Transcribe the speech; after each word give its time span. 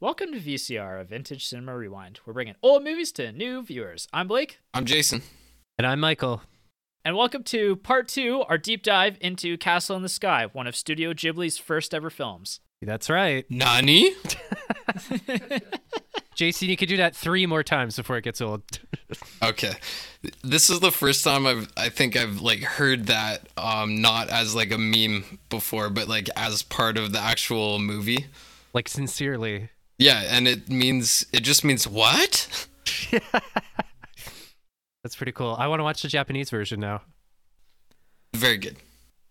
Welcome 0.00 0.32
to 0.32 0.38
VCR, 0.38 1.00
a 1.00 1.04
vintage 1.04 1.44
cinema 1.44 1.76
rewind. 1.76 2.20
We're 2.24 2.32
bringing 2.32 2.54
old 2.62 2.84
movies 2.84 3.10
to 3.12 3.32
new 3.32 3.64
viewers. 3.64 4.06
I'm 4.12 4.28
Blake. 4.28 4.60
I'm 4.72 4.84
Jason. 4.84 5.22
And 5.76 5.84
I'm 5.84 5.98
Michael. 5.98 6.42
And 7.04 7.16
welcome 7.16 7.42
to 7.42 7.74
part 7.74 8.06
two, 8.06 8.44
our 8.48 8.58
deep 8.58 8.84
dive 8.84 9.18
into 9.20 9.58
Castle 9.58 9.96
in 9.96 10.04
the 10.04 10.08
Sky, 10.08 10.46
one 10.52 10.68
of 10.68 10.76
Studio 10.76 11.12
Ghibli's 11.14 11.58
first 11.58 11.92
ever 11.92 12.10
films. 12.10 12.60
That's 12.80 13.10
right. 13.10 13.44
Nani? 13.50 14.12
Jason, 16.36 16.68
you 16.68 16.76
could 16.76 16.88
do 16.88 16.98
that 16.98 17.16
three 17.16 17.46
more 17.46 17.64
times 17.64 17.96
before 17.96 18.18
it 18.18 18.22
gets 18.22 18.40
old. 18.40 18.62
okay. 19.42 19.72
This 20.44 20.70
is 20.70 20.78
the 20.78 20.92
first 20.92 21.24
time 21.24 21.44
I've 21.44 21.72
I 21.76 21.88
think 21.88 22.16
I've 22.16 22.40
like 22.40 22.60
heard 22.60 23.06
that 23.06 23.48
um 23.56 24.00
not 24.00 24.28
as 24.30 24.54
like 24.54 24.70
a 24.70 24.78
meme 24.78 25.40
before, 25.48 25.90
but 25.90 26.06
like 26.06 26.28
as 26.36 26.62
part 26.62 26.96
of 26.96 27.12
the 27.12 27.18
actual 27.18 27.80
movie. 27.80 28.26
Like 28.72 28.88
sincerely. 28.88 29.70
Yeah, 29.98 30.22
and 30.28 30.46
it 30.46 30.68
means 30.68 31.26
it 31.32 31.40
just 31.40 31.64
means 31.64 31.86
what? 31.86 32.68
That's 35.02 35.16
pretty 35.16 35.32
cool. 35.32 35.56
I 35.58 35.66
want 35.66 35.80
to 35.80 35.84
watch 35.84 36.02
the 36.02 36.08
Japanese 36.08 36.50
version 36.50 36.80
now. 36.80 37.02
Very 38.34 38.58
good. 38.58 38.76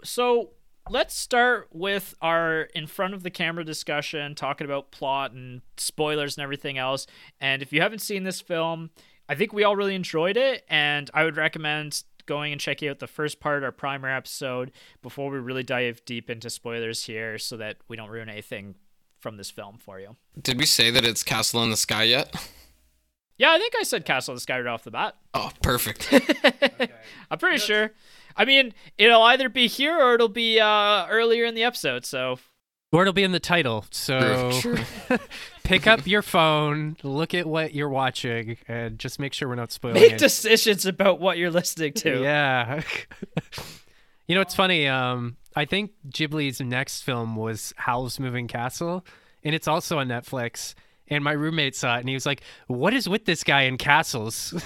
So 0.04 0.52
let's 0.90 1.16
start 1.16 1.70
with 1.72 2.16
our 2.22 2.62
in 2.76 2.88
front 2.88 3.14
of 3.14 3.24
the 3.24 3.30
camera 3.30 3.64
discussion, 3.64 4.36
talking 4.36 4.66
about 4.66 4.92
plot 4.92 5.32
and 5.32 5.62
spoilers 5.78 6.38
and 6.38 6.44
everything 6.44 6.78
else. 6.78 7.08
And 7.40 7.62
if 7.62 7.72
you 7.72 7.82
haven't 7.82 8.00
seen 8.00 8.24
this 8.24 8.42
film, 8.42 8.90
I 9.30 9.36
think 9.36 9.54
we 9.54 9.64
all 9.64 9.76
really 9.76 9.96
enjoyed 9.96 10.38
it, 10.38 10.66
and 10.70 11.10
I 11.14 11.24
would 11.24 11.38
recommend 11.38 12.04
going 12.26 12.52
and 12.52 12.60
checking 12.60 12.90
out 12.90 13.00
the 13.00 13.08
first 13.08 13.40
part, 13.40 13.64
our 13.64 13.72
primer 13.72 14.10
episode, 14.10 14.72
before 15.02 15.32
we 15.32 15.38
really 15.40 15.64
dive 15.64 16.04
deep 16.06 16.30
into 16.30 16.50
spoilers 16.50 17.06
here, 17.06 17.38
so 17.38 17.56
that 17.58 17.78
we 17.88 17.96
don't 17.96 18.10
ruin 18.10 18.30
anything 18.30 18.76
from 19.20 19.38
this 19.38 19.50
film 19.50 19.78
for 19.78 20.00
you. 20.00 20.16
Did 20.42 20.58
we 20.58 20.66
say 20.66 20.92
that 20.92 21.06
it's 21.06 21.24
Castle 21.24 21.64
in 21.64 21.70
the 21.72 21.78
Sky 21.78 22.04
yet? 22.04 22.34
Yeah, 23.38 23.52
I 23.52 23.60
think 23.60 23.74
I 23.80 23.84
said 23.84 24.06
Castle 24.06 24.34
in 24.34 24.38
the 24.38 24.42
Sky 24.42 24.60
right 24.60 24.68
off 24.68 24.84
the 24.84 24.92
bat. 24.92 25.16
Oh, 25.34 25.52
perfect. 25.62 26.12
okay. 26.12 26.90
I'm 27.32 27.38
pretty 27.38 27.60
sure. 27.60 27.92
I 28.36 28.46
mean, 28.46 28.74
it'll 28.98 29.22
either 29.24 29.50
be 29.50 29.68
here 29.68 29.98
or 29.98 30.16
it'll 30.16 30.28
be 30.28 30.60
uh, 30.60 31.08
earlier 31.08 31.46
in 31.46 31.56
the 31.56 31.64
episode. 31.64 32.06
So, 32.06 32.40
or 32.92 33.02
it'll 33.02 33.14
be 33.14 33.24
in 33.24 33.32
the 33.32 33.40
title. 33.40 33.86
So, 33.92 34.52
pick 35.64 35.88
up 35.88 36.08
your 36.08 36.22
phone, 36.22 36.98
look 37.04 37.34
at 37.34 37.46
what 37.46 37.74
you're 37.76 37.90
watching, 37.90 38.58
and 38.68 38.98
just 38.98 39.20
make 39.20 39.34
sure 39.34 39.48
we're 39.48 39.56
not 39.56 39.72
spoiling. 39.72 40.02
Make 40.02 40.14
it. 40.14 40.20
decisions 40.20 40.86
about 40.86 41.20
what 41.20 41.38
you're 41.38 41.52
listening 41.52 41.94
to. 41.94 42.22
Yeah. 42.22 42.82
you 44.28 44.36
know, 44.36 44.42
it's 44.42 44.56
funny. 44.56 44.88
Um, 44.88 45.38
I 45.58 45.66
think 45.66 45.92
Ghibli's 46.10 46.62
next 46.62 47.02
film 47.02 47.36
was 47.36 47.74
Howl's 47.78 48.20
Moving 48.20 48.48
Castle, 48.48 49.04
and 49.44 49.56
it's 49.56 49.68
also 49.68 49.98
on 49.98 50.08
Netflix 50.08 50.76
and 51.08 51.24
my 51.24 51.32
roommate 51.32 51.76
saw 51.76 51.96
it 51.98 52.02
and 52.02 52.10
he 52.10 52.14
was 52.14 52.26
like, 52.26 52.42
"What 52.68 52.94
is 52.94 53.08
with 53.10 53.26
this 53.26 53.44
guy 53.44 53.64
in 53.64 53.78
castles?" 53.78 54.54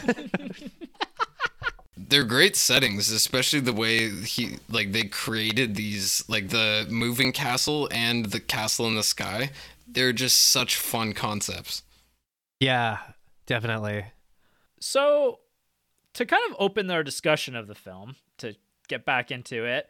They're 1.98 2.24
great 2.26 2.56
settings, 2.56 3.10
especially 3.10 3.62
the 3.62 3.74
way 3.74 4.10
he 4.10 4.58
like 4.70 4.92
they 4.92 5.04
created 5.04 5.76
these 5.76 6.26
like 6.28 6.50
the 6.50 6.86
moving 6.90 7.32
castle 7.32 7.88
and 7.92 8.26
the 8.26 8.40
castle 8.40 8.88
in 8.88 8.96
the 8.96 9.04
sky. 9.04 9.52
They're 9.88 10.14
just 10.14 10.50
such 10.50 10.76
fun 10.76 11.14
concepts. 11.14 11.84
Yeah, 12.60 12.98
definitely. 13.46 14.06
So, 14.80 15.40
to 16.16 16.26
kind 16.26 16.44
of 16.50 16.56
open 16.60 16.90
our 16.92 17.04
discussion 17.04 17.56
of 17.56 17.68
the 17.68 17.76
film, 17.76 18.16
to 18.40 18.56
get 18.88 19.06
back 19.06 19.32
into 19.32 19.66
it, 19.66 19.90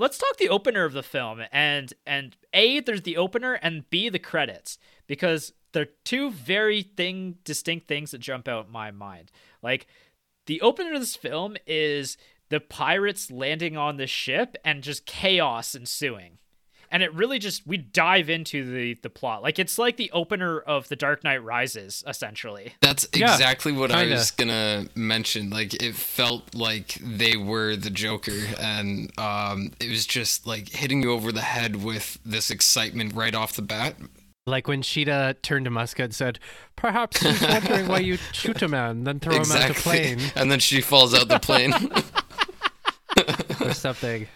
let's 0.00 0.18
talk 0.18 0.36
the 0.38 0.48
opener 0.48 0.84
of 0.84 0.92
the 0.92 1.02
film 1.02 1.42
and 1.52 1.92
and 2.06 2.36
a 2.54 2.80
there's 2.80 3.02
the 3.02 3.16
opener 3.16 3.54
and 3.54 3.88
b 3.90 4.08
the 4.08 4.18
credits 4.18 4.78
because 5.06 5.52
they're 5.72 5.88
two 6.04 6.30
very 6.30 6.82
thing 6.82 7.36
distinct 7.44 7.86
things 7.86 8.10
that 8.10 8.18
jump 8.18 8.48
out 8.48 8.66
in 8.66 8.72
my 8.72 8.90
mind. 8.90 9.30
Like 9.62 9.86
the 10.46 10.60
opener 10.60 10.94
of 10.94 11.00
this 11.00 11.16
film 11.16 11.56
is 11.66 12.16
the 12.48 12.60
pirates 12.60 13.30
landing 13.30 13.76
on 13.76 13.96
the 13.96 14.06
ship 14.06 14.56
and 14.64 14.82
just 14.82 15.06
chaos 15.06 15.74
ensuing. 15.74 16.38
And 16.90 17.02
it 17.02 17.14
really 17.14 17.38
just 17.38 17.66
we 17.66 17.76
dive 17.76 18.28
into 18.28 18.64
the 18.64 18.94
the 19.02 19.10
plot. 19.10 19.42
Like 19.42 19.58
it's 19.58 19.78
like 19.78 19.96
the 19.96 20.10
opener 20.12 20.58
of 20.58 20.88
The 20.88 20.96
Dark 20.96 21.22
Knight 21.24 21.42
Rises 21.42 22.02
essentially. 22.06 22.74
That's 22.80 23.04
exactly 23.12 23.72
yeah, 23.72 23.78
what 23.78 23.90
kinda. 23.90 24.12
I 24.12 24.16
was 24.16 24.30
going 24.30 24.48
to 24.48 24.88
mention. 24.94 25.50
Like 25.50 25.80
it 25.82 25.94
felt 25.94 26.54
like 26.54 26.98
they 27.00 27.36
were 27.36 27.76
the 27.76 27.90
Joker 27.90 28.38
and 28.58 29.10
um 29.18 29.72
it 29.80 29.88
was 29.88 30.06
just 30.06 30.46
like 30.46 30.68
hitting 30.70 31.02
you 31.02 31.12
over 31.12 31.32
the 31.32 31.42
head 31.42 31.82
with 31.82 32.18
this 32.24 32.50
excitement 32.50 33.14
right 33.14 33.34
off 33.34 33.54
the 33.54 33.62
bat 33.62 33.94
like 34.46 34.68
when 34.68 34.82
Sheeta 34.82 35.36
turned 35.42 35.64
to 35.66 35.70
Muska 35.70 36.04
and 36.04 36.14
said, 36.14 36.38
"Perhaps 36.76 37.20
he's 37.20 37.40
wondering 37.40 37.88
why 37.88 38.00
you 38.00 38.16
shoot 38.32 38.60
a 38.62 38.68
man, 38.68 39.04
then 39.04 39.20
throw 39.20 39.36
exactly. 39.36 39.62
him 39.62 39.70
out 39.70 39.76
the 39.76 39.82
plane." 39.82 40.32
And 40.34 40.50
then 40.50 40.58
she 40.58 40.80
falls 40.80 41.14
out 41.14 41.28
the 41.28 41.38
plane. 41.38 41.72
or 43.60 43.74
something. 43.74 44.26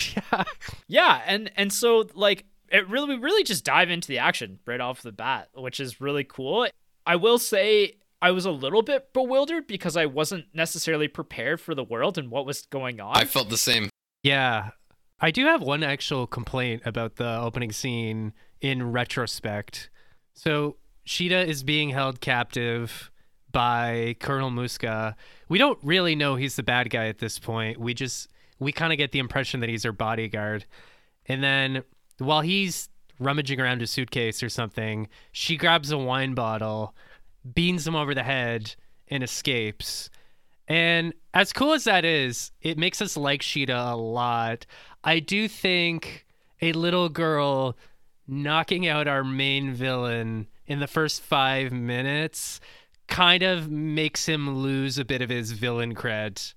Yeah. 0.00 0.44
Yeah, 0.88 1.22
and 1.26 1.50
and 1.56 1.72
so 1.72 2.06
like 2.14 2.44
it 2.70 2.88
really 2.88 3.16
we 3.16 3.22
really 3.22 3.44
just 3.44 3.64
dive 3.64 3.90
into 3.90 4.08
the 4.08 4.18
action 4.18 4.58
right 4.66 4.80
off 4.80 5.02
the 5.02 5.12
bat, 5.12 5.48
which 5.54 5.80
is 5.80 6.00
really 6.00 6.24
cool. 6.24 6.66
I 7.06 7.16
will 7.16 7.38
say 7.38 7.94
I 8.20 8.30
was 8.30 8.44
a 8.44 8.50
little 8.50 8.82
bit 8.82 9.12
bewildered 9.12 9.66
because 9.66 9.96
I 9.96 10.06
wasn't 10.06 10.46
necessarily 10.54 11.08
prepared 11.08 11.60
for 11.60 11.74
the 11.74 11.84
world 11.84 12.18
and 12.18 12.30
what 12.30 12.46
was 12.46 12.62
going 12.66 13.00
on. 13.00 13.16
I 13.16 13.24
felt 13.24 13.50
the 13.50 13.56
same. 13.56 13.90
Yeah. 14.22 14.70
I 15.20 15.30
do 15.30 15.44
have 15.46 15.62
one 15.62 15.82
actual 15.82 16.26
complaint 16.26 16.82
about 16.84 17.16
the 17.16 17.38
opening 17.38 17.72
scene 17.72 18.32
in 18.60 18.90
retrospect. 18.92 19.90
So 20.34 20.76
Sheeta 21.04 21.46
is 21.46 21.62
being 21.62 21.90
held 21.90 22.20
captive 22.20 23.10
by 23.52 24.16
Colonel 24.20 24.50
Muska. 24.50 25.14
We 25.48 25.58
don't 25.58 25.78
really 25.82 26.14
know 26.14 26.34
he's 26.34 26.56
the 26.56 26.62
bad 26.62 26.90
guy 26.90 27.06
at 27.06 27.18
this 27.18 27.38
point. 27.38 27.78
We 27.78 27.94
just 27.94 28.28
we 28.58 28.72
kind 28.72 28.92
of 28.92 28.96
get 28.96 29.12
the 29.12 29.18
impression 29.18 29.60
that 29.60 29.68
he's 29.68 29.84
her 29.84 29.92
bodyguard. 29.92 30.64
And 31.26 31.42
then 31.42 31.82
while 32.18 32.40
he's 32.40 32.88
rummaging 33.18 33.60
around 33.60 33.82
a 33.82 33.86
suitcase 33.86 34.42
or 34.42 34.48
something, 34.48 35.08
she 35.32 35.56
grabs 35.56 35.90
a 35.90 35.98
wine 35.98 36.34
bottle, 36.34 36.94
beans 37.54 37.86
him 37.86 37.96
over 37.96 38.14
the 38.14 38.22
head, 38.22 38.74
and 39.08 39.22
escapes. 39.22 40.10
And 40.68 41.14
as 41.32 41.52
cool 41.52 41.72
as 41.72 41.84
that 41.84 42.04
is, 42.04 42.50
it 42.60 42.78
makes 42.78 43.00
us 43.00 43.16
like 43.16 43.42
Sheeta 43.42 43.76
a 43.76 43.96
lot. 43.96 44.66
I 45.04 45.20
do 45.20 45.48
think 45.48 46.26
a 46.60 46.72
little 46.72 47.08
girl 47.08 47.76
knocking 48.26 48.86
out 48.88 49.06
our 49.06 49.22
main 49.22 49.72
villain 49.72 50.48
in 50.66 50.80
the 50.80 50.88
first 50.88 51.22
five 51.22 51.72
minutes 51.72 52.60
kind 53.06 53.44
of 53.44 53.70
makes 53.70 54.26
him 54.26 54.58
lose 54.58 54.98
a 54.98 55.04
bit 55.04 55.22
of 55.22 55.30
his 55.30 55.52
villain 55.52 55.94
cred. 55.94 56.54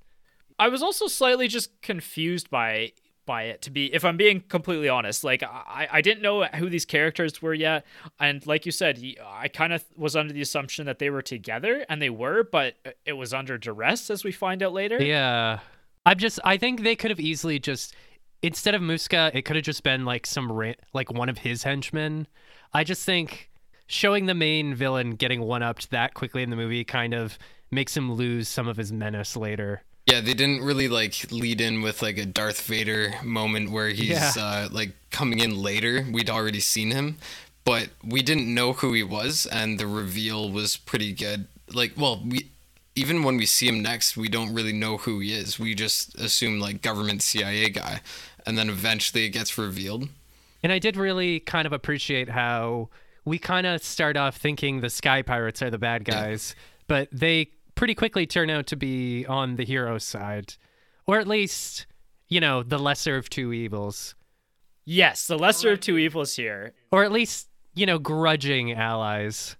I 0.59 0.67
was 0.67 0.83
also 0.83 1.07
slightly 1.07 1.47
just 1.47 1.81
confused 1.81 2.49
by 2.49 2.91
by 3.25 3.43
it 3.43 3.61
to 3.61 3.69
be 3.69 3.93
if 3.93 4.03
I'm 4.03 4.17
being 4.17 4.41
completely 4.41 4.89
honest. 4.89 5.23
Like 5.23 5.43
I, 5.43 5.87
I 5.91 6.01
didn't 6.01 6.23
know 6.23 6.45
who 6.45 6.67
these 6.67 6.85
characters 6.85 7.41
were 7.41 7.53
yet. 7.53 7.85
And 8.19 8.45
like 8.47 8.65
you 8.65 8.71
said, 8.71 8.99
I 9.23 9.47
kind 9.47 9.71
of 9.71 9.85
was 9.95 10.15
under 10.15 10.33
the 10.33 10.41
assumption 10.41 10.87
that 10.87 10.97
they 10.97 11.11
were 11.11 11.21
together 11.21 11.85
and 11.87 12.01
they 12.01 12.09
were, 12.09 12.43
but 12.43 12.73
uh, 12.85 12.91
it 13.05 13.13
was 13.13 13.31
under 13.31 13.57
duress 13.57 14.09
as 14.09 14.23
we 14.23 14.31
find 14.31 14.63
out 14.63 14.73
later. 14.73 15.01
Yeah. 15.01 15.59
I'm 16.05 16.17
just 16.17 16.39
I 16.43 16.57
think 16.57 16.81
they 16.81 16.95
could 16.95 17.11
have 17.11 17.19
easily 17.19 17.59
just 17.59 17.95
instead 18.41 18.73
of 18.73 18.81
Muska, 18.81 19.29
it 19.35 19.43
could 19.43 19.55
have 19.55 19.65
just 19.65 19.83
been 19.83 20.05
like 20.05 20.25
some 20.25 20.51
ra- 20.51 20.73
like 20.93 21.11
one 21.11 21.29
of 21.29 21.37
his 21.37 21.61
henchmen. 21.63 22.27
I 22.73 22.83
just 22.83 23.05
think 23.05 23.51
showing 23.85 24.25
the 24.25 24.33
main 24.33 24.73
villain 24.73 25.11
getting 25.11 25.41
one 25.41 25.61
upped 25.61 25.91
that 25.91 26.15
quickly 26.15 26.41
in 26.41 26.49
the 26.49 26.55
movie 26.55 26.83
kind 26.83 27.13
of 27.13 27.37
makes 27.69 27.95
him 27.95 28.11
lose 28.11 28.47
some 28.47 28.67
of 28.67 28.77
his 28.77 28.91
menace 28.91 29.35
later. 29.35 29.83
Yeah, 30.09 30.21
they 30.21 30.33
didn't 30.33 30.63
really 30.63 30.87
like 30.87 31.31
lead 31.31 31.61
in 31.61 31.83
with 31.83 32.01
like 32.01 32.17
a 32.17 32.25
Darth 32.25 32.61
Vader 32.61 33.13
moment 33.23 33.69
where 33.69 33.89
he's 33.89 34.09
yeah. 34.09 34.31
uh, 34.37 34.69
like 34.71 34.93
coming 35.11 35.39
in 35.39 35.61
later. 35.61 36.03
We'd 36.11 36.31
already 36.31 36.61
seen 36.61 36.89
him, 36.89 37.17
but 37.63 37.89
we 38.03 38.23
didn't 38.23 38.51
know 38.51 38.73
who 38.73 38.93
he 38.93 39.03
was, 39.03 39.45
and 39.45 39.79
the 39.79 39.85
reveal 39.85 40.51
was 40.51 40.77
pretty 40.77 41.13
good. 41.13 41.47
Like, 41.71 41.93
well, 41.95 42.23
we 42.25 42.49
even 42.95 43.21
when 43.21 43.37
we 43.37 43.45
see 43.45 43.67
him 43.67 43.83
next, 43.83 44.17
we 44.17 44.27
don't 44.27 44.51
really 44.51 44.73
know 44.73 44.97
who 44.97 45.19
he 45.19 45.31
is. 45.31 45.59
We 45.59 45.75
just 45.75 46.19
assume 46.19 46.59
like 46.59 46.81
government 46.81 47.21
CIA 47.21 47.69
guy, 47.69 48.01
and 48.47 48.57
then 48.57 48.67
eventually 48.67 49.25
it 49.25 49.29
gets 49.29 49.59
revealed. 49.59 50.09
And 50.63 50.71
I 50.71 50.79
did 50.79 50.97
really 50.97 51.39
kind 51.39 51.67
of 51.67 51.71
appreciate 51.71 52.29
how 52.29 52.89
we 53.25 53.37
kind 53.37 53.67
of 53.67 53.83
start 53.83 54.17
off 54.17 54.37
thinking 54.37 54.81
the 54.81 54.89
Sky 54.89 55.21
Pirates 55.21 55.61
are 55.61 55.69
the 55.69 55.77
bad 55.77 56.03
guys, 56.03 56.55
yeah. 56.57 56.63
but 56.87 57.09
they 57.11 57.51
pretty 57.79 57.95
quickly 57.95 58.27
turn 58.27 58.49
out 58.49 58.67
to 58.67 58.75
be 58.75 59.25
on 59.25 59.55
the 59.55 59.63
hero's 59.63 60.03
side, 60.03 60.55
or 61.07 61.17
at 61.17 61.27
least 61.27 61.87
you 62.27 62.41
know 62.41 62.61
the 62.61 62.77
lesser 62.77 63.15
of 63.15 63.29
two 63.29 63.53
evils. 63.53 64.15
Yes, 64.83 65.27
the 65.27 65.37
lesser 65.37 65.71
of 65.71 65.79
two 65.79 65.97
evils 65.97 66.35
here, 66.35 66.73
or 66.91 67.05
at 67.05 67.11
least 67.11 67.47
you 67.73 67.85
know 67.85 67.97
grudging 67.97 68.73
allies. 68.73 69.55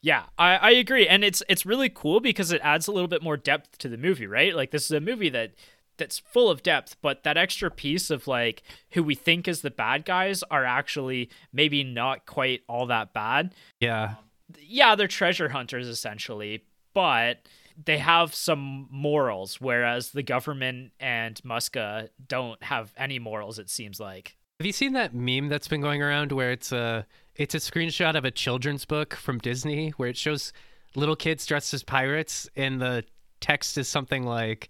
Yeah, 0.00 0.24
I, 0.38 0.56
I 0.56 0.70
agree, 0.70 1.06
and 1.06 1.22
it's 1.22 1.42
it's 1.46 1.66
really 1.66 1.90
cool 1.90 2.18
because 2.20 2.50
it 2.50 2.62
adds 2.64 2.88
a 2.88 2.92
little 2.92 3.08
bit 3.08 3.22
more 3.22 3.36
depth 3.36 3.76
to 3.78 3.90
the 3.90 3.98
movie, 3.98 4.26
right? 4.26 4.56
Like 4.56 4.70
this 4.70 4.86
is 4.86 4.92
a 4.92 5.00
movie 5.00 5.28
that 5.28 5.52
that's 5.98 6.18
full 6.18 6.48
of 6.48 6.62
depth, 6.62 6.96
but 7.02 7.24
that 7.24 7.36
extra 7.36 7.70
piece 7.70 8.08
of 8.08 8.26
like 8.26 8.62
who 8.92 9.02
we 9.02 9.14
think 9.14 9.46
is 9.46 9.60
the 9.60 9.70
bad 9.70 10.06
guys 10.06 10.42
are 10.50 10.64
actually 10.64 11.28
maybe 11.52 11.84
not 11.84 12.24
quite 12.24 12.62
all 12.70 12.86
that 12.86 13.12
bad. 13.12 13.54
Yeah. 13.80 14.14
Yeah, 14.58 14.94
they're 14.94 15.08
treasure 15.08 15.50
hunters 15.50 15.88
essentially, 15.88 16.64
but 16.94 17.46
they 17.82 17.98
have 17.98 18.34
some 18.34 18.88
morals, 18.90 19.60
whereas 19.60 20.12
the 20.12 20.22
government 20.22 20.92
and 21.00 21.40
Muska 21.44 22.08
don't 22.26 22.62
have 22.62 22.92
any 22.96 23.18
morals. 23.18 23.58
It 23.58 23.68
seems 23.68 24.00
like. 24.00 24.36
Have 24.60 24.66
you 24.66 24.72
seen 24.72 24.92
that 24.92 25.14
meme 25.14 25.48
that's 25.48 25.68
been 25.68 25.80
going 25.80 26.00
around 26.00 26.30
where 26.32 26.52
it's 26.52 26.70
a 26.70 27.06
it's 27.34 27.54
a 27.54 27.58
screenshot 27.58 28.14
of 28.14 28.24
a 28.24 28.30
children's 28.30 28.84
book 28.84 29.14
from 29.14 29.38
Disney 29.38 29.90
where 29.90 30.08
it 30.08 30.16
shows 30.16 30.52
little 30.94 31.16
kids 31.16 31.44
dressed 31.44 31.74
as 31.74 31.82
pirates 31.82 32.48
and 32.54 32.80
the 32.80 33.04
text 33.40 33.76
is 33.76 33.88
something 33.88 34.22
like 34.22 34.68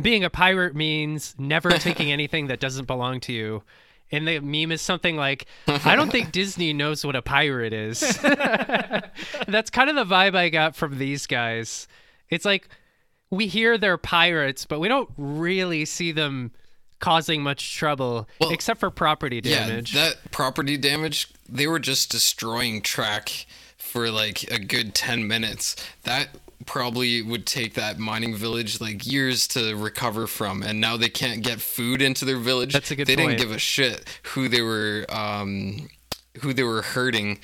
being 0.00 0.22
a 0.22 0.30
pirate 0.30 0.76
means 0.76 1.34
never 1.38 1.70
taking 1.70 2.12
anything 2.12 2.46
that 2.46 2.60
doesn't 2.60 2.86
belong 2.86 3.18
to 3.20 3.32
you. 3.32 3.62
And 4.12 4.26
the 4.26 4.40
meme 4.40 4.72
is 4.72 4.82
something 4.82 5.16
like, 5.16 5.46
I 5.66 5.96
don't 5.96 6.10
think 6.10 6.32
Disney 6.32 6.72
knows 6.72 7.04
what 7.04 7.16
a 7.16 7.22
pirate 7.22 7.72
is. 7.72 8.00
That's 9.48 9.70
kind 9.70 9.88
of 9.90 9.96
the 9.96 10.04
vibe 10.04 10.34
I 10.34 10.48
got 10.48 10.74
from 10.74 10.98
these 10.98 11.26
guys. 11.26 11.86
It's 12.28 12.44
like 12.44 12.68
we 13.30 13.46
hear 13.46 13.78
they're 13.78 13.98
pirates, 13.98 14.66
but 14.66 14.80
we 14.80 14.88
don't 14.88 15.10
really 15.16 15.84
see 15.84 16.12
them 16.12 16.52
causing 16.98 17.42
much 17.42 17.76
trouble 17.76 18.28
well, 18.40 18.50
except 18.50 18.80
for 18.80 18.90
property 18.90 19.40
damage. 19.40 19.94
Yeah, 19.94 20.08
that 20.10 20.30
property 20.30 20.76
damage, 20.76 21.28
they 21.48 21.66
were 21.66 21.78
just 21.78 22.10
destroying 22.10 22.82
track 22.82 23.46
for 23.76 24.10
like 24.10 24.42
a 24.50 24.58
good 24.58 24.94
10 24.94 25.26
minutes. 25.26 25.76
That 26.04 26.28
probably 26.66 27.22
would 27.22 27.46
take 27.46 27.74
that 27.74 27.98
mining 27.98 28.34
village 28.36 28.80
like 28.80 29.06
years 29.06 29.48
to 29.48 29.74
recover 29.76 30.26
from 30.26 30.62
and 30.62 30.80
now 30.80 30.96
they 30.96 31.08
can't 31.08 31.42
get 31.42 31.60
food 31.60 32.02
into 32.02 32.24
their 32.24 32.36
village. 32.36 32.72
That's 32.72 32.90
a 32.90 32.96
good 32.96 33.06
They 33.06 33.16
point. 33.16 33.30
didn't 33.38 33.40
give 33.48 33.56
a 33.56 33.58
shit 33.58 34.04
who 34.34 34.48
they 34.48 34.60
were 34.62 35.06
um 35.08 35.88
who 36.42 36.52
they 36.52 36.62
were 36.62 36.82
hurting 36.82 37.38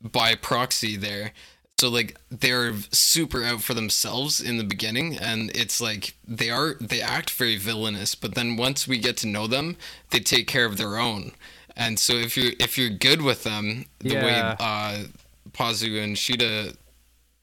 by 0.00 0.34
proxy 0.34 0.96
there. 0.96 1.32
So 1.80 1.88
like 1.88 2.16
they're 2.30 2.74
super 2.92 3.42
out 3.42 3.60
for 3.60 3.74
themselves 3.74 4.40
in 4.40 4.56
the 4.58 4.64
beginning 4.64 5.18
and 5.18 5.50
it's 5.56 5.80
like 5.80 6.14
they 6.26 6.50
are 6.50 6.74
they 6.80 7.00
act 7.00 7.30
very 7.30 7.56
villainous, 7.56 8.14
but 8.14 8.34
then 8.36 8.56
once 8.56 8.86
we 8.86 8.98
get 8.98 9.16
to 9.18 9.26
know 9.26 9.46
them, 9.48 9.76
they 10.10 10.20
take 10.20 10.46
care 10.46 10.64
of 10.66 10.76
their 10.76 10.96
own. 10.98 11.32
And 11.76 11.98
so 11.98 12.12
if 12.14 12.36
you're 12.36 12.52
if 12.60 12.78
you're 12.78 12.90
good 12.90 13.20
with 13.20 13.42
them, 13.42 13.86
the 13.98 14.14
Yeah. 14.14 14.24
way 14.24 14.40
uh 14.60 15.04
Pazu 15.52 16.02
and 16.02 16.16
Sheeta 16.16 16.76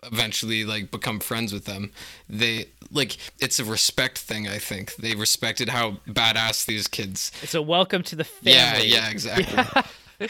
eventually 0.03 0.63
like 0.65 0.91
become 0.91 1.19
friends 1.19 1.53
with 1.53 1.65
them, 1.65 1.91
they 2.29 2.65
like 2.91 3.17
it's 3.39 3.59
a 3.59 3.65
respect 3.65 4.17
thing, 4.17 4.47
I 4.47 4.57
think. 4.57 4.95
They 4.95 5.15
respected 5.15 5.69
how 5.69 5.97
badass 6.07 6.65
these 6.65 6.87
kids. 6.87 7.31
It's 7.41 7.55
a 7.55 7.61
welcome 7.61 8.03
to 8.03 8.15
the 8.15 8.27
Yeah, 8.41 8.73
family. 8.73 8.87
yeah, 8.87 9.05
yeah, 9.05 9.09
exactly. 9.09 10.29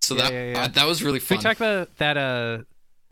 So 0.00 0.16
Yeah, 0.16 0.22
that 0.24 0.32
yeah, 0.32 0.52
yeah. 0.52 0.60
Uh, 0.62 0.68
that 0.68 0.86
was 0.86 1.02
really 1.02 1.20
fun. 1.20 1.38
We 1.38 1.44
talk 1.44 1.56
about 1.58 1.96
that, 1.98 2.16
uh, 2.16 2.58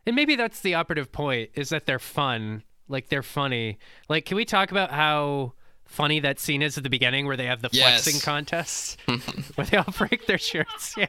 and 0.07 0.17
maybe 0.17 0.35
that's 0.35 0.61
the 0.61 0.75
operative 0.75 1.13
point 1.13 1.51
is 1.55 1.69
that 1.69 1.87
they're 1.87 2.01
fun. 2.01 2.65
Like 2.89 3.09
they're 3.11 3.23
funny. 3.23 3.79
Like, 4.09 4.25
can 4.25 4.37
we 4.37 4.45
talk 4.45 4.73
about 4.73 4.91
how 4.91 5.53
funny 5.91 6.21
that 6.21 6.39
scene 6.41 6.63
is 6.63 6.77
at 6.79 6.85
the 6.85 6.89
beginning 6.91 7.27
where 7.27 7.37
they 7.37 7.47
have 7.47 7.61
the 7.63 7.69
Yes. 7.73 8.03
flexing 8.05 8.21
contest 8.23 8.99
where 9.57 9.67
they 9.67 9.77
all 9.77 9.93
break 9.99 10.27
their 10.27 10.39
shirts? 10.39 10.95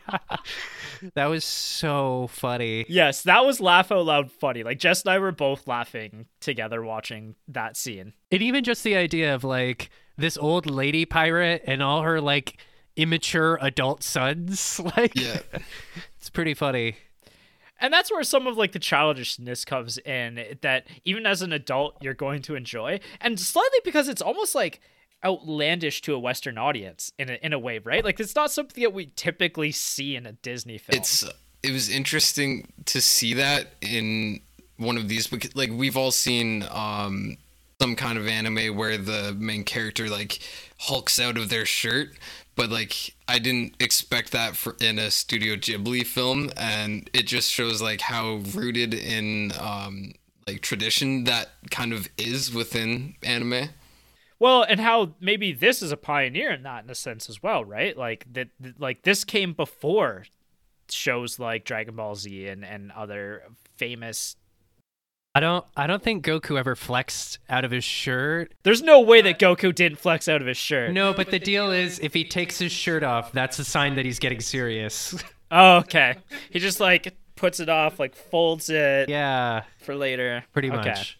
Yeah, 1.02 1.10
that 1.16 1.26
was 1.28 1.44
so 1.46 2.28
funny. 2.32 2.86
Yes, 2.90 3.24
that 3.24 3.46
was 3.46 3.60
laugh 3.60 3.92
out 3.92 4.06
loud 4.06 4.32
funny. 4.32 4.64
Like 4.64 4.78
Jess 4.80 5.04
and 5.04 5.12
I 5.12 5.20
were 5.20 5.32
both 5.32 5.68
laughing 5.68 6.26
together 6.40 6.84
watching 6.84 7.36
that 7.48 7.76
scene. 7.78 8.14
And 8.32 8.42
even 8.42 8.64
just 8.64 8.84
the 8.84 8.96
idea 8.96 9.34
of 9.34 9.44
like 9.44 9.90
this 10.18 10.38
old 10.38 10.70
lady 10.70 11.06
pirate 11.06 11.64
and 11.66 11.82
all 11.82 12.02
her 12.04 12.22
like 12.22 12.58
immature 12.96 13.58
adult 13.62 14.04
sons. 14.04 14.80
Like, 14.98 15.16
yeah. 15.16 15.40
it's 16.18 16.30
pretty 16.30 16.54
funny. 16.54 16.98
And 17.82 17.92
that's 17.92 18.12
where 18.12 18.24
some 18.24 18.48
of 18.48 18.58
like 18.58 18.72
the 18.72 18.80
childishness 18.80 19.66
comes 19.66 19.98
in 19.98 20.58
that 20.62 20.88
even 21.04 21.26
as 21.26 21.42
an 21.42 21.52
adult 21.52 21.98
you're 22.02 22.14
going 22.14 22.42
to 22.44 22.56
enjoy. 22.56 23.00
And 23.20 23.40
slightly 23.40 23.80
because 23.84 24.08
it's 24.08 24.22
almost 24.22 24.56
like 24.56 24.80
outlandish 25.26 26.02
to 26.04 26.14
a 26.14 26.20
western 26.20 26.58
audience 26.58 27.12
in 27.18 27.30
a, 27.30 27.34
in 27.44 27.54
a 27.54 27.60
way, 27.60 27.80
right? 27.80 28.04
Like 28.06 28.20
it's 28.20 28.36
not 28.36 28.52
something 28.52 28.82
that 28.84 28.94
we 28.94 29.12
typically 29.16 29.72
see 29.72 30.16
in 30.16 30.26
a 30.26 30.32
Disney 30.32 30.78
film. 30.78 30.98
it's 30.98 31.24
it 31.64 31.72
was 31.72 31.90
interesting 31.90 32.72
to 32.86 33.02
see 33.02 33.34
that 33.36 33.74
in 33.82 34.42
one 34.78 34.98
of 34.98 35.08
these 35.08 35.32
like 35.56 35.70
we've 35.72 35.98
all 35.98 36.12
seen 36.12 36.66
um 36.72 37.38
some 37.82 37.96
kind 37.96 38.18
of 38.18 38.28
anime 38.28 38.76
where 38.76 38.96
the 38.98 39.36
main 39.40 39.64
character 39.64 40.08
like 40.08 40.38
hulks 40.82 41.20
out 41.20 41.36
of 41.36 41.50
their 41.50 41.66
shirt 41.66 42.10
but 42.56 42.70
like 42.70 43.16
i 43.28 43.40
didn't 43.40 43.74
expect 43.80 44.32
that 44.32 44.56
for 44.56 44.76
in 44.80 45.00
a 45.00 45.10
studio 45.10 45.56
ghibli 45.56 46.06
film 46.06 46.52
and 46.58 47.10
it 47.12 47.26
just 47.26 47.50
shows 47.50 47.82
like 47.82 48.02
how 48.02 48.36
rooted 48.54 48.94
in 48.94 49.52
um 49.60 50.12
like 50.48 50.62
tradition 50.62 51.24
that 51.24 51.50
kind 51.72 51.92
of 51.92 52.08
is 52.18 52.54
within 52.54 53.16
anime 53.24 53.70
Well, 54.40 54.64
and 54.64 54.80
how 54.80 55.14
maybe 55.20 55.54
this 55.54 55.84
is 55.84 55.92
a 55.92 55.98
pioneer 55.98 56.52
in 56.52 56.64
that 56.64 56.84
in 56.84 56.90
a 56.90 56.96
sense 56.96 57.30
as 57.30 57.44
well, 57.44 57.64
right? 57.64 57.96
Like 57.96 58.26
that, 58.34 58.50
like 58.80 59.04
this 59.04 59.24
came 59.24 59.54
before 59.54 60.26
shows 60.90 61.38
like 61.38 61.64
Dragon 61.64 61.96
Ball 61.96 62.16
Z 62.16 62.48
and 62.48 62.66
and 62.66 62.92
other 62.92 63.44
famous. 63.76 64.36
I 65.34 65.40
don't 65.40 65.66
I 65.78 65.88
don't 65.88 66.04
think 66.04 66.26
Goku 66.26 66.58
ever 66.60 66.76
flexed 66.76 67.40
out 67.50 67.64
of 67.64 67.72
his 67.72 67.84
shirt. 67.86 68.54
There's 68.64 68.82
no 68.82 69.00
way 69.00 69.22
that 69.22 69.40
Goku 69.40 69.74
didn't 69.74 69.98
flex 70.00 70.28
out 70.28 70.42
of 70.42 70.48
his 70.48 70.58
shirt. 70.58 70.92
No, 70.92 71.14
but 71.14 71.32
the 71.32 71.40
deal 71.40 71.72
is 71.72 72.00
if 72.00 72.14
he 72.14 72.26
takes 72.26 72.60
his 72.60 72.72
shirt 72.72 73.02
off, 73.04 73.32
that's 73.32 73.58
a 73.60 73.64
sign 73.64 73.96
that 73.96 74.06
he's 74.06 74.20
getting 74.20 74.42
serious. 74.42 75.16
Oh, 75.54 75.80
okay. 75.80 76.16
He 76.50 76.60
just 76.60 76.80
like 76.80 77.14
puts 77.36 77.60
it 77.60 77.68
off, 77.68 78.00
like 78.00 78.16
folds 78.16 78.70
it 78.70 79.10
yeah, 79.10 79.64
for 79.80 79.96
later. 79.96 80.46
pretty 80.54 80.72
Okay. 80.72 80.78
much. 80.92 81.20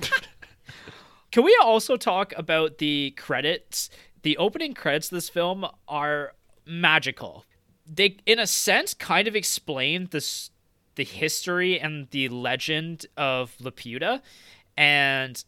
Can 1.30 1.44
we 1.44 1.56
also 1.62 1.96
talk 1.96 2.32
about 2.36 2.78
the 2.78 3.12
credits? 3.16 3.88
The 4.22 4.36
opening 4.38 4.74
credits 4.74 5.12
of 5.12 5.16
this 5.16 5.28
film 5.28 5.64
are 5.86 6.32
magical. 6.66 7.44
They, 7.86 8.16
in 8.26 8.40
a 8.40 8.46
sense, 8.48 8.92
kind 8.92 9.28
of 9.28 9.36
explain 9.36 10.08
this 10.10 10.50
the 10.96 11.04
history 11.04 11.78
and 11.78 12.08
the 12.10 12.28
legend 12.28 13.06
of 13.16 13.56
Laputa 13.58 14.20
and 14.76 15.44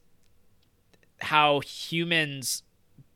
how 1.21 1.61
humans 1.61 2.63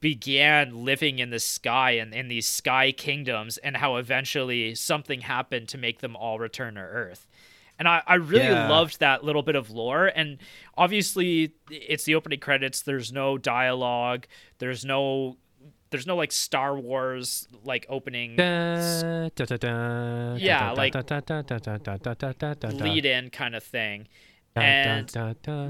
began 0.00 0.84
living 0.84 1.18
in 1.18 1.30
the 1.30 1.38
sky 1.40 1.92
and 1.92 2.14
in 2.14 2.28
these 2.28 2.46
sky 2.46 2.92
kingdoms 2.92 3.56
and 3.58 3.76
how 3.78 3.96
eventually 3.96 4.74
something 4.74 5.22
happened 5.22 5.68
to 5.68 5.78
make 5.78 6.00
them 6.00 6.14
all 6.14 6.38
return 6.38 6.74
to 6.74 6.80
earth. 6.80 7.26
And 7.78 7.88
i, 7.88 8.02
I 8.06 8.14
really 8.14 8.44
Yeah. 8.46 8.68
loved 8.68 9.00
that 9.00 9.24
little 9.24 9.42
bit 9.42 9.56
of 9.56 9.70
lore. 9.70 10.06
And 10.06 10.38
obviously 10.76 11.52
it's 11.70 12.04
the 12.04 12.14
opening 12.14 12.40
credits. 12.40 12.82
There's 12.82 13.12
no 13.12 13.36
dialogue. 13.38 14.26
There's 14.58 14.84
no 14.84 15.36
there's 15.96 16.06
no 16.06 16.16
like 16.16 16.30
Star 16.30 16.78
Wars 16.78 17.48
like 17.64 17.86
opening. 17.88 18.36
Da, 18.36 19.30
da, 19.34 19.56
da, 19.56 20.34
yeah, 20.34 20.72
like 20.72 20.94
lead 20.94 23.06
in 23.06 23.30
kind 23.30 23.56
of 23.56 23.64
thing. 23.64 24.06
And 24.54 25.10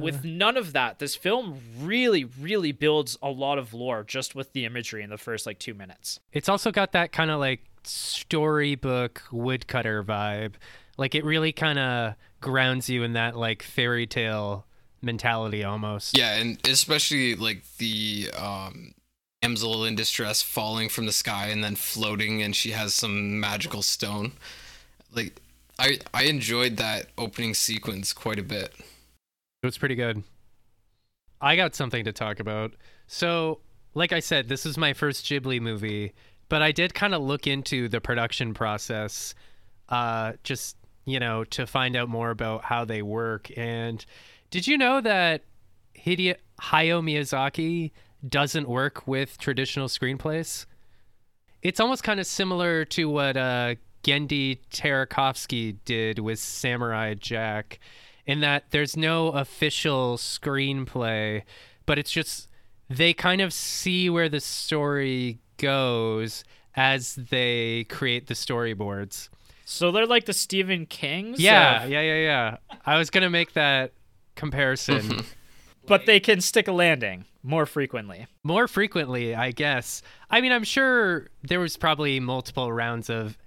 with 0.03 0.25
none 0.25 0.57
of 0.57 0.73
that, 0.73 0.99
this 0.99 1.15
film 1.15 1.61
really, 1.81 2.25
really 2.25 2.73
builds 2.73 3.17
a 3.23 3.31
lot 3.31 3.59
of 3.59 3.73
lore 3.73 4.03
just 4.03 4.35
with 4.35 4.53
the 4.53 4.65
imagery 4.65 5.05
in 5.05 5.11
the 5.11 5.17
first 5.17 5.47
like 5.47 5.61
two 5.61 5.75
minutes. 5.75 6.19
It's 6.33 6.49
also 6.49 6.73
got 6.73 6.91
that 6.91 7.13
kind 7.13 7.31
of 7.31 7.39
like 7.39 7.61
storybook 7.85 9.23
woodcutter 9.31 10.03
vibe. 10.03 10.55
Like 10.97 11.15
it 11.15 11.25
really 11.25 11.53
kind 11.53 11.79
of 11.79 12.15
grounds 12.41 12.91
you 12.91 13.05
in 13.05 13.13
that 13.13 13.37
like 13.37 13.63
fairy 13.63 14.09
tale 14.09 14.67
mentality 15.03 15.63
almost. 15.63 16.19
Yeah, 16.19 16.35
and 16.35 16.59
especially 16.67 17.37
like 17.37 17.63
the 17.79 18.33
um 18.37 18.93
damsel 19.43 19.85
in 19.85 19.95
distress 19.95 20.43
falling 20.43 20.89
from 20.89 21.07
the 21.07 21.13
sky 21.13 21.49
and 21.49 21.63
then 21.63 21.77
floating 21.77 22.43
and 22.43 22.57
she 22.57 22.71
has 22.71 22.95
some 22.95 23.39
magical 23.39 23.83
stone. 23.83 24.33
Like 25.13 25.41
I 25.79 25.99
I 26.13 26.25
enjoyed 26.25 26.77
that 26.79 27.09
opening 27.19 27.55
sequence 27.55 28.13
quite 28.13 28.39
a 28.39 28.43
bit. 28.43 28.75
It 29.63 29.67
was 29.67 29.79
pretty 29.79 29.95
good. 29.95 30.23
I 31.41 31.57
got 31.57 31.75
something 31.75 32.05
to 32.05 32.13
talk 32.13 32.41
about. 32.41 32.73
So, 33.07 33.61
like 33.95 34.13
I 34.13 34.21
said, 34.21 34.49
this 34.49 34.65
is 34.65 34.79
my 34.79 34.95
first 34.95 35.25
Ghibli 35.27 35.61
movie, 35.61 36.15
but 36.49 36.63
I 36.63 36.73
did 36.73 36.95
kind 36.95 37.15
of 37.15 37.23
look 37.23 37.47
into 37.47 37.89
the 37.89 38.01
production 38.01 38.55
process, 38.55 39.35
uh, 39.89 40.33
just 40.45 40.77
you 41.05 41.21
know, 41.21 41.45
to 41.45 41.67
find 41.67 41.95
out 41.95 42.09
more 42.09 42.31
about 42.31 42.65
how 42.65 42.85
they 42.85 43.01
work. 43.01 43.51
And 43.57 44.05
did 44.51 44.67
you 44.67 44.77
know 44.77 45.01
that 45.01 45.45
Hideo 45.97 46.37
Hayao 46.61 47.03
Miyazaki 47.03 47.93
doesn't 48.27 48.69
work 48.69 49.07
with 49.07 49.39
traditional 49.39 49.89
screenplays? 49.89 50.67
It's 51.63 51.81
almost 51.81 52.03
kind 52.03 52.21
of 52.21 52.27
similar 52.27 52.85
to 52.87 53.09
what 53.09 53.37
uh, 53.37 53.75
Genndy 54.05 54.59
Tartakovsky 54.71 55.77
did 55.85 56.19
with 56.19 56.39
Samurai 56.39 57.15
Jack, 57.15 57.81
in 58.27 58.41
that 58.41 58.71
there's 58.71 58.97
no 58.97 59.29
official 59.29 60.17
screenplay, 60.17 61.43
but 61.87 61.99
it's 61.99 62.11
just 62.11 62.49
they 62.89 63.13
kind 63.13 63.41
of 63.41 63.53
see 63.53 64.09
where 64.11 64.29
the 64.29 64.41
story 64.41 65.39
goes 65.57 66.45
as 66.77 67.15
they 67.17 67.85
create 67.85 68.27
the 68.27 68.35
storyboards. 68.35 69.29
So 69.65 69.91
they're 69.91 70.07
like 70.07 70.27
the 70.27 70.33
Stephen 70.33 70.87
Kings. 70.87 71.41
Yeah, 71.41 71.85
of- 71.85 71.91
yeah, 71.91 72.01
yeah, 72.03 72.15
yeah. 72.19 72.57
I 72.85 72.99
was 72.99 73.11
gonna 73.11 73.31
make 73.31 73.55
that 73.55 73.93
comparison 74.37 75.25
but 75.87 76.07
they 76.07 76.21
can 76.21 76.41
stick 76.41 76.69
a 76.69 76.73
landing 76.73 77.25
more 77.43 77.67
frequently. 77.67 78.27
more 78.43 78.67
frequently, 78.67 79.35
I 79.35 79.53
guess. 79.53 80.03
I 80.31 80.41
mean, 80.41 80.53
I'm 80.53 80.65
sure 80.65 81.29
there 81.43 81.61
was 81.61 81.77
probably 81.77 82.19
multiple 82.21 82.73
rounds 82.73 83.09
of 83.09 83.39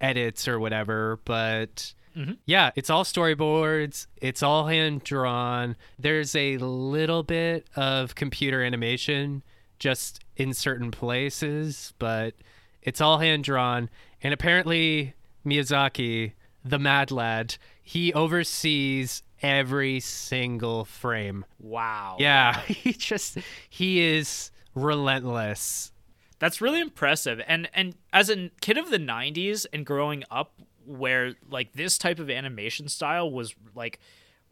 edits 0.00 0.46
or 0.46 0.60
whatever, 0.60 1.18
but 1.24 1.92
mm-hmm. 2.16 2.34
yeah, 2.46 2.70
it's 2.76 2.88
all 2.88 3.04
storyboards. 3.04 4.06
It's 4.18 4.42
all 4.42 4.66
hand 4.66 5.02
drawn. 5.02 5.76
There's 5.98 6.36
a 6.36 6.56
little 6.58 7.22
bit 7.22 7.66
of 7.74 8.14
computer 8.14 8.62
animation 8.62 9.42
just 9.78 10.20
in 10.36 10.52
certain 10.52 10.90
places, 10.90 11.92
but 11.98 12.34
it's 12.82 13.00
all 13.00 13.18
hand 13.18 13.44
drawn. 13.44 13.90
And 14.22 14.32
apparently, 14.32 15.14
Miyazaki, 15.44 16.32
the 16.64 16.78
mad 16.78 17.10
lad, 17.10 17.56
he 17.82 18.12
oversees 18.12 19.22
every 19.42 20.00
single 20.00 20.84
frame. 20.84 21.44
Wow. 21.58 22.16
Yeah, 22.18 22.60
he 22.66 22.92
just 22.92 23.38
he 23.68 24.00
is 24.00 24.50
relentless. 24.74 25.92
That's 26.38 26.60
really 26.60 26.80
impressive. 26.80 27.40
And 27.46 27.68
and 27.74 27.94
as 28.12 28.30
a 28.30 28.50
kid 28.60 28.78
of 28.78 28.90
the 28.90 28.98
90s 28.98 29.66
and 29.72 29.84
growing 29.84 30.24
up 30.30 30.54
where 30.86 31.34
like 31.50 31.72
this 31.72 31.98
type 31.98 32.18
of 32.18 32.30
animation 32.30 32.88
style 32.88 33.30
was 33.30 33.54
like 33.74 33.98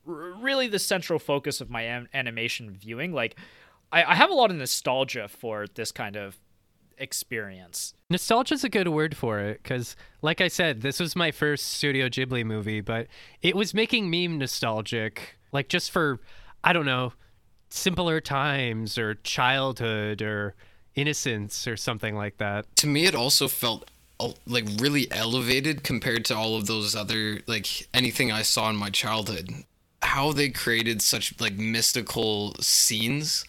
r- 0.07 0.15
really 0.15 0.69
the 0.69 0.79
central 0.79 1.19
focus 1.19 1.61
of 1.61 1.71
my 1.71 1.83
an- 1.83 2.09
animation 2.13 2.71
viewing, 2.71 3.13
like 3.13 3.37
I, 3.93 4.05
I 4.05 4.15
have 4.15 4.31
a 4.31 4.35
lot 4.35 4.51
of 4.51 4.57
nostalgia 4.57 5.29
for 5.29 5.67
this 5.75 5.93
kind 5.93 6.17
of 6.17 6.37
experience. 6.99 7.95
Nostalgia's 8.11 8.65
a 8.65 8.69
good 8.69 8.89
word 8.89 9.17
for 9.17 9.39
it 9.41 9.63
because, 9.63 9.97
like 10.23 10.41
I 10.41 10.49
said, 10.49 10.83
this 10.83 11.01
was 11.01 11.17
my 11.17 11.31
first 11.31 11.67
Studio 11.67 12.09
Ghibli 12.09 12.45
movie, 12.45 12.81
but 12.81 13.07
it 13.43 13.57
was 13.57 13.75
making 13.75 14.09
me 14.11 14.27
nostalgic, 14.29 15.37
like 15.53 15.69
just 15.69 15.91
for, 15.91 16.21
I 16.65 16.73
don't 16.73 16.87
know, 16.87 17.13
simpler 17.69 18.21
times 18.21 18.97
or 18.99 19.15
childhood 19.15 20.23
or 20.23 20.55
innocence 20.95 21.67
or 21.67 21.77
something 21.77 22.15
like 22.17 22.39
that. 22.39 22.65
to 22.77 22.87
me 22.87 23.05
it 23.05 23.15
also 23.15 23.49
felt 23.49 23.91
uh, 24.19 24.31
like 24.47 24.65
really 24.79 25.07
elevated 25.13 25.83
compared 25.83 26.25
to 26.25 26.35
all 26.35 26.57
of 26.57 26.67
those 26.67 26.97
other 26.97 27.41
like 27.47 27.87
anything 27.93 28.33
i 28.33 28.41
saw 28.41 28.71
in 28.71 28.77
my 28.77 28.89
childhood 28.89 29.51
how 30.01 30.33
they 30.33 30.49
created 30.49 31.03
such 31.03 31.39
like 31.39 31.55
mystical 31.57 32.55
scenes 32.61 33.45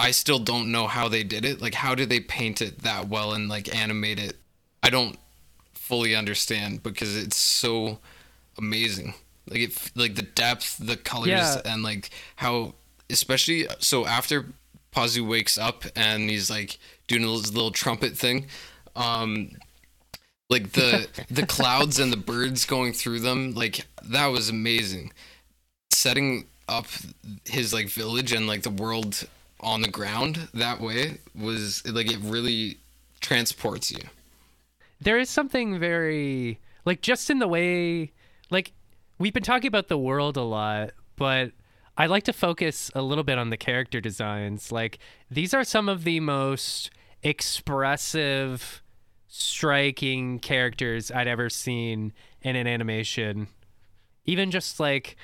i 0.00 0.10
still 0.12 0.38
don't 0.38 0.72
know 0.72 0.86
how 0.86 1.08
they 1.08 1.22
did 1.22 1.44
it. 1.44 1.60
Like 1.60 1.74
how 1.74 1.94
did 1.94 2.08
they 2.08 2.20
paint 2.20 2.60
it 2.62 2.80
that 2.82 3.08
well 3.08 3.32
and 3.32 3.48
like 3.48 3.74
animate 3.74 4.18
it? 4.18 4.36
I 4.82 4.88
don't 4.90 5.18
fully 5.74 6.14
understand 6.14 6.82
because 6.82 7.16
it's 7.16 7.36
so 7.36 7.98
amazing. 8.58 9.14
Like 9.48 9.60
it 9.60 9.90
like 9.94 10.14
the 10.14 10.22
depth 10.22 10.78
the 10.78 10.96
colors 10.96 11.28
Yeah. 11.28 11.60
and 11.64 11.82
like 11.82 12.10
how 12.36 12.74
especially 13.10 13.66
so 13.78 14.06
after 14.06 14.46
Pazu 14.94 15.26
wakes 15.26 15.58
up 15.58 15.84
and 15.94 16.30
he's 16.30 16.48
like 16.50 16.78
doing 17.06 17.22
his 17.22 17.52
little 17.54 17.70
trumpet 17.72 18.16
thing 18.16 18.46
um 18.96 19.50
like 20.48 20.72
the 20.72 21.08
the 21.30 21.46
clouds 21.46 21.98
and 21.98 22.12
the 22.12 22.16
birds 22.16 22.64
going 22.64 22.92
through 22.92 23.20
them 23.20 23.52
like 23.54 23.86
that 24.02 24.26
was 24.28 24.48
amazing. 24.48 25.12
Setting 25.92 26.46
up 26.68 26.86
his 27.44 27.72
like 27.72 27.88
village 27.88 28.32
and 28.32 28.46
like 28.46 28.62
the 28.62 28.70
world 28.70 29.26
on 29.60 29.82
the 29.82 29.88
ground 29.88 30.48
that 30.54 30.80
way 30.80 31.18
was 31.34 31.86
like 31.86 32.10
it 32.10 32.18
really 32.22 32.78
transports 33.20 33.90
you. 33.90 34.02
There 35.00 35.18
is 35.18 35.30
something 35.30 35.78
very 35.78 36.58
like 36.84 37.00
just 37.00 37.30
in 37.30 37.38
the 37.38 37.48
way 37.48 38.12
like 38.50 38.72
we've 39.18 39.32
been 39.32 39.42
talking 39.42 39.68
about 39.68 39.88
the 39.88 39.98
world 39.98 40.36
a 40.36 40.42
lot 40.42 40.90
but 41.16 41.52
i 41.96 42.06
like 42.06 42.24
to 42.24 42.32
focus 42.32 42.90
a 42.94 43.02
little 43.02 43.24
bit 43.24 43.38
on 43.38 43.50
the 43.50 43.56
character 43.56 44.00
designs. 44.00 44.72
Like 44.72 44.98
these 45.30 45.54
are 45.54 45.64
some 45.64 45.88
of 45.88 46.04
the 46.04 46.20
most 46.20 46.90
expressive 47.22 48.82
striking 49.28 50.40
characters 50.40 51.12
i'd 51.12 51.28
ever 51.28 51.48
seen 51.48 52.12
in 52.42 52.56
an 52.56 52.66
animation. 52.66 53.48
Even 54.24 54.50
just 54.50 54.80
like 54.80 55.16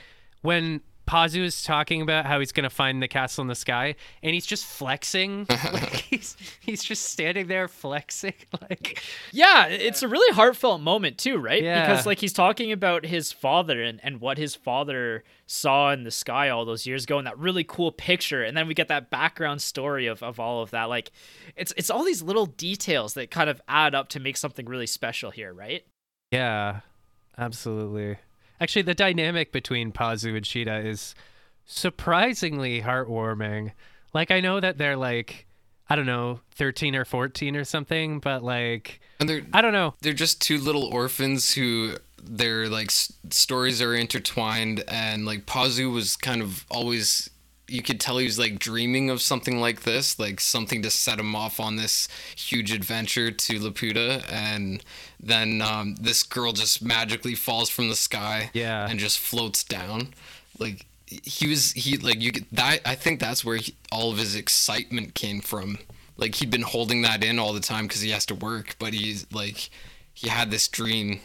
when 0.42 0.80
Pazu 1.06 1.42
is 1.42 1.62
talking 1.62 2.02
about 2.02 2.26
how 2.26 2.40
he's 2.40 2.52
gonna 2.52 2.70
find 2.70 3.02
the 3.02 3.08
castle 3.08 3.42
in 3.42 3.48
the 3.48 3.54
sky, 3.54 3.94
and 4.22 4.34
he's 4.34 4.46
just 4.46 4.64
flexing. 4.64 5.46
like 5.72 5.94
he's 5.94 6.36
he's 6.60 6.82
just 6.82 7.04
standing 7.04 7.46
there 7.46 7.68
flexing. 7.68 8.34
Like 8.68 9.02
Yeah, 9.32 9.66
it's 9.66 10.02
a 10.02 10.08
really 10.08 10.34
heartfelt 10.34 10.80
moment 10.80 11.18
too, 11.18 11.36
right? 11.36 11.62
Yeah. 11.62 11.86
Because 11.86 12.06
like 12.06 12.18
he's 12.18 12.32
talking 12.32 12.72
about 12.72 13.04
his 13.04 13.30
father 13.30 13.82
and, 13.82 14.00
and 14.02 14.20
what 14.20 14.38
his 14.38 14.54
father 14.54 15.24
saw 15.46 15.92
in 15.92 16.04
the 16.04 16.10
sky 16.10 16.48
all 16.48 16.64
those 16.64 16.86
years 16.86 17.04
ago 17.04 17.18
and 17.18 17.26
that 17.26 17.38
really 17.38 17.64
cool 17.64 17.92
picture. 17.92 18.42
And 18.42 18.56
then 18.56 18.66
we 18.66 18.74
get 18.74 18.88
that 18.88 19.10
background 19.10 19.62
story 19.62 20.06
of, 20.06 20.22
of 20.22 20.40
all 20.40 20.62
of 20.62 20.70
that. 20.70 20.84
Like 20.84 21.10
it's 21.54 21.72
it's 21.76 21.90
all 21.90 22.02
these 22.02 22.22
little 22.22 22.46
details 22.46 23.14
that 23.14 23.30
kind 23.30 23.50
of 23.50 23.60
add 23.68 23.94
up 23.94 24.08
to 24.10 24.20
make 24.20 24.36
something 24.36 24.66
really 24.66 24.86
special 24.86 25.30
here, 25.30 25.52
right? 25.52 25.84
Yeah, 26.32 26.80
absolutely. 27.38 28.16
Actually, 28.60 28.82
the 28.82 28.94
dynamic 28.94 29.52
between 29.52 29.92
Pazu 29.92 30.36
and 30.36 30.46
Sheeta 30.46 30.78
is 30.78 31.14
surprisingly 31.64 32.80
heartwarming. 32.82 33.72
Like, 34.14 34.30
I 34.30 34.40
know 34.40 34.60
that 34.60 34.78
they're 34.78 34.96
like, 34.96 35.46
I 35.88 35.96
don't 35.96 36.06
know, 36.06 36.40
13 36.52 36.96
or 36.96 37.04
14 37.04 37.54
or 37.56 37.64
something, 37.64 38.18
but 38.18 38.42
like, 38.42 39.00
and 39.20 39.28
they're 39.28 39.42
I 39.52 39.60
don't 39.62 39.72
know. 39.72 39.94
they're 40.00 40.12
just 40.12 40.40
two 40.40 40.58
little 40.58 40.84
orphans 40.84 41.54
who 41.54 41.96
their 42.22 42.68
like 42.68 42.88
s- 42.88 43.12
stories 43.30 43.80
are 43.80 43.94
intertwined 43.94 44.82
and 44.88 45.24
like 45.26 45.46
Pazu 45.46 45.92
was 45.92 46.16
kind 46.16 46.42
of 46.42 46.64
always 46.70 47.30
you 47.68 47.82
could 47.82 47.98
tell 48.00 48.18
he 48.18 48.24
was 48.26 48.38
like 48.38 48.58
dreaming 48.58 49.10
of 49.10 49.20
something 49.20 49.60
like 49.60 49.82
this 49.82 50.18
like 50.18 50.40
something 50.40 50.82
to 50.82 50.90
set 50.90 51.18
him 51.18 51.34
off 51.34 51.58
on 51.58 51.76
this 51.76 52.08
huge 52.36 52.70
adventure 52.72 53.30
to 53.30 53.58
Laputa 53.58 54.24
and 54.30 54.84
then 55.18 55.60
um, 55.62 55.96
this 55.96 56.22
girl 56.22 56.52
just 56.52 56.80
magically 56.82 57.34
falls 57.34 57.68
from 57.68 57.88
the 57.88 57.96
sky 57.96 58.50
Yeah. 58.52 58.88
and 58.88 58.98
just 59.00 59.18
floats 59.18 59.64
down 59.64 60.14
like 60.58 60.86
he 61.06 61.48
was 61.48 61.72
he 61.72 61.96
like 61.96 62.20
you 62.20 62.32
could 62.32 62.46
that 62.52 62.80
I 62.84 62.94
think 62.94 63.20
that's 63.20 63.44
where 63.44 63.56
he, 63.56 63.74
all 63.92 64.10
of 64.12 64.18
his 64.18 64.34
excitement 64.34 65.14
came 65.14 65.40
from 65.40 65.78
like 66.16 66.36
he'd 66.36 66.50
been 66.50 66.62
holding 66.62 67.02
that 67.02 67.22
in 67.22 67.38
all 67.38 67.52
the 67.52 67.60
time 67.60 67.86
because 67.86 68.00
he 68.00 68.10
has 68.10 68.26
to 68.26 68.34
work 68.34 68.76
but 68.78 68.92
he's 68.94 69.26
like 69.32 69.70
he 70.14 70.28
had 70.28 70.50
this 70.50 70.66
dream 70.68 71.20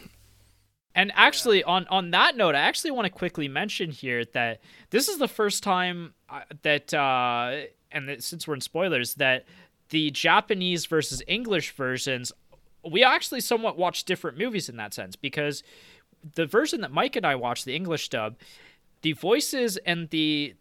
And 0.94 1.12
actually, 1.16 1.64
on 1.64 1.88
on 1.88 2.12
that 2.12 2.36
note, 2.36 2.56
I 2.56 2.60
actually 2.60 2.92
want 2.92 3.06
to 3.06 3.10
quickly 3.10 3.48
mention 3.48 3.92
here 3.92 4.26
that 4.34 4.60
this 4.90 5.08
is 5.08 5.18
the 5.20 5.28
first 5.28 5.64
time 5.64 6.14
uh, 6.30 6.42
that, 6.64 6.94
uh, 6.94 7.62
and 7.92 8.10
that 8.10 8.24
since 8.24 8.48
we're 8.48 8.56
in 8.56 8.62
spoilers, 8.62 9.16
that 9.16 9.46
the 9.90 10.12
Japanese 10.12 10.86
versus 10.86 11.22
English 11.28 11.72
versions, 11.72 12.34
we 12.90 13.04
actually 13.04 13.42
somewhat 13.42 13.78
watched 13.78 14.06
different 14.06 14.38
movies 14.38 14.68
in 14.68 14.78
that 14.78 14.94
sense 14.94 15.16
because 15.16 15.64
the 16.36 16.46
version 16.46 16.82
that 16.82 16.92
Mike 16.92 17.16
and 17.16 17.26
I 17.26 17.36
watched, 17.36 17.66
the 17.66 17.76
English 17.76 18.10
dub, 18.10 18.36
the 19.02 19.14
voices 19.14 19.78
and 19.78 20.10
the 20.10 20.56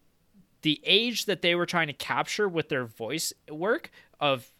the 0.62 0.80
age 0.84 1.24
that 1.24 1.42
they 1.42 1.54
were 1.54 1.66
trying 1.66 1.86
to 1.86 1.92
capture 1.92 2.48
with 2.48 2.68
their 2.68 2.84
voice 2.84 3.32
work 3.50 3.90
of 4.20 4.50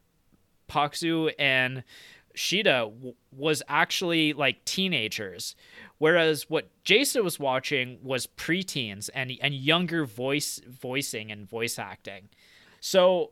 Paksu 0.69 1.33
and 1.39 1.85
Sheeta 2.35 2.91
w- 2.95 3.15
was 3.33 3.63
actually 3.69 4.33
like 4.33 4.65
teenagers, 4.65 5.55
whereas 5.99 6.49
what 6.49 6.69
Jason 6.85 7.25
was 7.25 7.39
watching 7.39 7.99
was 8.03 8.27
preteens 8.27 9.11
and 9.15 9.33
and 9.41 9.55
younger 9.55 10.05
voice 10.05 10.61
voicing 10.69 11.31
and 11.31 11.49
voice 11.49 11.79
acting. 11.79 12.29
So 12.81 13.31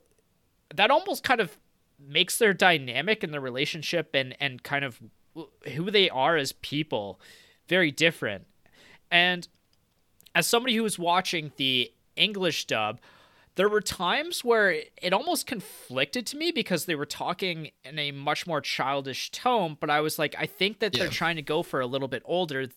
that 0.75 0.91
almost 0.91 1.23
kind 1.25 1.41
of 1.41 1.57
makes 1.99 2.39
their 2.39 2.53
dynamic 2.53 3.23
and 3.23 3.33
their 3.33 3.41
relationship 3.41 4.11
and 4.15 4.37
and 4.41 4.63
kind 4.63 4.85
of 4.85 5.01
who 5.75 5.91
they 5.91 6.11
are 6.11 6.37
as 6.37 6.53
people 6.53 7.21
very 7.69 7.91
different. 7.91 8.47
And 9.11 9.47
as 10.35 10.47
somebody 10.47 10.75
who 10.75 10.83
was 10.83 10.99
watching 10.99 11.53
the 11.57 11.93
English 12.17 12.67
dub, 12.67 13.01
there 13.59 13.69
were 13.69 13.83
times 13.83 14.43
where 14.43 14.71
it 15.03 15.13
almost 15.13 15.47
conflicted 15.47 16.25
to 16.29 16.37
me 16.39 16.51
because 16.51 16.87
they 16.87 16.95
were 16.95 17.05
talking 17.05 17.71
in 17.85 17.99
a 17.99 18.13
much 18.13 18.47
more 18.47 18.63
childish 18.63 19.31
tone, 19.31 19.77
but 19.79 19.91
I 19.91 20.01
was 20.01 20.19
like, 20.19 20.35
I 20.39 20.47
think 20.47 20.79
that 20.79 20.95
they're 20.95 21.05
Yeah. 21.05 21.11
trying 21.11 21.37
to 21.37 21.43
go 21.43 21.63
for 21.63 21.81
a 21.81 21.87
little 21.87 22.09
bit 22.09 22.23
older 22.25 22.69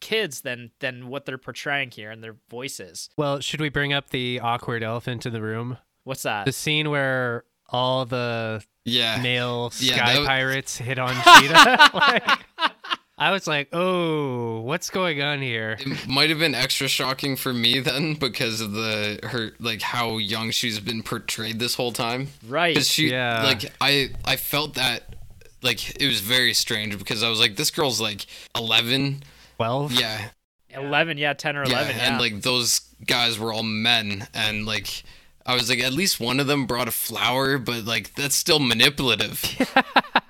kids 0.00 0.40
than 0.42 0.70
than 0.80 1.08
what 1.08 1.24
they're 1.26 1.38
portraying 1.38 1.90
here 1.90 2.10
in 2.10 2.20
their 2.20 2.36
voices. 2.50 3.08
Well, 3.16 3.40
should 3.40 3.60
we 3.60 3.68
bring 3.68 3.92
up 3.92 4.10
the 4.10 4.40
awkward 4.40 4.82
elephant 4.82 5.26
in 5.26 5.32
the 5.32 5.42
room? 5.42 5.78
What's 6.04 6.22
that? 6.22 6.44
The 6.46 6.52
scene 6.52 6.90
where 6.90 7.44
all 7.70 8.04
the 8.04 8.62
yeah 8.84 9.20
male 9.22 9.72
Yeah, 9.78 9.96
sky 9.96 10.12
that 10.12 10.18
was- 10.20 10.28
pirates 10.28 10.76
hit 10.78 10.98
on 10.98 11.14
Sheeta. 11.40 11.90
like, 11.94 12.73
I 13.16 13.30
was 13.30 13.46
like, 13.46 13.68
oh, 13.72 14.60
what's 14.62 14.90
going 14.90 15.22
on 15.22 15.40
here? 15.40 15.76
It 15.78 16.08
might 16.08 16.30
have 16.30 16.40
been 16.40 16.54
extra 16.54 16.88
shocking 16.88 17.36
for 17.36 17.52
me 17.52 17.78
then 17.78 18.14
because 18.14 18.60
of 18.60 18.72
the 18.72 19.20
her 19.22 19.52
like 19.60 19.82
how 19.82 20.18
young 20.18 20.50
she's 20.50 20.80
been 20.80 21.02
portrayed 21.04 21.60
this 21.60 21.74
whole 21.76 21.92
time. 21.92 22.28
Right. 22.46 22.74
Because 22.74 22.88
she 22.90 23.10
Yeah. 23.10 23.44
like 23.44 23.72
I 23.80 24.10
I 24.24 24.34
felt 24.36 24.74
that 24.74 25.14
like 25.62 26.00
it 26.00 26.06
was 26.08 26.20
very 26.20 26.54
strange 26.54 26.98
because 26.98 27.22
I 27.22 27.28
was 27.28 27.38
like 27.38 27.54
this 27.56 27.70
girl's 27.70 28.00
like 28.00 28.26
11 28.56 29.22
12? 29.58 29.92
yeah 29.92 30.28
11, 30.70 31.16
yeah, 31.18 31.32
10 31.34 31.56
or 31.56 31.62
11. 31.62 31.96
Yeah, 31.96 32.08
and 32.10 32.20
like 32.20 32.42
those 32.42 32.80
guys 33.06 33.38
were 33.38 33.52
all 33.52 33.62
men 33.62 34.26
and 34.34 34.66
like 34.66 35.04
I 35.46 35.54
was 35.54 35.70
like 35.70 35.78
at 35.78 35.92
least 35.92 36.18
one 36.18 36.40
of 36.40 36.48
them 36.48 36.66
brought 36.66 36.88
a 36.88 36.90
flower 36.90 37.58
but 37.58 37.84
like 37.84 38.14
that's 38.14 38.34
still 38.34 38.58
manipulative. 38.58 39.40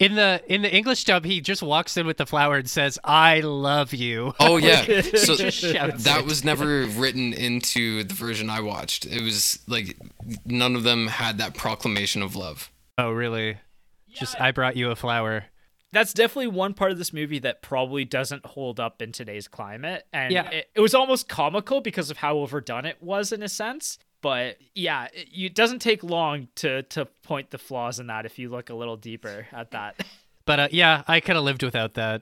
In 0.00 0.16
the 0.16 0.42
in 0.48 0.62
the 0.62 0.74
English 0.74 1.04
dub, 1.04 1.24
he 1.24 1.40
just 1.40 1.62
walks 1.62 1.96
in 1.96 2.04
with 2.06 2.16
the 2.16 2.26
flower 2.26 2.56
and 2.56 2.68
says, 2.68 2.98
"I 3.04 3.40
love 3.40 3.94
you." 3.94 4.34
Oh 4.40 4.56
yeah. 4.56 4.82
So 5.16 5.36
that 5.36 6.16
it. 6.20 6.24
was 6.26 6.44
never 6.44 6.84
written 6.86 7.32
into 7.32 8.02
the 8.02 8.12
version 8.14 8.50
I 8.50 8.60
watched. 8.60 9.06
It 9.06 9.22
was 9.22 9.60
like 9.68 9.96
none 10.44 10.74
of 10.74 10.82
them 10.82 11.06
had 11.06 11.38
that 11.38 11.54
proclamation 11.54 12.22
of 12.22 12.34
love. 12.34 12.70
Oh, 12.98 13.10
really? 13.12 13.58
Just 14.12 14.40
I 14.40 14.50
brought 14.50 14.76
you 14.76 14.90
a 14.90 14.96
flower. 14.96 15.44
that's 15.92 16.12
definitely 16.12 16.48
one 16.48 16.74
part 16.74 16.90
of 16.90 16.98
this 16.98 17.12
movie 17.12 17.38
that 17.38 17.62
probably 17.62 18.04
doesn't 18.04 18.44
hold 18.44 18.80
up 18.80 19.00
in 19.00 19.12
today's 19.12 19.46
climate. 19.46 20.04
And 20.12 20.32
Yeah. 20.32 20.50
it, 20.50 20.68
it 20.74 20.80
was 20.80 20.92
almost 20.94 21.28
comical 21.28 21.80
because 21.80 22.10
of 22.10 22.16
how 22.16 22.38
overdone 22.38 22.84
it 22.84 23.00
was 23.00 23.30
in 23.30 23.44
a 23.44 23.48
sense. 23.48 23.98
But 24.24 24.56
yeah, 24.74 25.08
it, 25.12 25.28
it 25.34 25.54
doesn't 25.54 25.80
take 25.80 26.02
long 26.02 26.48
to 26.56 26.82
to 26.84 27.04
point 27.22 27.50
the 27.50 27.58
flaws 27.58 28.00
in 28.00 28.06
that 28.06 28.24
if 28.24 28.38
you 28.38 28.48
look 28.48 28.70
a 28.70 28.74
little 28.74 28.96
deeper 28.96 29.46
at 29.52 29.70
that. 29.72 30.02
But 30.46 30.60
uh, 30.60 30.68
yeah, 30.70 31.04
I 31.08 31.20
could 31.20 31.36
have 31.36 31.44
lived 31.44 31.62
without 31.62 31.94
that. 31.94 32.20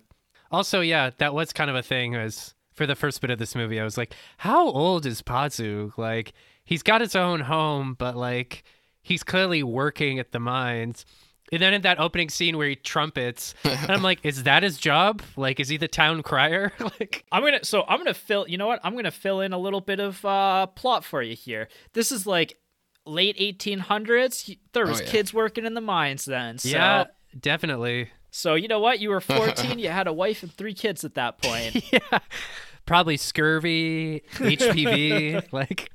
Also, 0.53 0.81
yeah, 0.81 1.11
that 1.19 1.35
was 1.35 1.53
kind 1.53 1.69
of 1.69 1.75
a 1.75 1.83
thing. 1.83 2.15
As 2.15 2.55
for 2.73 2.87
the 2.87 2.95
first 2.95 3.21
bit 3.21 3.31
of 3.31 3.41
this 3.41 3.57
movie, 3.57 3.81
I 3.81 3.85
was 3.85 3.99
like, 3.99 4.15
"How 4.37 4.69
old 4.69 5.07
is 5.07 5.23
Pazu? 5.23 5.91
Like, 5.97 6.33
he's 6.65 6.85
got 6.85 7.01
his 7.01 7.17
own 7.17 7.41
home, 7.41 7.97
but 7.99 8.17
like, 8.17 8.63
he's 9.03 9.25
clearly 9.25 9.65
working 9.65 10.21
at 10.21 10.31
the 10.31 10.39
mines." 10.39 11.05
And 11.53 11.61
then 11.61 11.75
in 11.75 11.83
that 11.83 12.01
opening 12.01 12.31
scene 12.31 12.57
where 12.57 12.69
he 12.69 12.77
trumpets, 12.77 13.55
and 13.65 13.91
I'm 13.91 14.03
like, 14.03 14.21
"Is 14.25 14.45
that 14.45 14.63
his 14.63 14.79
job? 14.79 15.23
Like, 15.37 15.61
is 15.61 15.69
he 15.69 15.77
the 15.77 15.87
town 15.87 16.23
crier?" 16.23 16.73
like, 16.81 17.25
I'm 17.31 17.45
gonna 17.45 17.63
so 17.63 17.85
I'm 17.87 17.99
gonna 17.99 18.15
fill 18.15 18.49
you 18.49 18.57
know 18.57 18.67
what 18.67 18.81
I'm 18.83 18.97
gonna 18.97 19.11
fill 19.11 19.43
in 19.43 19.53
a 19.53 19.59
little 19.59 19.83
bit 19.83 20.01
of 20.01 20.25
uh 20.25 20.67
plot 20.67 21.05
for 21.05 21.23
you 21.23 21.37
here. 21.37 21.69
This 21.93 22.11
is 22.11 22.27
like 22.27 22.57
late 23.05 23.37
1800s. 23.37 24.57
There 24.73 24.87
was 24.87 25.01
yeah. 25.01 25.07
kids 25.07 25.35
working 25.35 25.67
in 25.67 25.75
the 25.75 25.81
mines 25.81 26.25
then. 26.25 26.59
So, 26.59 26.71
yeah, 26.71 27.05
definitely. 27.39 28.11
So 28.31 28.55
you 28.55 28.67
know 28.67 28.81
what? 28.81 29.01
You 29.01 29.11
were 29.11 29.21
14. 29.21 29.79
you 29.79 29.91
had 29.91 30.07
a 30.07 30.13
wife 30.13 30.43
and 30.43 30.53
three 30.53 30.75
kids 30.75 31.05
at 31.05 31.15
that 31.15 31.43
point. 31.43 31.93
yeah, 31.93 32.19
probably 32.87 33.19
scurvy, 33.19 34.23
HPV, 34.33 35.53
like. 35.53 35.93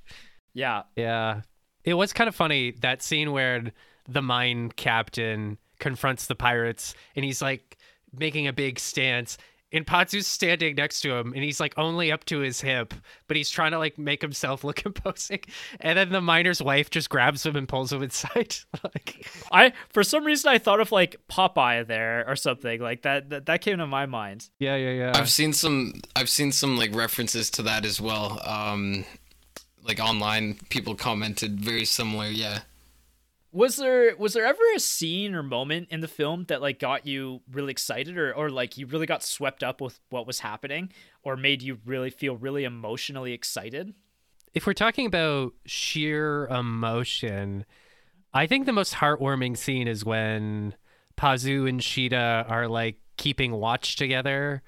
yeah. 0.53 0.83
Yeah. 0.95 1.41
It 1.83 1.93
was 1.93 2.11
kind 2.11 2.27
of 2.27 2.35
funny 2.35 2.71
that 2.81 3.01
scene 3.01 3.31
where 3.31 3.71
the 4.07 4.21
mine 4.21 4.71
captain 4.71 5.57
confronts 5.79 6.27
the 6.27 6.35
pirates 6.35 6.95
and 7.15 7.23
he's 7.23 7.41
like 7.41 7.77
making 8.13 8.47
a 8.47 8.53
big 8.53 8.79
stance 8.79 9.37
and 9.73 9.85
Patsu's 9.85 10.27
standing 10.27 10.75
next 10.75 11.01
to 11.01 11.13
him 11.13 11.33
and 11.33 11.43
he's 11.43 11.59
like 11.59 11.73
only 11.77 12.11
up 12.11 12.23
to 12.25 12.39
his 12.39 12.61
hip, 12.61 12.93
but 13.27 13.35
he's 13.35 13.49
trying 13.49 13.71
to 13.71 13.77
like 13.77 13.97
make 13.97 14.21
himself 14.21 14.63
look 14.63 14.85
imposing. 14.85 15.41
And 15.79 15.97
then 15.97 16.09
the 16.09 16.21
miner's 16.21 16.61
wife 16.61 16.89
just 16.89 17.09
grabs 17.09 17.45
him 17.45 17.55
and 17.55 17.67
pulls 17.67 17.91
him 17.91 18.01
inside. 18.03 18.55
like 18.83 19.27
I 19.51 19.73
for 19.89 20.03
some 20.03 20.23
reason 20.23 20.49
I 20.51 20.57
thought 20.57 20.79
of 20.79 20.91
like 20.91 21.17
Popeye 21.29 21.85
there 21.85 22.23
or 22.27 22.35
something 22.35 22.79
like 22.81 23.01
that. 23.01 23.29
That, 23.29 23.45
that 23.47 23.61
came 23.61 23.77
to 23.79 23.87
my 23.87 24.05
mind. 24.05 24.49
Yeah, 24.59 24.75
yeah, 24.75 24.91
yeah. 24.91 25.11
I've 25.15 25.29
seen 25.29 25.53
some 25.53 25.93
I've 26.15 26.29
seen 26.29 26.51
some 26.51 26.77
like 26.77 26.95
references 26.95 27.49
to 27.51 27.61
that 27.63 27.85
as 27.85 27.99
well. 27.99 28.41
Um 28.45 29.05
like 29.83 29.99
online 29.99 30.59
people 30.69 30.95
commented 30.95 31.59
very 31.59 31.85
similar, 31.85 32.27
yeah. 32.27 32.59
Was 33.51 33.77
there 33.77 34.15
was 34.17 34.33
there 34.33 34.45
ever 34.45 34.61
a 34.75 34.79
scene 34.79 35.33
or 35.33 35.41
moment 35.41 35.87
in 35.89 36.01
the 36.01 36.07
film 36.07 36.45
that 36.49 36.61
like 36.61 36.79
got 36.79 37.07
you 37.07 37.41
really 37.51 37.71
excited 37.71 38.17
or 38.17 38.33
or 38.33 38.49
like 38.49 38.77
you 38.77 38.85
really 38.85 39.05
got 39.05 39.23
swept 39.23 39.63
up 39.63 39.81
with 39.81 39.99
what 40.09 40.27
was 40.27 40.39
happening 40.39 40.91
or 41.23 41.37
made 41.37 41.61
you 41.61 41.79
really 41.85 42.09
feel 42.09 42.35
really 42.35 42.65
emotionally 42.65 43.33
excited? 43.33 43.93
if 44.57 44.65
we're 44.65 44.73
talking 44.73 45.05
about 45.05 45.53
sheer 45.67 46.47
emotion, 46.47 47.63
I 48.33 48.47
think 48.47 48.65
the 48.65 48.73
most 48.73 48.95
heartwarming 48.95 49.55
scene 49.55 49.87
is 49.87 50.03
when 50.03 50.73
Pazu 51.15 51.69
and 51.69 51.83
Sheeta 51.83 52.43
are 52.47 52.67
like 52.67 52.97
keeping 53.17 53.51
watch 53.51 53.97
together 53.97 54.63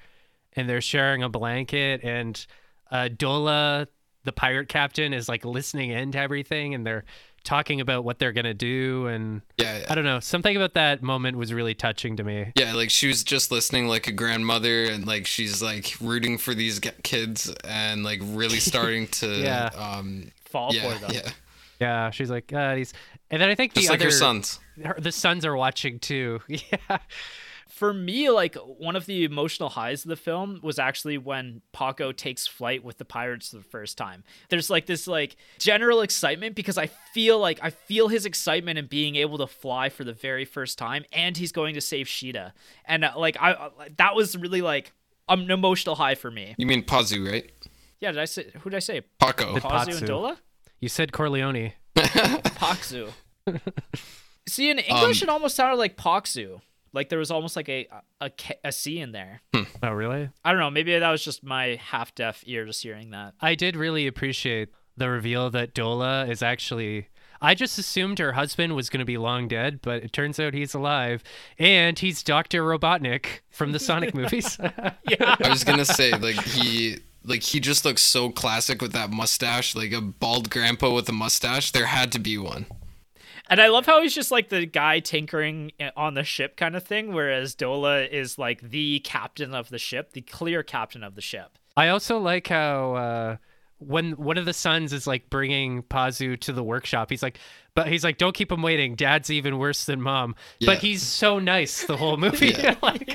and 0.54 0.70
they're 0.70 0.80
sharing 0.80 1.24
a 1.24 1.30
blanket 1.30 2.02
and 2.04 2.46
uh, 2.92 3.10
Dola, 3.12 3.88
the 4.26 4.32
pirate 4.32 4.70
captain, 4.70 5.12
is 5.12 5.28
like 5.28 5.44
listening 5.44 5.90
in 5.90 6.12
to 6.12 6.20
everything 6.20 6.76
and 6.76 6.86
they're 6.86 7.06
talking 7.44 7.82
about 7.82 8.04
what 8.04 8.20
they're 8.20 8.32
gonna 8.34 8.54
do 8.54 9.08
and 9.08 9.42
Yeah. 9.58 9.86
I 9.90 9.96
don't 9.96 10.04
know, 10.04 10.20
something 10.20 10.56
about 10.56 10.74
that 10.74 11.02
moment 11.02 11.38
was 11.38 11.54
really 11.54 11.74
touching 11.74 12.18
to 12.18 12.24
me. 12.24 12.52
Yeah, 12.56 12.74
like 12.74 12.90
she 12.90 13.08
was 13.08 13.24
just 13.24 13.52
listening 13.52 13.88
like 13.88 14.08
a 14.08 14.12
grandmother 14.12 14.86
and 14.86 15.06
like 15.08 15.26
she's 15.26 15.62
like 15.62 15.94
rooting 16.02 16.38
for 16.38 16.54
these 16.54 16.80
kids 17.04 17.54
and 17.64 18.04
like 18.04 18.20
really 18.24 18.60
starting 18.60 19.08
to 19.08 19.28
Yeah. 19.40 19.70
um 19.78 20.32
Fall 20.46 20.74
yeah, 20.74 20.94
for 20.94 21.00
them. 21.00 21.12
yeah. 21.14 21.32
Yeah, 21.80 22.10
she's 22.12 22.30
like, 22.30 22.52
uh, 22.52 22.76
these, 22.76 22.94
and 23.32 23.42
then 23.42 23.48
I 23.50 23.56
think 23.56 23.74
Just 23.74 23.88
the 23.88 23.94
like 23.94 24.00
other 24.02 24.08
her 24.08 24.12
sons. 24.12 24.60
her- 24.84 24.98
the 25.00 25.14
sons 25.14 25.46
are 25.46 25.56
watching 25.56 25.98
too. 26.00 26.42
Yeah. 26.50 26.98
For 27.80 27.94
me, 27.94 28.30
like 28.30 28.56
one 28.56 28.98
of 28.98 29.06
the 29.06 29.24
emotional 29.24 29.70
highs 29.70 30.04
of 30.04 30.10
the 30.10 30.16
film 30.18 30.60
was 30.62 30.78
actually 30.80 31.18
when 31.18 31.62
Paco 31.72 32.12
takes 32.12 32.46
flight 32.46 32.84
with 32.84 32.98
the 32.98 33.06
pirates 33.06 33.52
for 33.52 33.56
the 33.58 33.64
first 33.64 33.98
time. 33.98 34.26
There's 34.50 34.70
like 34.70 34.86
this 34.86 35.08
like 35.08 35.38
general 35.60 36.02
excitement 36.02 36.56
because 36.56 36.78
I 36.78 36.88
feel 37.14 37.40
like 37.40 37.58
I 37.64 37.70
feel 37.70 38.10
his 38.10 38.26
excitement 38.26 38.78
in 38.78 38.88
being 38.88 39.16
able 39.16 39.38
to 39.38 39.48
fly 39.48 39.88
for 39.88 40.04
the 40.04 40.12
very 40.12 40.44
first 40.44 40.78
time, 40.78 41.06
and 41.14 41.38
he's 41.38 41.54
going 41.54 41.74
to 41.76 41.82
save 41.82 42.08
Sheeta, 42.10 42.54
and 42.84 43.06
uh, 43.06 43.14
like 43.16 43.38
I 43.40 43.54
uh, 43.54 43.70
that 43.98 44.14
was 44.14 44.36
really 44.36 44.62
like 44.62 44.92
an 45.30 45.50
emotional 45.50 45.96
high 45.96 46.16
for 46.16 46.30
me. 46.30 46.56
You 46.58 46.66
mean 46.66 46.84
Pazu, 46.84 47.26
right? 47.32 47.50
Yeah, 48.02 48.12
did 48.12 48.20
I 48.20 48.26
say 48.26 48.48
who 48.60 48.70
did 48.70 48.76
I 48.76 48.80
say? 48.80 49.02
Paco. 49.20 49.54
The- 49.54 49.62
Pazu 49.62 49.70
Patsu. 49.92 49.98
and 50.00 50.08
Dola? 50.10 50.38
You 50.82 50.90
said 50.90 51.14
Corleone. 51.14 51.72
Pakzu. 51.96 53.12
See, 54.48 54.70
in 54.70 54.80
English, 54.80 55.22
Um, 55.22 55.30
it 55.30 55.32
almost 55.32 55.56
sounded 55.56 55.78
like 55.78 55.96
Pakzu. 55.96 56.62
Like 56.94 57.10
there 57.10 57.20
was 57.20 57.32
almost 57.32 57.56
like 57.56 57.70
a 57.70 57.88
a, 58.20 58.26
a, 58.26 58.32
a 58.66 58.72
C 58.72 59.00
in 59.00 59.12
there. 59.12 59.42
Hmm. 59.54 59.64
Oh, 59.84 59.92
really? 59.92 60.30
I 60.44 60.52
don't 60.52 60.60
know. 60.60 60.70
Maybe 60.70 60.98
that 60.98 61.10
was 61.12 61.24
just 61.24 61.44
my 61.44 61.80
half 61.82 62.14
deaf 62.16 62.44
ear 62.46 62.66
just 62.66 62.84
hearing 62.84 63.12
that. 63.12 63.34
I 63.40 63.56
did 63.56 63.76
really 63.76 64.08
appreciate 64.08 64.70
the 64.98 65.10
reveal 65.10 65.50
that 65.52 65.74
Dola 65.74 66.30
is 66.30 66.42
actually. 66.44 67.08
I 67.42 67.56
just 67.56 67.80
assumed 67.80 68.20
her 68.20 68.34
husband 68.34 68.76
was 68.76 68.90
going 68.90 69.00
to 69.00 69.06
be 69.06 69.18
long 69.18 69.48
dead, 69.48 69.80
but 69.82 70.04
it 70.04 70.12
turns 70.12 70.42
out 70.42 70.54
he's 70.54 70.74
alive, 70.74 71.24
and 71.58 71.98
he's 71.98 72.22
Doctor 72.22 72.64
Robotnik 72.64 73.40
from 73.50 73.72
the 73.72 73.80
Sonic 73.80 74.14
movies. 74.14 74.58
Yeah. 74.60 75.36
I 75.42 75.48
was 75.48 75.64
gonna 75.64 75.86
say 75.86 76.12
like 76.12 76.36
he 76.44 76.98
like 77.24 77.44
he 77.44 77.62
just 77.62 77.86
looks 77.86 78.02
so 78.02 78.30
classic 78.30 78.82
with 78.82 78.92
that 78.92 79.12
mustache, 79.12 79.74
like 79.76 79.94
a 79.94 80.02
bald 80.02 80.50
grandpa 80.50 80.94
with 80.94 81.08
a 81.08 81.14
mustache. 81.14 81.72
There 81.72 81.86
had 81.86 82.12
to 82.12 82.20
be 82.20 82.38
one. 82.38 82.66
And 83.50 83.60
I 83.60 83.68
love 83.68 83.86
how 83.86 84.02
he's 84.02 84.14
just 84.14 84.32
like 84.32 84.50
the 84.50 84.66
guy 84.66 85.00
tinkering 85.00 85.72
on 85.98 86.14
the 86.14 86.24
ship 86.24 86.56
kind 86.56 86.76
of 86.76 86.84
thing, 86.84 87.14
whereas 87.14 87.56
Dola 87.56 88.08
is 88.08 88.38
like 88.38 88.62
the 88.62 89.00
captain 89.00 89.56
of 89.56 89.70
the 89.70 89.80
ship, 89.80 90.14
the 90.14 90.22
clear 90.22 90.62
captain 90.62 91.04
of 91.04 91.16
the 91.16 91.22
ship. 91.22 91.58
I 91.76 91.88
also 91.88 92.20
like 92.20 92.48
how 92.48 92.94
uh, 92.94 93.38
when 93.80 94.12
one 94.12 94.38
of 94.38 94.46
the 94.46 94.54
sons 94.54 94.94
is 94.94 95.08
like 95.08 95.30
bringing 95.30 95.84
Pazu 95.84 96.40
to 96.42 96.54
the 96.54 96.64
workshop, 96.64 97.10
he's 97.10 97.24
like, 97.24 97.40
but 97.74 97.88
he's 97.88 98.04
like, 98.04 98.18
don't 98.18 98.36
keep 98.36 98.52
him 98.52 98.62
waiting. 98.62 98.96
Dad's 98.96 99.32
even 99.32 99.58
worse 99.58 99.86
than 99.86 100.02
mom. 100.02 100.36
Yeah. 100.60 100.68
But 100.68 100.80
he's 100.80 101.02
so 101.02 101.40
nice 101.40 101.86
the 101.86 101.98
whole 101.98 102.18
movie. 102.18 102.54
Yeah. 102.60 102.76
like, 102.84 103.10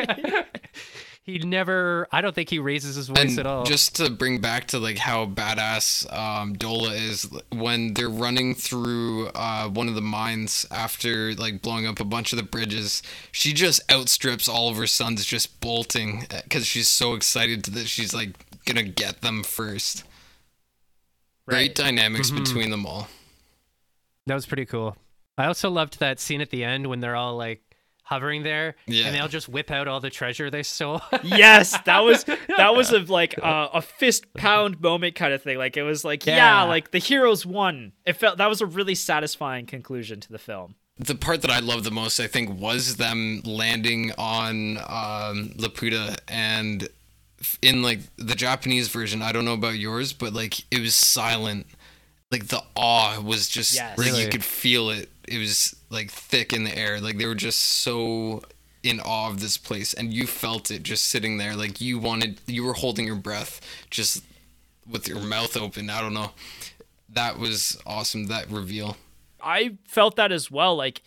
he 1.25 1.39
never. 1.39 2.07
I 2.13 2.21
don't 2.21 2.35
think 2.35 2.51
he 2.51 2.59
raises 2.59 2.97
his 2.97 3.09
voice 3.09 3.19
and 3.19 3.39
at 3.41 3.47
all. 3.47 3.65
just 3.65 3.97
to 3.97 4.11
bring 4.11 4.41
back 4.41 4.67
to 4.69 4.79
like 4.79 4.99
how 4.99 5.27
badass 5.27 6.13
um, 6.17 6.55
Dola 6.55 6.95
is 6.95 7.29
when 7.51 7.95
they're 7.95 8.09
running 8.11 8.55
through 8.55 9.29
uh, 9.29 9.69
one 9.69 9.89
of 9.89 9.95
the 9.95 10.03
mines 10.03 10.67
after 10.71 11.33
like 11.35 11.63
blowing 11.63 11.87
up 11.87 11.99
a 11.99 12.05
bunch 12.05 12.33
of 12.33 12.37
the 12.37 12.43
bridges, 12.43 13.03
she 13.33 13.53
just 13.55 13.81
outstrips 13.91 14.49
all 14.49 14.69
of 14.69 14.77
her 14.77 14.87
sons 14.87 15.25
just 15.25 15.61
bolting 15.61 16.27
because 16.45 16.67
she's 16.67 16.89
so 16.89 17.15
excited 17.15 17.65
that 17.65 17.87
she's 17.89 18.13
like 18.15 18.31
gonna 18.67 18.83
get 18.83 19.23
them 19.23 19.43
first. 19.43 20.05
Great 21.47 21.75
dynamics 21.75 22.31
Mm-hmm. 22.31 22.45
between 22.45 22.71
them 22.71 22.87
all. 22.87 23.09
That 24.27 24.35
was 24.35 24.47
pretty 24.47 24.65
cool. 24.67 24.97
I 25.37 25.47
also 25.47 25.69
loved 25.69 25.99
that 26.01 26.21
scene 26.21 26.41
at 26.41 26.51
the 26.51 26.65
end 26.65 26.87
when 26.87 27.01
they're 27.01 27.17
all 27.17 27.37
like 27.37 27.63
hovering 28.05 28.43
there 28.43 28.77
Yeah. 28.87 29.07
and 29.07 29.15
they'll 29.17 29.29
just 29.29 29.49
whip 29.49 29.71
out 29.71 29.89
all 29.89 29.99
the 29.99 30.11
treasure 30.11 30.51
they 30.51 30.63
stole. 30.63 31.01
Yes, 31.25 31.77
that 31.85 32.01
was 32.01 32.25
that 32.25 32.75
was 32.77 32.93
a 32.93 32.99
like 33.01 33.35
uh, 33.43 33.69
a 33.73 33.81
fist 33.83 34.33
pound 34.35 34.81
moment 34.81 35.15
kind 35.17 35.33
of 35.33 35.43
thing. 35.43 35.59
Like 35.59 35.77
it 35.77 35.83
was 35.83 36.05
like 36.05 36.27
yeah. 36.27 36.37
Yeah. 36.37 36.63
like 36.65 36.91
the 36.91 36.99
heroes 36.99 37.45
won. 37.47 37.93
It 38.07 38.13
felt 38.15 38.39
that 38.39 38.49
was 38.49 38.61
a 38.61 38.67
really 38.67 38.95
satisfying 38.95 39.67
conclusion 39.67 40.21
to 40.21 40.31
the 40.31 40.39
film. 40.39 40.75
the 40.99 41.15
part 41.15 41.43
that 41.43 41.51
I 41.51 41.59
love 41.61 41.83
the 41.83 41.91
most, 41.91 42.21
I 42.21 42.27
think, 42.29 42.61
was 42.61 42.97
them 42.97 43.41
landing 43.45 44.13
on 44.19 44.77
um, 44.79 45.51
Laputa 45.57 46.17
and 46.29 46.89
in 47.63 47.83
like 47.83 48.01
the 48.17 48.35
Japanese 48.35 48.89
version. 48.89 49.23
I 49.23 49.33
don't 49.33 49.45
know 49.45 49.55
about 49.55 49.77
yours, 49.79 50.13
but 50.13 50.33
like 50.33 50.61
it 50.71 50.81
was 50.81 50.95
silent. 50.95 51.67
Like 52.31 52.49
the 52.49 52.63
awe 52.77 53.21
was 53.21 53.49
just 53.49 53.75
Yes. 53.75 53.97
like 53.99 54.07
Really? 54.07 54.25
you 54.25 54.29
could 54.29 54.45
feel 54.45 54.91
it. 54.91 55.09
It 55.27 55.39
was 55.39 55.75
like 55.95 56.11
thick 56.11 56.53
in 56.53 56.65
the 56.65 56.77
air. 56.77 57.01
Like 57.01 57.17
they 57.17 57.27
were 57.27 57.35
just 57.35 57.61
so 57.61 58.43
in 58.83 59.01
awe 59.01 59.29
of 59.29 59.41
this 59.41 59.57
place, 59.57 59.95
and 59.95 60.13
you 60.13 60.27
felt 60.27 60.71
it 60.71 60.83
just 60.83 61.07
sitting 61.07 61.39
there. 61.39 61.57
Like 61.57 61.81
you 61.81 61.99
wanted, 61.99 62.41
you 62.47 62.65
were 62.65 62.75
holding 62.75 63.07
your 63.07 63.17
breath, 63.17 63.61
just 63.91 64.23
with 64.89 65.09
your 65.09 65.21
mouth 65.21 65.57
open. 65.57 65.89
I 65.89 66.01
don't 66.01 66.15
know. 66.15 66.33
That 67.09 67.39
was 67.39 67.81
awesome. 67.87 68.27
That 68.27 68.51
reveal. 68.51 68.97
I 69.43 69.79
felt 69.87 70.17
that 70.17 70.33
as 70.33 70.51
well, 70.51 70.77
like 70.77 71.03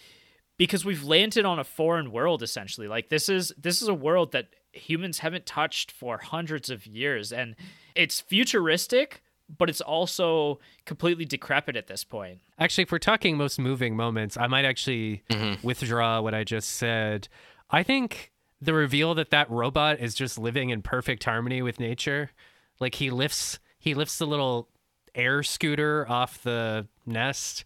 because 0.57 0.83
we've 0.83 1.03
landed 1.03 1.45
on 1.45 1.59
a 1.59 1.63
foreign 1.63 2.11
world 2.11 2.41
essentially. 2.41 2.87
Like 2.87 3.09
this 3.09 3.29
is 3.29 3.53
this 3.57 3.81
is 3.81 3.87
a 3.87 3.93
world 3.93 4.31
that 4.31 4.47
humans 4.71 5.19
haven't 5.19 5.45
touched 5.45 5.91
for 5.91 6.17
hundreds 6.17 6.69
of 6.69 6.85
years, 6.85 7.31
and 7.31 7.55
it's 7.95 8.19
futuristic, 8.19 9.21
but 9.55 9.69
it's 9.69 9.81
also 9.81 10.59
completely 10.85 11.25
decrepit 11.25 11.75
at 11.75 11.87
this 11.87 12.03
point. 12.03 12.39
Actually, 12.59 12.83
if 12.83 12.91
we're 12.91 12.99
talking 12.99 13.37
most 13.37 13.59
moving 13.59 13.95
moments, 13.95 14.37
I 14.37 14.47
might 14.47 14.65
actually 14.65 15.23
mm-hmm. 15.29 15.65
withdraw 15.65 16.21
what 16.21 16.33
I 16.33 16.43
just 16.43 16.69
said. 16.69 17.27
I 17.69 17.83
think 17.83 18.31
the 18.61 18.73
reveal 18.73 19.13
that 19.15 19.29
that 19.29 19.49
robot 19.49 19.99
is 19.99 20.15
just 20.15 20.39
living 20.39 20.69
in 20.69 20.81
perfect 20.81 21.23
harmony 21.23 21.61
with 21.61 21.79
nature, 21.79 22.31
like 22.79 22.95
he 22.95 23.11
lifts 23.11 23.59
he 23.79 23.93
lifts 23.93 24.17
the 24.17 24.25
little 24.25 24.67
air 25.13 25.43
scooter 25.43 26.09
off 26.09 26.41
the 26.43 26.87
nest, 27.05 27.63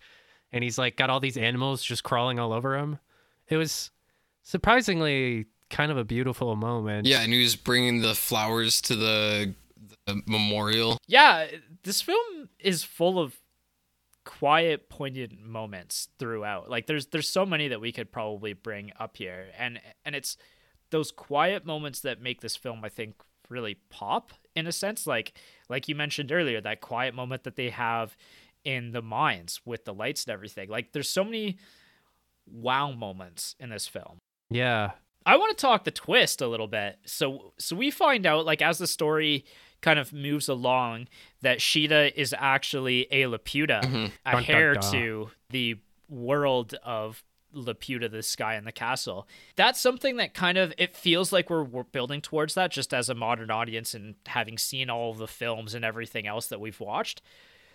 and 0.52 0.64
he's 0.64 0.78
like 0.78 0.98
got 0.98 1.10
all 1.10 1.20
these 1.20 1.38
animals 1.38 1.84
just 1.84 2.04
crawling 2.04 2.40
all 2.40 2.52
over 2.52 2.78
him. 2.78 3.00
It 3.48 3.58
was 3.58 3.92
surprisingly 4.44 5.46
kind 5.70 5.92
of 5.92 5.98
a 5.98 6.04
beautiful 6.04 6.56
moment. 6.56 7.08
Yeah, 7.08 7.22
and 7.22 7.34
he 7.34 7.42
was 7.42 7.56
bringing 7.56 8.02
the 8.02 8.14
flowers 8.14 8.82
to 8.82 8.96
the, 8.96 9.54
the 10.06 10.22
memorial. 10.26 10.98
Yeah, 11.08 11.48
this 11.84 12.02
film 12.02 12.50
is 12.60 12.84
full 12.84 13.20
of 13.20 13.41
quiet 14.40 14.88
poignant 14.88 15.44
moments 15.44 16.08
throughout. 16.18 16.70
Like 16.70 16.88
there's 16.88 17.08
there's 17.08 17.28
so 17.28 17.46
many 17.46 17.68
that 17.68 17.82
we 17.82 17.92
could 17.92 18.12
probably 18.12 18.54
bring 18.54 18.94
up 18.98 19.18
here. 19.18 19.48
And 19.58 19.80
and 20.06 20.16
it's 20.16 20.38
those 20.90 21.12
quiet 21.12 21.66
moments 21.66 22.00
that 22.02 22.22
make 22.22 22.42
this 22.42 22.56
film 22.58 22.84
i 22.84 22.90
think 22.90 23.16
really 23.50 23.78
pop 23.90 24.32
in 24.56 24.68
a 24.68 24.72
sense. 24.72 25.06
Like 25.06 25.34
like 25.70 25.90
you 25.90 25.96
mentioned 25.96 26.32
earlier 26.32 26.62
that 26.62 26.80
quiet 26.80 27.14
moment 27.14 27.44
that 27.44 27.58
they 27.58 27.70
have 27.72 28.16
in 28.64 28.92
the 28.92 29.02
mines 29.02 29.60
with 29.66 29.84
the 29.84 29.94
lights 29.94 30.24
and 30.26 30.34
everything. 30.34 30.70
Like 30.70 30.94
there's 30.94 31.10
so 31.10 31.26
many 31.26 31.58
wow 32.50 32.92
moments 32.92 33.56
in 33.60 33.70
this 33.70 33.88
film. 33.88 34.18
Yeah. 34.50 34.92
I 35.26 35.36
want 35.36 35.56
to 35.56 35.62
talk 35.62 35.84
the 35.84 35.92
twist 35.92 36.42
a 36.42 36.48
little 36.48 36.68
bit. 36.68 37.00
So 37.06 37.54
so 37.60 37.76
we 37.76 37.92
find 37.92 38.26
out 38.26 38.46
like 38.46 38.62
as 38.62 38.78
the 38.78 38.88
story 38.88 39.44
kind 39.82 40.00
of 40.00 40.14
moves 40.14 40.48
along 40.48 41.08
that 41.42 41.62
Sheeta 41.62 42.20
is 42.20 42.34
actually 42.38 43.08
a 43.12 43.24
Laputa, 43.24 43.82
mm-hmm. 43.82 44.06
a 44.26 44.32
Dun, 44.32 44.44
dun, 44.44 44.46
heir 44.48 44.74
dun. 44.76 44.92
to 44.92 45.32
the 45.50 45.78
world 46.10 46.76
of 46.84 47.24
Laputa, 47.54 48.10
the 48.10 48.24
sky 48.24 48.56
and 48.56 48.66
the 48.66 48.72
castle. 48.72 49.28
That's 49.56 49.80
something 49.80 50.18
that 50.18 50.34
kind 50.34 50.58
of 50.58 50.74
it 50.78 50.96
feels 50.96 51.34
like 51.34 51.50
we're, 51.50 51.64
we're 51.64 51.84
building 51.84 52.22
towards 52.22 52.54
that 52.54 52.72
just 52.72 52.94
as 52.94 53.10
a 53.10 53.16
modern 53.16 53.52
audience 53.52 53.94
and 53.94 54.16
having 54.28 54.58
seen 54.58 54.90
all 54.90 55.12
of 55.12 55.18
the 55.18 55.28
films 55.28 55.74
and 55.74 55.84
everything 55.84 56.28
else 56.28 56.48
that 56.48 56.60
we've 56.62 56.80
watched. 56.80 57.22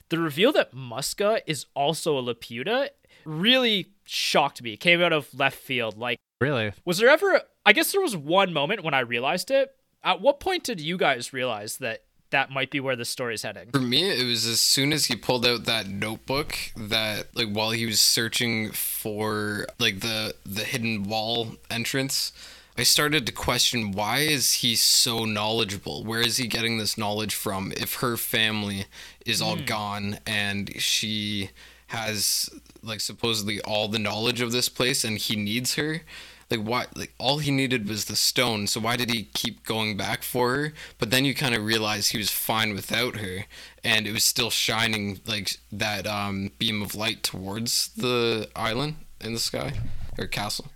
The 0.09 0.19
reveal 0.19 0.53
that 0.53 0.73
Muska 0.73 1.40
is 1.47 1.66
also 1.75 2.16
a 2.16 2.23
Laputa 2.23 2.90
really 3.25 3.90
shocked 4.05 4.62
me. 4.62 4.75
It 4.75 4.81
came 4.81 5.03
out 5.03 5.12
of 5.12 5.29
left 5.35 5.59
field. 5.59 5.99
Like 5.99 6.19
Really? 6.40 6.73
was 6.85 6.99
there 6.99 7.09
ever? 7.09 7.42
I 7.64 7.73
guess 7.73 7.92
there 7.92 8.01
was 8.01 8.16
one 8.16 8.53
moment 8.53 8.85
when 8.85 8.95
I 8.95 9.01
realized 9.01 9.51
it. 9.51 9.75
At 10.07 10.21
what 10.21 10.38
point 10.38 10.62
did 10.62 10.81
you 10.81 10.97
guys 10.97 11.33
realize 11.33 11.79
that 11.79 12.05
that 12.31 12.51
might 12.51 12.71
be 12.71 12.79
where 12.79 12.95
the 12.95 13.05
story's 13.05 13.42
heading? 13.42 13.71
For 13.73 13.81
me, 13.81 14.09
it 14.09 14.25
was 14.25 14.47
as 14.47 14.61
soon 14.61 14.92
as 14.92 15.07
he 15.07 15.16
pulled 15.16 15.45
out 15.45 15.64
that 15.64 15.88
notebook 15.88 16.57
that, 16.77 17.27
like, 17.35 17.49
while 17.49 17.73
he 17.73 17.87
was 17.87 18.01
searching 18.01 18.71
for 18.71 19.66
like 19.81 20.01
the 20.01 20.37
the 20.47 20.62
hidden 20.62 21.03
wall 21.03 21.57
entrance, 21.69 22.33
I 22.79 22.85
started 22.85 23.27
to 23.27 23.33
question 23.33 23.90
why 23.90 24.19
is 24.21 24.55
he 24.55 24.77
so 24.77 25.25
knowledgeable? 25.25 26.05
Where 26.05 26.21
is 26.21 26.37
he 26.37 26.47
getting 26.47 26.79
this 26.79 26.97
knowledge 26.97 27.35
from? 27.35 27.73
If 27.77 27.95
her 27.95 28.16
family 28.16 28.85
is 29.25 29.42
all 29.42 29.57
hmm. 29.57 29.64
gone 29.64 30.19
and 30.25 30.81
she 30.81 31.51
has 31.88 32.49
like 32.83 33.01
supposedly 33.01 33.61
all 33.62 33.88
the 33.88 33.99
knowledge 33.99 34.40
of 34.40 34.53
this 34.53 34.69
place 34.69 35.03
and 35.05 35.19
he 35.19 35.35
needs 35.35 35.75
her 35.75 36.03
like 36.51 36.61
why 36.61 36.85
like 36.95 37.13
all 37.19 37.39
he 37.39 37.51
needed 37.51 37.89
was 37.89 38.05
the 38.07 38.17
stone 38.17 38.67
so 38.67 38.81
why 38.81 38.97
did 38.97 39.11
he 39.11 39.25
keep 39.35 39.65
going 39.65 39.97
back 39.97 40.23
for 40.23 40.57
her 40.57 40.73
but 40.99 41.11
then 41.11 41.25
you 41.25 41.35
kind 41.35 41.55
of 41.55 41.65
realize 41.65 42.09
he 42.09 42.19
was 42.19 42.31
fine 42.31 42.75
without 42.75 43.17
her 43.17 43.45
and 43.83 44.07
it 44.07 44.13
was 44.13 44.25
still 44.25 44.51
shining 44.51 45.21
like 45.27 45.57
that 45.73 46.07
um 46.07 46.51
beam 46.59 46.83
of 46.83 46.95
light 46.95 47.23
towards 47.23 47.89
the 47.95 48.49
island 48.55 48.97
in 49.21 49.33
the 49.33 49.39
sky 49.41 49.73
or 50.19 50.27
castle 50.27 50.67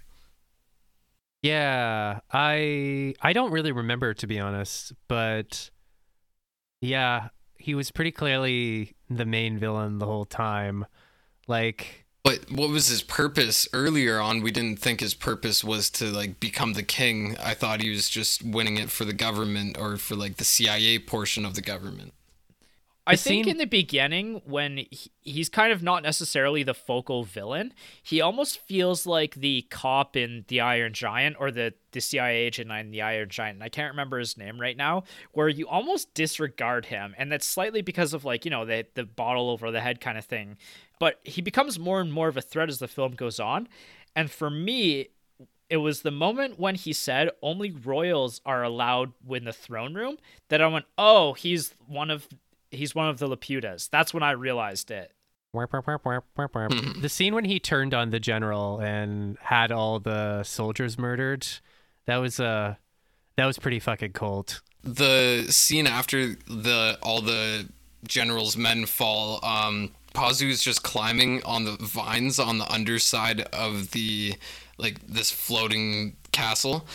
Yeah, 1.42 2.20
I 2.32 3.14
I 3.22 3.32
don't 3.32 3.50
really 3.52 3.72
remember 3.72 4.12
to 4.14 4.26
be 4.26 4.38
honest, 4.38 4.92
but 5.08 5.70
yeah, 6.80 7.28
he 7.58 7.74
was 7.74 7.90
pretty 7.90 8.12
clearly 8.12 8.96
the 9.08 9.24
main 9.24 9.58
villain 9.58 9.98
the 9.98 10.06
whole 10.06 10.24
time. 10.26 10.86
Like 11.46 12.06
but 12.22 12.50
what 12.50 12.68
was 12.70 12.88
his 12.88 13.02
purpose 13.02 13.66
earlier 13.72 14.20
on 14.20 14.42
we 14.42 14.50
didn't 14.50 14.78
think 14.78 15.00
his 15.00 15.14
purpose 15.14 15.64
was 15.64 15.88
to 15.90 16.06
like 16.06 16.38
become 16.40 16.74
the 16.74 16.82
king 16.82 17.36
i 17.42 17.54
thought 17.54 17.80
he 17.80 17.90
was 17.90 18.08
just 18.08 18.42
winning 18.44 18.76
it 18.76 18.90
for 18.90 19.04
the 19.04 19.12
government 19.12 19.76
or 19.78 19.96
for 19.96 20.16
like 20.16 20.36
the 20.36 20.44
cia 20.44 20.98
portion 20.98 21.44
of 21.44 21.54
the 21.54 21.62
government 21.62 22.12
I 23.06 23.14
The 23.14 23.22
think 23.22 23.44
scene- 23.46 23.50
in 23.52 23.56
the 23.56 23.64
beginning, 23.64 24.42
when 24.44 24.76
he, 24.76 25.10
he's 25.22 25.48
kind 25.48 25.72
of 25.72 25.82
not 25.82 26.02
necessarily 26.04 26.62
the 26.62 26.74
focal 26.74 27.24
villain, 27.24 27.72
he 28.02 28.20
almost 28.20 28.60
feels 28.60 29.04
like 29.04 29.34
the 29.34 29.62
cop 29.70 30.16
in 30.16 30.44
The 30.46 30.60
Iron 30.60 30.92
Giant 30.92 31.36
or 31.40 31.50
the, 31.50 31.72
the 31.90 32.00
CIA 32.00 32.36
agent 32.36 32.70
in 32.70 32.90
The 32.92 33.02
Iron 33.02 33.28
Giant. 33.30 33.62
I 33.62 33.68
can't 33.70 33.90
remember 33.92 34.18
his 34.18 34.36
name 34.36 34.60
right 34.60 34.76
now, 34.76 35.04
where 35.32 35.48
you 35.48 35.66
almost 35.66 36.14
disregard 36.14 36.84
him. 36.86 37.14
And 37.18 37.32
that's 37.32 37.46
slightly 37.46 37.80
because 37.82 38.12
of, 38.12 38.24
like, 38.24 38.44
you 38.44 38.50
know, 38.50 38.64
the, 38.66 38.86
the 38.94 39.04
bottle 39.06 39.50
over 39.50 39.72
the 39.72 39.80
head 39.80 40.00
kind 40.00 40.18
of 40.18 40.26
thing. 40.26 40.56
But 41.00 41.18
he 41.24 41.42
becomes 41.42 41.78
more 41.80 42.00
and 42.00 42.12
more 42.12 42.28
of 42.28 42.36
a 42.36 42.40
threat 42.42 42.68
as 42.68 42.78
the 42.78 42.86
film 42.86 43.12
goes 43.12 43.40
on. 43.40 43.66
And 44.14 44.30
for 44.30 44.50
me, 44.50 45.08
it 45.68 45.78
was 45.78 46.02
the 46.02 46.10
moment 46.12 46.58
when 46.60 46.74
he 46.76 46.92
said 46.92 47.30
only 47.42 47.70
royals 47.72 48.40
are 48.46 48.62
allowed 48.62 49.12
in 49.28 49.44
the 49.44 49.52
throne 49.52 49.94
room 49.94 50.18
that 50.48 50.60
I 50.60 50.66
went, 50.68 50.84
oh, 50.98 51.32
he's 51.32 51.74
one 51.88 52.10
of 52.10 52.28
he's 52.70 52.94
one 52.94 53.08
of 53.08 53.18
the 53.18 53.26
Laputas. 53.28 53.88
That's 53.90 54.14
when 54.14 54.22
I 54.22 54.30
realized 54.32 54.90
it. 54.92 55.12
the 57.00 57.08
scene 57.08 57.34
when 57.34 57.44
he 57.44 57.58
turned 57.58 57.92
on 57.94 58.10
the 58.10 58.20
general 58.20 58.78
and 58.80 59.36
had 59.40 59.72
all 59.72 59.98
the 59.98 60.44
soldiers 60.44 60.96
murdered, 60.98 61.46
that 62.06 62.18
was 62.18 62.38
uh 62.38 62.74
that 63.36 63.46
was 63.46 63.58
pretty 63.58 63.80
fucking 63.80 64.12
cold. 64.12 64.60
the 64.84 65.46
scene 65.50 65.86
after 65.86 66.34
the 66.46 66.98
all 67.02 67.20
the 67.22 67.68
general's 68.06 68.56
men 68.56 68.86
fall 68.86 69.44
um 69.44 69.92
Pazu's 70.14 70.62
just 70.62 70.82
climbing 70.82 71.42
on 71.44 71.64
the 71.64 71.76
vines 71.80 72.38
on 72.38 72.58
the 72.58 72.70
underside 72.72 73.42
of 73.52 73.92
the 73.92 74.34
like 74.78 75.06
this 75.06 75.30
floating 75.30 76.16
castle. 76.32 76.86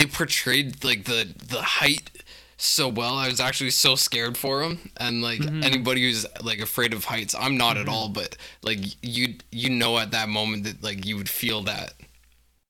It 0.00 0.12
portrayed 0.12 0.84
like 0.84 1.04
the 1.04 1.34
the 1.38 1.62
height 1.62 2.10
so 2.58 2.88
well. 2.88 3.14
I 3.14 3.28
was 3.28 3.40
actually 3.40 3.70
so 3.70 3.94
scared 3.94 4.36
for 4.36 4.62
him. 4.62 4.90
And 4.98 5.22
like 5.22 5.40
mm-hmm. 5.40 5.62
anybody 5.62 6.02
who's 6.02 6.26
like 6.42 6.58
afraid 6.58 6.92
of 6.92 7.04
heights, 7.04 7.34
I'm 7.38 7.56
not 7.56 7.76
at 7.76 7.86
mm-hmm. 7.86 7.94
all, 7.94 8.08
but 8.08 8.36
like 8.62 8.78
you 9.02 9.34
you 9.50 9.70
know 9.70 9.98
at 9.98 10.10
that 10.10 10.28
moment 10.28 10.64
that 10.64 10.82
like 10.82 11.06
you 11.06 11.16
would 11.16 11.28
feel 11.28 11.62
that. 11.62 11.94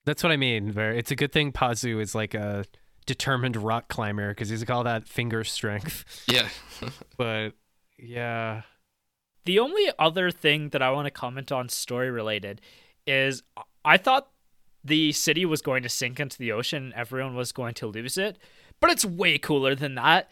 That's 0.04 0.22
what 0.22 0.32
I 0.32 0.36
mean. 0.36 0.70
Ver. 0.70 0.92
It's 0.92 1.10
a 1.10 1.16
good 1.16 1.32
thing 1.32 1.52
Pazu 1.52 2.00
is 2.00 2.14
like 2.14 2.34
a 2.34 2.64
determined 3.06 3.56
rock 3.56 3.88
climber 3.88 4.28
because 4.28 4.48
he's 4.50 4.62
got 4.64 4.76
all 4.76 4.84
that 4.84 5.08
finger 5.08 5.42
strength. 5.42 6.04
Yeah. 6.30 6.48
But 7.16 7.54
yeah, 7.98 8.62
The 9.48 9.60
only 9.60 9.90
other 9.98 10.30
thing 10.30 10.68
that 10.70 10.82
I 10.82 10.90
want 10.90 11.06
to 11.06 11.10
comment 11.10 11.50
on 11.50 11.70
story 11.70 12.10
related 12.10 12.60
is 13.06 13.42
I 13.82 13.96
thought 13.96 14.28
the 14.84 15.10
city 15.12 15.46
was 15.46 15.62
going 15.62 15.82
to 15.84 15.88
sink 15.88 16.20
into 16.20 16.36
the 16.36 16.52
ocean 16.52 16.84
and 16.84 16.92
everyone 16.92 17.34
was 17.34 17.50
going 17.50 17.72
to 17.76 17.86
lose 17.86 18.18
it, 18.18 18.36
but 18.78 18.90
it's 18.90 19.06
way 19.06 19.38
cooler 19.38 19.74
than 19.74 19.94
that. 19.94 20.28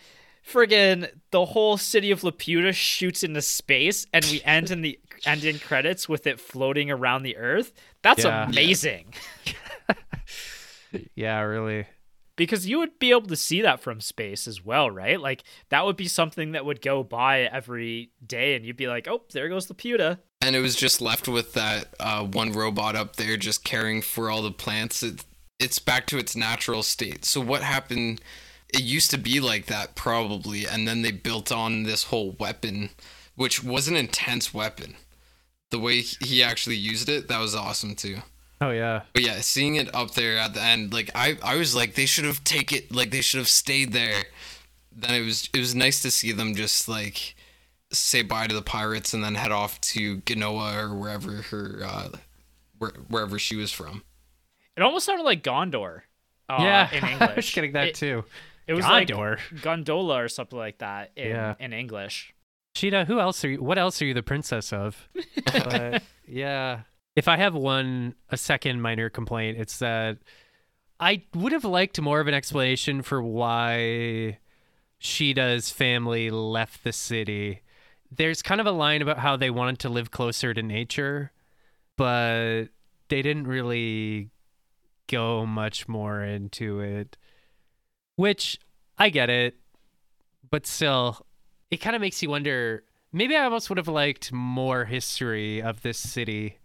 Friggin' 0.47 1.11
the 1.31 1.47
whole 1.47 1.79
city 1.79 2.11
of 2.11 2.21
Laputa 2.21 2.75
shoots 2.75 3.23
into 3.23 3.41
space 3.41 4.07
and 4.13 4.23
we 4.27 4.43
end 4.43 4.71
in 4.71 4.83
the 4.83 5.01
ending 5.25 5.61
credits 5.61 6.11
with 6.11 6.27
it 6.27 6.39
floating 6.39 6.91
around 6.91 7.23
the 7.23 7.39
earth. 7.39 7.73
That's 8.03 8.23
Yeah. 8.23 8.47
amazing. 8.47 9.15
yeah, 11.15 11.41
really. 11.41 11.87
Because 12.37 12.69
you 12.69 12.79
would 12.79 12.99
be 12.99 13.11
able 13.11 13.23
to 13.23 13.37
see 13.37 13.63
that 13.63 13.81
from 13.81 14.01
space 14.01 14.47
as 14.47 14.65
well, 14.65 14.91
right? 14.91 15.21
Like 15.21 15.43
that 15.71 15.85
would 15.85 15.97
be 15.97 16.09
something 16.09 16.53
that 16.53 16.65
would 16.65 16.81
go 16.81 17.03
by 17.03 17.41
every 17.43 18.11
day, 18.25 18.55
and 18.55 18.65
you'd 18.65 18.77
be 18.77 18.89
like, 18.89 19.09
"Oh, 19.09 19.23
there 19.33 19.49
goes 19.49 19.67
the 19.67 19.75
Laputa." 19.75 20.19
and 20.41 20.55
it 20.55 20.61
was 20.61 20.77
just 20.77 21.01
left 21.01 21.29
with 21.29 21.55
that 21.55 21.95
uh, 21.99 22.25
one 22.25 22.53
robot 22.53 22.95
up 22.95 23.17
there 23.17 23.37
just 23.37 23.65
caring 23.65 24.03
for 24.03 24.31
all 24.31 24.43
the 24.43 24.53
plants. 24.53 25.03
It, 25.03 25.25
it's 25.59 25.79
back 25.79 26.07
to 26.09 26.19
its 26.19 26.37
natural 26.37 26.83
state. 26.83 27.25
So 27.25 27.41
what 27.41 27.63
happened? 27.63 28.21
It 28.69 28.83
used 28.83 29.11
to 29.13 29.19
be 29.19 29.41
like 29.41 29.67
that 29.67 29.95
probably, 29.95 30.67
and 30.67 30.87
then 30.87 31.03
they 31.03 31.13
built 31.13 31.51
on 31.51 31.85
this 31.85 32.05
whole 32.05 32.37
weapon, 32.39 32.91
which 33.35 33.65
was 33.65 33.89
an 33.89 33.97
intense 33.97 34.53
weapon. 34.53 34.97
The 35.71 35.79
way 35.79 36.01
he 36.01 36.43
actually 36.43 36.77
used 36.77 37.09
it, 37.09 37.29
that 37.29 37.41
was 37.41 37.55
awesome 37.55 37.95
too. 37.95 38.19
Oh 38.61 38.71
yeah. 38.71 39.03
But 39.13 39.23
yeah, 39.23 39.41
seeing 39.41 39.77
it 39.77 39.95
up 39.95 40.13
there 40.15 40.39
at 40.39 40.55
the 40.55 40.63
end, 40.63 40.93
like 40.93 41.11
I, 41.15 41.37
I 41.43 41.57
was 41.57 41.75
like, 41.75 41.95
they 41.95 42.07
should 42.07 42.25
have 42.25 42.43
taken 42.45 42.79
it, 42.79 42.95
like 42.95 43.11
they 43.11 43.21
should 43.21 43.39
have 43.39 43.49
stayed 43.49 43.93
there. 43.93 44.25
Then 44.91 45.15
it 45.15 45.25
was, 45.25 45.51
it 45.53 45.59
was 45.59 45.75
nice 45.75 46.01
to 46.03 46.11
see 46.11 46.33
them 46.33 46.55
just 46.55 46.89
like 46.89 47.35
say 47.93 48.23
bye 48.23 48.47
to 48.47 48.55
the 48.55 48.63
pirates 48.63 49.13
and 49.15 49.23
then 49.23 49.35
head 49.35 49.53
off 49.53 49.81
to 49.81 50.19
Genoa 50.23 50.77
or 50.79 50.95
wherever 50.95 51.31
her, 51.43 51.81
uh, 51.85 52.09
where, 52.79 52.93
wherever 53.09 53.39
she 53.39 53.57
was 53.57 53.71
from. 53.73 54.03
It 54.77 54.83
almost 54.83 55.07
sounded 55.07 55.25
like 55.25 55.43
Gondor. 55.43 56.03
Uh, 56.49 56.57
yeah, 56.61 56.91
in 56.93 57.05
English. 57.05 57.21
I 57.31 57.35
was 57.35 57.51
getting 57.51 57.73
that 57.73 57.89
it, 57.89 57.95
too. 57.95 58.25
It 58.67 58.73
was 58.75 58.85
Gondor. 58.85 59.39
like 59.53 59.63
gondola 59.63 60.23
or 60.25 60.29
something 60.29 60.59
like 60.59 60.79
that 60.79 61.13
in, 61.17 61.29
Yeah. 61.29 61.55
in 61.59 61.73
English. 61.73 62.33
Sheeta, 62.75 63.05
who 63.05 63.21
else 63.21 63.45
are 63.45 63.49
you? 63.51 63.63
What 63.63 63.79
else 63.79 64.01
are 64.03 64.05
you 64.07 64.15
the 64.15 64.23
princess 64.23 64.73
of? 64.73 65.09
But, 65.45 66.03
yeah. 66.27 66.81
If 67.17 67.29
I 67.29 67.39
have 67.39 67.55
one, 67.55 68.15
a 68.29 68.37
second 68.37 68.83
minor 68.83 69.09
complaint, 69.09 69.57
it's 69.59 69.79
that 69.79 70.19
I 71.01 71.23
would 71.35 71.53
have 71.53 71.65
liked 71.65 71.99
more 72.01 72.21
of 72.21 72.29
an 72.29 72.35
explanation 72.35 73.01
for 73.01 73.23
why 73.23 74.39
Sheeta's 74.99 75.71
family 75.71 76.31
left 76.31 76.85
the 76.85 76.93
city. 76.93 77.63
There's 78.15 78.43
kind 78.43 78.61
of 78.61 78.67
a 78.67 78.73
line 78.73 79.01
about 79.01 79.19
how 79.19 79.37
they 79.37 79.51
wanted 79.51 79.79
to 79.81 79.89
live 79.89 80.11
closer 80.11 80.53
to 80.53 80.63
nature, 80.63 81.33
but 81.97 82.67
they 83.09 83.23
didn't 83.23 83.47
really 83.47 84.31
go 85.07 85.47
much 85.47 85.89
more 85.89 86.23
into 86.23 86.81
it. 86.81 87.17
Which 88.17 88.59
I 88.99 89.09
get 89.09 89.31
it, 89.31 89.57
but 90.51 90.67
still, 90.67 91.27
it 91.71 91.79
kind 91.79 91.97
of 91.97 92.03
makes 92.03 92.23
you 92.23 92.29
wonder. 92.31 92.85
Maybe 93.13 93.37
I 93.37 93.45
almost 93.45 93.71
would 93.71 93.79
have 93.79 93.89
liked 93.89 94.33
more 94.33 94.85
history 94.85 95.63
of 95.63 95.81
this 95.83 95.99
city. 95.99 96.59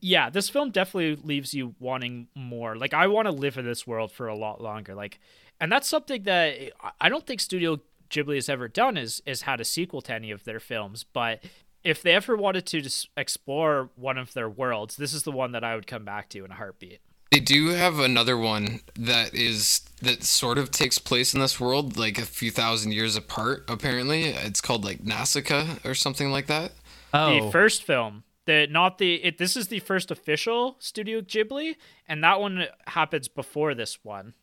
Yeah, 0.00 0.30
this 0.30 0.48
film 0.48 0.70
definitely 0.70 1.16
leaves 1.22 1.52
you 1.54 1.74
wanting 1.78 2.28
more. 2.34 2.76
Like 2.76 2.94
I 2.94 3.06
want 3.06 3.26
to 3.26 3.32
live 3.32 3.58
in 3.58 3.64
this 3.64 3.86
world 3.86 4.12
for 4.12 4.26
a 4.26 4.36
lot 4.36 4.60
longer. 4.60 4.94
Like 4.94 5.20
and 5.60 5.70
that's 5.70 5.88
something 5.88 6.22
that 6.24 6.56
I 7.00 7.08
don't 7.08 7.26
think 7.26 7.40
Studio 7.40 7.80
Ghibli 8.08 8.36
has 8.36 8.48
ever 8.48 8.66
done 8.66 8.96
is 8.96 9.22
is 9.26 9.42
had 9.42 9.60
a 9.60 9.64
sequel 9.64 10.00
to 10.02 10.14
any 10.14 10.30
of 10.30 10.44
their 10.44 10.60
films, 10.60 11.04
but 11.04 11.44
if 11.82 12.02
they 12.02 12.12
ever 12.12 12.36
wanted 12.36 12.66
to 12.66 12.80
just 12.80 13.08
explore 13.16 13.90
one 13.94 14.18
of 14.18 14.34
their 14.34 14.48
worlds, 14.48 14.96
this 14.96 15.14
is 15.14 15.22
the 15.22 15.32
one 15.32 15.52
that 15.52 15.64
I 15.64 15.74
would 15.74 15.86
come 15.86 16.04
back 16.04 16.28
to 16.30 16.44
in 16.44 16.50
a 16.50 16.54
heartbeat. 16.54 17.00
They 17.30 17.40
do 17.40 17.68
have 17.68 18.00
another 18.00 18.36
one 18.36 18.80
that 18.98 19.34
is 19.34 19.82
that 20.02 20.24
sort 20.24 20.58
of 20.58 20.70
takes 20.72 20.98
place 20.98 21.32
in 21.32 21.40
this 21.40 21.60
world, 21.60 21.96
like 21.96 22.18
a 22.18 22.26
few 22.26 22.50
thousand 22.50 22.92
years 22.92 23.16
apart. 23.16 23.64
Apparently, 23.68 24.24
it's 24.24 24.60
called 24.60 24.84
like 24.84 25.04
Nausicaa 25.04 25.76
or 25.84 25.94
something 25.94 26.32
like 26.32 26.48
that. 26.48 26.72
Oh, 27.14 27.44
The 27.46 27.52
first 27.52 27.84
film, 27.84 28.24
the 28.50 28.66
not 28.68 28.98
the 28.98 29.14
it, 29.24 29.38
this 29.38 29.56
is 29.56 29.68
the 29.68 29.78
first 29.80 30.10
official 30.10 30.76
Studio 30.80 31.20
Ghibli, 31.20 31.76
and 32.08 32.22
that 32.24 32.40
one 32.40 32.66
happens 32.88 33.28
before 33.28 33.74
this 33.74 34.04
one. 34.04 34.34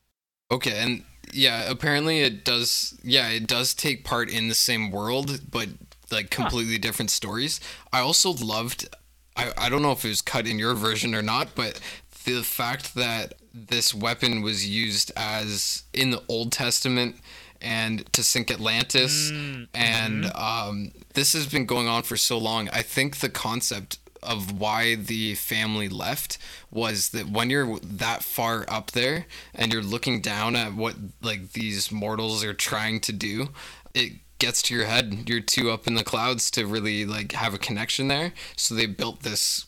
Okay, 0.50 0.82
and 0.82 1.04
yeah, 1.34 1.70
apparently 1.70 2.22
it 2.22 2.46
does. 2.46 2.98
Yeah, 3.04 3.28
it 3.30 3.48
does 3.48 3.74
take 3.74 4.06
part 4.06 4.30
in 4.30 4.48
the 4.48 4.56
same 4.56 4.92
world, 4.92 5.42
but 5.52 5.68
like 6.10 6.30
completely 6.30 6.78
different 6.78 7.12
stories. 7.12 7.60
I 7.92 8.00
also 8.00 8.32
loved. 8.32 8.88
I 9.36 9.52
I 9.58 9.70
don't 9.70 9.82
know 9.82 9.92
if 9.92 10.06
it 10.06 10.10
was 10.10 10.22
cut 10.22 10.48
in 10.48 10.58
your 10.58 10.74
version 10.74 11.14
or 11.14 11.22
not, 11.22 11.50
but 11.54 11.82
the 12.24 12.44
fact 12.44 12.96
that 12.96 13.34
this 13.54 13.94
weapon 13.94 14.42
was 14.42 14.68
used 14.68 15.12
as 15.18 15.84
in 15.94 16.12
the 16.12 16.24
Old 16.30 16.52
Testament 16.54 17.18
and 17.62 18.12
to 18.14 18.24
sink 18.24 18.52
Atlantis, 18.52 19.32
and 19.74 20.26
um, 20.36 20.92
this 21.14 21.34
has 21.34 21.48
been 21.48 21.66
going 21.66 21.88
on 21.88 22.04
for 22.04 22.18
so 22.18 22.38
long. 22.38 22.70
I 22.70 22.82
think 22.82 23.18
the 23.18 23.30
concept 23.30 24.00
of 24.24 24.60
why 24.60 24.96
the 24.96 25.36
family 25.36 25.88
left 25.88 26.38
was 26.72 27.10
that 27.10 27.30
when 27.30 27.50
you're 27.50 27.80
that 27.80 28.24
far 28.24 28.66
up 28.68 28.92
there 28.92 29.26
and 29.54 29.72
you're 29.72 29.82
looking 29.82 30.22
down 30.22 30.56
at 30.56 30.74
what 30.74 30.96
like 31.22 31.54
these 31.54 31.92
mortals 31.92 32.44
are 32.44 32.54
trying 32.54 33.00
to 33.02 33.14
do, 33.14 33.50
it 33.94 34.14
gets 34.40 34.62
to 34.64 34.76
your 34.76 34.86
head. 34.86 35.28
You're 35.28 35.40
too 35.40 35.72
up 35.72 35.88
in 35.88 35.96
the 35.96 36.04
clouds 36.04 36.52
to 36.52 36.68
really 36.68 37.06
like 37.06 37.32
have 37.34 37.54
a 37.54 37.60
connection 37.60 38.08
there. 38.08 38.34
So 38.56 38.76
they 38.76 38.86
built 38.86 39.22
this 39.22 39.66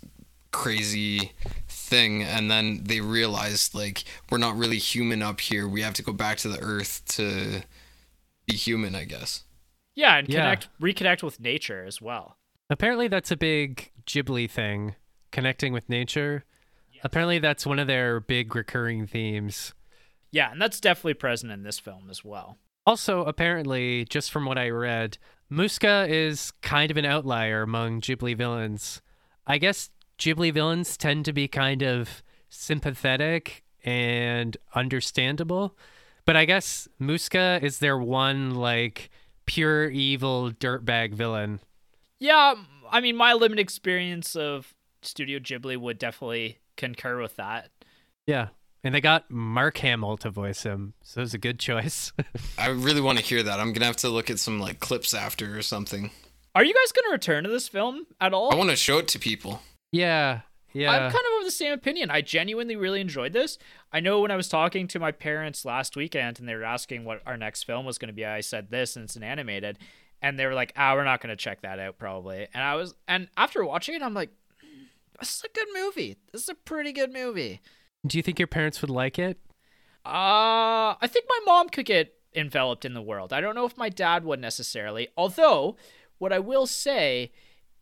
crazy 0.52 1.32
thing 1.67 2.23
and 2.23 2.49
then 2.49 2.84
they 2.84 3.02
realized 3.02 3.75
like 3.75 4.04
we're 4.30 4.38
not 4.38 4.58
really 4.58 4.78
human 4.78 5.21
up 5.21 5.41
here. 5.41 5.67
We 5.67 5.82
have 5.82 5.93
to 5.95 6.04
go 6.04 6.13
back 6.13 6.38
to 6.39 6.49
the 6.49 6.60
earth 6.60 7.02
to 7.10 7.63
be 8.50 8.56
human, 8.58 8.96
I 8.96 9.04
guess. 9.06 9.44
Yeah, 9.96 10.18
and 10.18 10.28
Yeah. 10.30 10.42
connect 10.56 10.70
reconnect 10.82 11.24
with 11.24 11.40
nature 11.40 11.84
as 11.86 12.02
well. 12.02 12.38
apparently 12.72 13.08
that's 13.08 13.32
a 13.32 13.38
big 13.38 13.92
Ghibli 14.06 14.50
thing, 14.50 14.96
connecting 15.32 15.74
with 15.74 15.90
nature. 15.90 16.46
Apparently 17.04 17.40
that's 17.40 17.66
one 17.66 17.80
of 17.80 17.88
their 17.88 18.20
big 18.20 18.54
recurring 18.56 19.08
themes. 19.08 19.74
Yeah, 20.32 20.52
and 20.52 20.62
that's 20.62 20.80
definitely 20.80 21.16
present 21.16 21.52
in 21.52 21.64
this 21.64 21.80
film 21.80 22.10
as 22.12 22.24
well. 22.24 22.58
Also, 22.86 23.24
apparently, 23.24 24.06
just 24.06 24.32
from 24.32 24.46
what 24.46 24.58
I 24.60 24.70
read, 24.70 25.18
Muska 25.52 26.08
is 26.08 26.52
kind 26.62 26.92
of 26.92 26.98
an 26.98 27.06
outlier 27.06 27.64
among 27.64 28.02
Ghibli 28.02 28.36
villains. 28.38 29.02
I 29.48 29.58
guess 29.58 29.90
Ghibli 30.20 30.54
villains 30.54 30.96
tend 30.98 31.26
to 31.26 31.34
be 31.34 31.48
kind 31.48 31.82
of 31.82 32.22
sympathetic 32.50 33.64
and 33.84 34.56
understandable, 34.76 35.76
but 36.26 36.36
I 36.36 36.46
guess 36.46 36.88
Muska 37.02 37.62
is 37.62 37.80
their 37.80 37.98
one 37.98 38.56
like 38.56 39.10
pure 39.46 39.90
evil 39.90 40.52
dirtbag 40.52 41.14
villain. 41.14 41.60
Yeah, 42.20 42.56
I 42.92 43.02
mean, 43.02 43.16
my 43.16 43.34
limited 43.34 43.62
experience 43.62 44.36
of 44.36 44.74
Studio 45.02 45.40
Ghibli 45.40 45.78
would 45.78 45.98
definitely 45.98 46.60
concur 46.78 47.22
with 47.22 47.36
that. 47.38 47.70
Yeah. 48.28 48.50
And 48.84 48.96
they 48.96 49.02
got 49.02 49.30
Mark 49.30 49.78
Hamill 49.80 50.16
to 50.18 50.30
voice 50.30 50.64
him, 50.64 50.94
so 51.04 51.20
it 51.20 51.24
was 51.24 51.34
a 51.34 51.38
good 51.38 51.60
choice. 51.60 52.14
I 52.58 52.68
really 52.68 53.02
want 53.02 53.18
to 53.18 53.24
hear 53.24 53.44
that. 53.44 53.60
I'm 53.60 53.74
gonna 53.74 53.86
have 53.86 53.98
to 53.98 54.10
look 54.10 54.30
at 54.30 54.40
some 54.40 54.60
like 54.60 54.80
clips 54.80 55.14
after 55.14 55.58
or 55.58 55.62
something. 55.62 56.12
Are 56.56 56.64
you 56.64 56.74
guys 56.74 56.92
going 56.92 57.06
to 57.08 57.12
return 57.12 57.44
to 57.44 57.50
this 57.50 57.68
film 57.68 58.08
at 58.20 58.34
all? 58.34 58.52
I 58.52 58.56
want 58.56 58.72
to 58.72 58.76
show 58.76 58.98
it 58.98 59.08
to 59.10 59.20
people. 59.20 59.62
yeah, 59.92 60.42
yeah. 60.74 60.92
I'm 60.92 61.12
kind 61.12 61.14
of 61.14 61.40
of 61.40 61.46
the 61.46 61.52
same 61.52 61.74
opinion. 61.74 62.12
I 62.12 62.22
genuinely 62.22 62.76
really 62.76 63.02
enjoyed 63.02 63.34
this. 63.34 63.58
I 63.92 64.00
know 64.00 64.22
when 64.22 64.32
I 64.32 64.36
was 64.36 64.48
talking 64.48 64.88
to 64.90 65.00
my 65.00 65.12
parents 65.12 65.66
last 65.66 65.96
weekend 65.96 66.40
and 66.40 66.48
they 66.48 66.56
were 66.56 66.64
asking 66.64 67.06
what 67.06 67.22
our 67.26 67.38
next 67.38 67.64
film 67.64 67.86
was 67.86 67.98
going 67.98 68.08
to 68.08 68.14
be, 68.14 68.26
I 68.26 68.42
said 68.42 68.70
this 68.70 68.96
and 68.96 69.06
it's 69.06 69.16
an 69.16 69.24
animated. 69.24 69.80
And 70.22 70.38
they 70.38 70.46
were 70.46 70.54
like, 70.54 70.74
ah, 70.76 70.94
we're 70.94 71.06
not 71.06 71.22
going 71.22 71.30
to 71.30 71.36
check 71.36 71.62
that 71.62 71.80
out 71.80 71.98
probably. 71.98 72.48
And 72.54 72.64
I 72.64 72.76
was, 72.76 72.94
and 73.08 73.30
after 73.38 73.64
watching 73.64 73.96
it, 73.96 74.02
I'm 74.02 74.14
like, 74.14 74.30
this 75.20 75.38
is 75.38 75.44
a 75.44 75.54
good 75.54 75.68
movie. 75.74 76.18
This 76.32 76.44
is 76.44 76.50
a 76.50 76.56
pretty 76.56 76.92
good 76.92 77.12
movie. 77.12 77.62
Do 78.06 78.18
you 78.18 78.22
think 78.22 78.40
your 78.40 78.48
parents 78.48 78.82
would 78.82 78.92
like 78.92 79.20
it? 79.20 79.38
Uh, 80.06 80.96
I 81.02 81.08
think 81.08 81.26
my 81.28 81.40
mom 81.46 81.70
could 81.70 81.86
get 81.86 82.14
enveloped 82.36 82.86
in 82.86 82.94
the 82.94 83.02
world. 83.02 83.34
I 83.34 83.42
don't 83.42 83.56
know 83.56 83.66
if 83.66 83.78
my 83.78 83.90
dad 83.90 84.24
would 84.24 84.40
necessarily. 84.40 85.10
Although, 85.18 85.76
what 86.20 86.32
I 86.32 86.40
will 86.40 86.68
say 86.68 87.32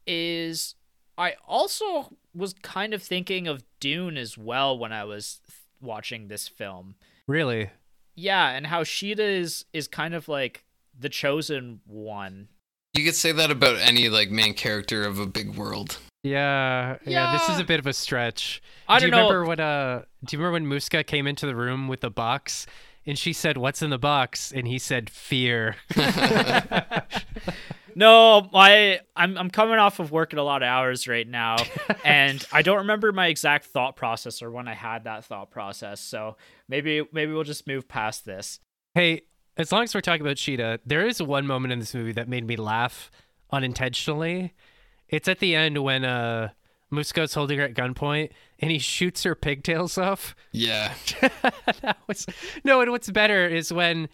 is 0.07 0.75
I 1.17 1.35
also 1.47 2.15
was 2.37 2.53
kind 2.53 2.93
of 2.93 3.01
thinking 3.01 3.47
of 3.47 3.63
Dune 3.79 4.17
as 4.17 4.37
well 4.37 4.77
when 4.77 4.93
I 4.93 5.03
was 5.03 5.41
th- 5.47 5.57
watching 5.81 6.27
this 6.27 6.47
film. 6.47 6.95
Really? 7.27 7.71
Yeah, 8.15 8.49
and 8.49 8.67
how 8.67 8.83
Sheeta 8.83 9.23
is 9.23 9.65
is 9.73 9.87
kind 9.87 10.13
of 10.13 10.27
like 10.27 10.63
the 10.97 11.09
chosen 11.09 11.81
one. 11.85 12.49
You 12.93 13.03
could 13.03 13.15
say 13.15 13.31
that 13.31 13.51
about 13.51 13.77
any 13.79 14.09
like 14.09 14.31
main 14.31 14.53
character 14.53 15.03
of 15.03 15.19
a 15.19 15.25
big 15.25 15.55
world. 15.55 15.99
Yeah, 16.23 16.97
yeah. 17.05 17.33
This 17.33 17.49
is 17.49 17.59
a 17.59 17.63
bit 17.63 17.79
of 17.79 17.87
a 17.87 17.93
stretch. 17.93 18.61
I 18.87 18.99
do 18.99 19.05
you 19.05 19.11
don't 19.11 19.19
know. 19.19 19.27
remember 19.27 19.45
what? 19.47 19.59
Uh, 19.59 20.01
do 20.25 20.35
you 20.35 20.43
remember 20.43 20.71
when 20.71 20.79
Muska 20.79 21.05
came 21.05 21.27
into 21.27 21.45
the 21.45 21.55
room 21.55 21.87
with 21.87 22.01
the 22.01 22.09
box, 22.09 22.65
and 23.05 23.17
she 23.17 23.33
said, 23.33 23.57
"What's 23.57 23.81
in 23.81 23.91
the 23.91 23.99
box?" 23.99 24.51
and 24.51 24.67
he 24.67 24.79
said, 24.79 25.09
"Fear." 25.09 25.75
No, 27.97 28.47
my 28.53 28.99
I'm 29.15 29.35
I'm 29.39 29.49
coming 29.49 29.79
off 29.79 29.99
of 29.99 30.11
working 30.11 30.37
a 30.37 30.43
lot 30.43 30.61
of 30.61 30.67
hours 30.67 31.07
right 31.07 31.27
now, 31.27 31.55
and 32.05 32.45
I 32.51 32.61
don't 32.61 32.77
remember 32.77 33.11
my 33.11 33.25
exact 33.25 33.65
thought 33.65 33.95
process 33.95 34.43
or 34.43 34.51
when 34.51 34.67
I 34.67 34.75
had 34.75 35.05
that 35.05 35.25
thought 35.25 35.49
process. 35.49 35.99
So 35.99 36.37
maybe 36.69 37.07
maybe 37.11 37.33
we'll 37.33 37.43
just 37.43 37.65
move 37.65 37.87
past 37.87 38.23
this. 38.23 38.59
hey, 38.93 39.23
as 39.57 39.71
long 39.71 39.81
as 39.81 39.95
we're 39.95 40.01
talking 40.01 40.21
about 40.21 40.37
Sheeta, 40.37 40.79
there 40.85 41.07
is 41.07 41.23
one 41.23 41.47
moment 41.47 41.73
in 41.73 41.79
this 41.79 41.95
movie 41.95 42.11
that 42.11 42.29
made 42.29 42.45
me 42.45 42.55
laugh 42.55 43.09
unintentionally. 43.51 44.53
It's 45.09 45.27
at 45.27 45.39
the 45.39 45.55
end 45.55 45.83
when 45.83 46.05
uh, 46.05 46.49
Muska's 46.91 47.33
holding 47.33 47.57
her 47.57 47.65
at 47.65 47.73
gunpoint, 47.73 48.29
and 48.59 48.69
he 48.69 48.77
shoots 48.77 49.23
her 49.23 49.33
pigtails 49.33 49.97
off. 49.97 50.35
Yeah. 50.51 50.93
that 51.81 51.97
was 52.05 52.27
no. 52.63 52.79
And 52.81 52.91
what's 52.91 53.09
better 53.09 53.47
is 53.47 53.73
when 53.73 54.07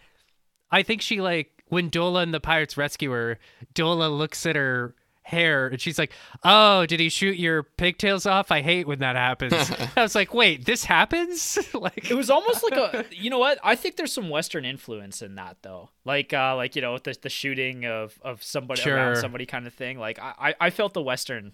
I 0.70 0.82
think 0.82 1.02
she 1.02 1.20
like 1.20 1.53
when 1.68 1.90
Dola 1.90 2.22
and 2.22 2.34
the 2.34 2.40
pirates 2.40 2.76
rescue 2.76 3.10
her. 3.10 3.38
Dola 3.74 4.16
looks 4.16 4.46
at 4.46 4.56
her 4.56 4.94
hair. 5.24 5.68
And 5.68 5.80
she's 5.80 5.98
like, 5.98 6.12
"Oh, 6.44 6.86
did 6.86 7.00
he 7.00 7.08
shoot 7.08 7.36
your 7.36 7.62
pigtails 7.62 8.26
off? 8.26 8.50
I 8.50 8.62
hate 8.62 8.86
when 8.86 9.00
that 9.00 9.16
happens." 9.16 9.54
I 9.96 10.02
was 10.02 10.14
like, 10.14 10.32
"Wait, 10.32 10.64
this 10.64 10.84
happens?" 10.84 11.58
like 11.74 12.10
It 12.10 12.14
was 12.14 12.30
almost 12.30 12.62
like 12.62 12.74
a 12.74 13.04
you 13.10 13.30
know 13.30 13.38
what? 13.38 13.58
I 13.64 13.74
think 13.74 13.96
there's 13.96 14.12
some 14.12 14.28
Western 14.28 14.64
influence 14.64 15.22
in 15.22 15.34
that 15.34 15.58
though. 15.62 15.90
Like 16.04 16.32
uh 16.32 16.54
like 16.56 16.76
you 16.76 16.82
know 16.82 16.98
the 16.98 17.16
the 17.20 17.30
shooting 17.30 17.84
of 17.86 18.18
of 18.22 18.42
somebody 18.42 18.88
around 18.88 19.16
somebody 19.16 19.46
kind 19.46 19.66
of 19.66 19.74
thing. 19.74 19.98
Like 19.98 20.18
I 20.18 20.34
I 20.38 20.54
I 20.60 20.70
felt 20.70 20.94
the 20.94 21.02
Western 21.02 21.52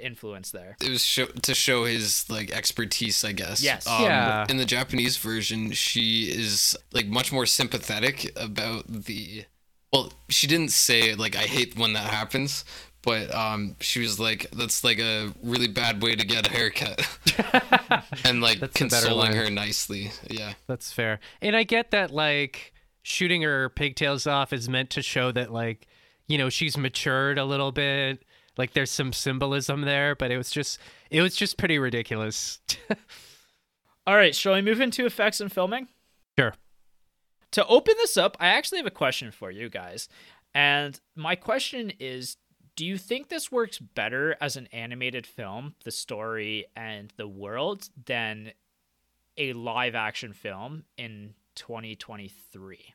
influence 0.00 0.50
there. 0.50 0.76
it 0.82 0.90
was 0.90 1.04
show, 1.04 1.26
to 1.26 1.54
show 1.54 1.84
his 1.84 2.28
like 2.28 2.50
expertise 2.50 3.22
i 3.24 3.32
guess 3.32 3.62
Yes. 3.62 3.86
um, 3.86 4.02
Yeah. 4.02 4.44
in 4.48 4.56
the 4.56 4.64
japanese 4.64 5.16
version 5.16 5.72
she 5.72 6.24
is 6.24 6.76
like 6.92 7.06
much 7.06 7.32
more 7.32 7.46
sympathetic 7.46 8.32
about 8.36 8.84
the 8.88 9.44
well 9.92 10.12
she 10.28 10.46
didn't 10.46 10.72
say 10.72 11.14
like 11.14 11.36
i 11.36 11.42
hate 11.42 11.76
when 11.78 11.92
that 11.92 12.10
happens 12.10 12.64
but 13.02 13.32
um 13.32 13.76
she 13.80 14.00
was 14.00 14.18
like 14.18 14.50
that's 14.50 14.82
like 14.82 14.98
a 14.98 15.32
really 15.42 15.68
bad 15.68 16.02
way 16.02 16.16
to 16.16 16.26
get 16.26 16.48
a 16.48 16.50
haircut 16.50 17.00
and 18.24 18.40
like 18.40 18.58
That's 18.58 18.74
consoling 18.74 19.32
her 19.34 19.48
nicely 19.50 20.10
yeah 20.28 20.54
That's 20.66 20.92
fair. 20.92 21.20
And 21.40 21.54
I 21.54 21.62
get 21.62 21.92
that 21.92 22.10
like 22.10 22.72
shooting 23.02 23.42
her 23.42 23.68
pigtails 23.68 24.26
off 24.26 24.52
is 24.52 24.68
meant 24.68 24.90
to 24.90 25.02
show 25.02 25.30
that 25.32 25.52
like, 25.52 25.86
you 26.26 26.36
know, 26.38 26.48
she's 26.48 26.76
matured 26.76 27.38
a 27.38 27.44
little 27.44 27.70
bit. 27.70 28.24
Like 28.56 28.72
there's 28.72 28.90
some 28.90 29.12
symbolism 29.12 29.82
there, 29.82 30.14
but 30.14 30.30
it 30.30 30.36
was 30.36 30.50
just 30.50 30.78
it 31.10 31.20
was 31.22 31.36
just 31.36 31.58
pretty 31.58 31.78
ridiculous. 31.78 32.60
All 34.06 34.14
right, 34.16 34.34
shall 34.34 34.54
we 34.54 34.62
move 34.62 34.80
into 34.80 35.04
effects 35.06 35.40
and 35.40 35.52
filming? 35.52 35.88
sure. 36.38 36.54
To 37.52 37.66
open 37.66 37.94
this 37.98 38.16
up, 38.16 38.36
I 38.40 38.48
actually 38.48 38.78
have 38.78 38.86
a 38.86 38.90
question 38.90 39.30
for 39.30 39.50
you 39.50 39.68
guys. 39.70 40.08
And 40.54 40.98
my 41.14 41.34
question 41.36 41.92
is 41.98 42.36
do 42.76 42.84
you 42.84 42.98
think 42.98 43.28
this 43.28 43.50
works 43.50 43.78
better 43.78 44.36
as 44.40 44.56
an 44.56 44.68
animated 44.72 45.26
film, 45.26 45.74
the 45.84 45.90
story 45.90 46.66
and 46.76 47.10
the 47.16 47.26
world, 47.28 47.88
than 48.04 48.52
a 49.38 49.54
live 49.54 49.94
action 49.94 50.32
film 50.34 50.84
in 50.98 51.34
2023? 51.54 52.94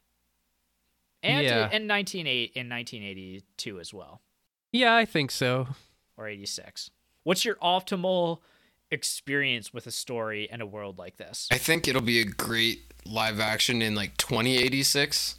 And 1.23 1.45
Yeah. 1.45 1.69
in 1.71 1.87
1980 1.87 2.51
in 2.59 2.69
1982 2.69 3.79
as 3.79 3.93
well, 3.93 4.21
Yeah, 4.71 4.95
I 4.95 5.05
think 5.05 5.31
so. 5.31 5.67
or 6.17 6.27
86. 6.27 6.89
What's 7.23 7.45
your 7.45 7.55
optimal 7.55 8.39
experience 8.89 9.73
with 9.73 9.87
a 9.87 9.91
story 9.91 10.49
and 10.51 10.61
a 10.61 10.65
world 10.65 10.97
like 10.97 11.15
this? 11.17 11.47
i 11.51 11.57
think 11.57 11.87
it'll 11.87 12.01
be 12.01 12.19
a 12.19 12.25
great 12.25 12.81
live 13.05 13.39
action 13.39 13.81
in 13.81 13.95
like 13.95 14.17
2086 14.17 15.35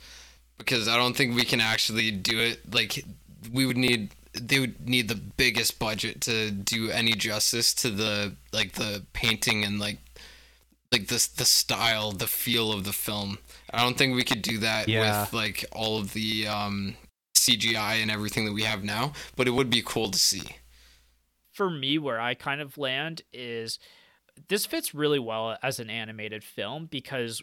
because 0.57 0.89
i 0.89 0.97
don't 0.97 1.15
think 1.17 1.35
we 1.37 1.45
can 1.45 1.61
actually 1.61 2.11
do 2.11 2.39
it 2.41 2.75
like 2.75 3.05
we 3.53 3.67
would 3.67 3.77
need 3.77 4.09
they 4.33 4.59
would 4.59 4.89
need 4.89 5.09
the 5.09 5.15
biggest 5.15 5.79
budget 5.79 6.23
to 6.23 6.51
do 6.51 6.91
any 6.91 7.13
justice 7.13 7.75
to 7.75 7.91
the 7.91 8.35
like 8.55 8.73
the 8.73 9.05
painting 9.13 9.65
and 9.65 9.79
like 9.79 9.99
like 10.91 11.09
this 11.09 11.27
the 11.27 11.45
style 11.45 12.11
the 12.11 12.27
feel 12.27 12.73
of 12.73 12.85
the 12.85 12.93
film 12.93 13.37
i 13.75 13.83
don't 13.83 13.99
think 13.99 14.17
we 14.17 14.25
could 14.25 14.41
do 14.41 14.57
that 14.59 14.89
Yeah. 14.89 15.21
with 15.25 15.35
like 15.35 15.67
all 15.73 15.99
of 15.99 16.15
the 16.15 16.47
um 16.49 16.97
cgi 17.47 17.75
and 18.03 18.11
everything 18.11 18.45
that 18.45 18.53
we 18.53 18.63
have 18.63 18.83
now 18.85 19.13
but 19.37 19.47
it 19.49 19.53
would 19.53 19.71
be 19.71 19.83
cool 19.85 20.11
to 20.11 20.19
see 20.19 20.43
for 21.53 21.71
me 21.71 21.99
where 21.99 22.21
I 22.21 22.35
kind 22.35 22.61
of 22.61 22.79
land 22.79 23.23
is 23.33 23.79
this 24.49 24.67
fits 24.67 24.95
really 24.95 25.19
well 25.19 25.57
as 25.63 25.79
an 25.79 25.91
animated 25.91 26.43
film 26.43 26.87
because 26.87 27.43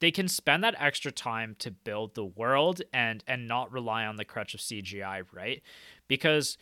they 0.00 0.10
can 0.10 0.28
spend 0.28 0.64
that 0.64 0.76
extra 0.78 1.12
time 1.12 1.56
to 1.58 1.70
build 1.70 2.14
the 2.14 2.24
world 2.24 2.80
and 2.92 3.22
and 3.26 3.48
not 3.48 3.72
rely 3.72 4.06
on 4.06 4.16
the 4.16 4.24
crutch 4.24 4.54
of 4.54 4.60
CGI, 4.60 5.24
right? 5.32 5.62
Because 6.08 6.56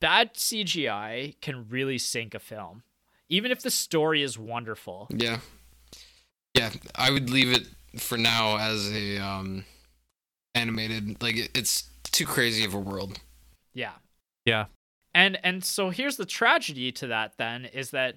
bad 0.00 0.34
CGI 0.34 1.40
can 1.40 1.66
really 1.68 1.98
sink 1.98 2.34
a 2.34 2.38
film. 2.38 2.82
Even 3.28 3.50
if 3.50 3.62
the 3.62 3.70
story 3.70 4.22
is 4.22 4.38
wonderful. 4.38 5.08
yeah 5.10 5.38
yeah 6.54 6.70
i 6.94 7.10
would 7.10 7.28
leave 7.30 7.52
it 7.52 7.66
for 8.00 8.16
now 8.16 8.56
as 8.56 8.90
a 8.92 9.18
um 9.18 9.64
animated 10.54 11.22
like 11.22 11.36
it, 11.36 11.50
it's 11.56 11.88
too 12.04 12.26
crazy 12.26 12.64
of 12.64 12.74
a 12.74 12.78
world 12.78 13.20
Yeah. 13.74 13.92
Yeah. 14.44 14.66
And 15.14 15.38
and 15.42 15.64
so 15.64 15.90
here's 15.90 16.16
the 16.16 16.26
tragedy 16.26 16.92
to 16.92 17.06
that 17.08 17.34
then 17.38 17.66
is 17.66 17.90
that 17.90 18.16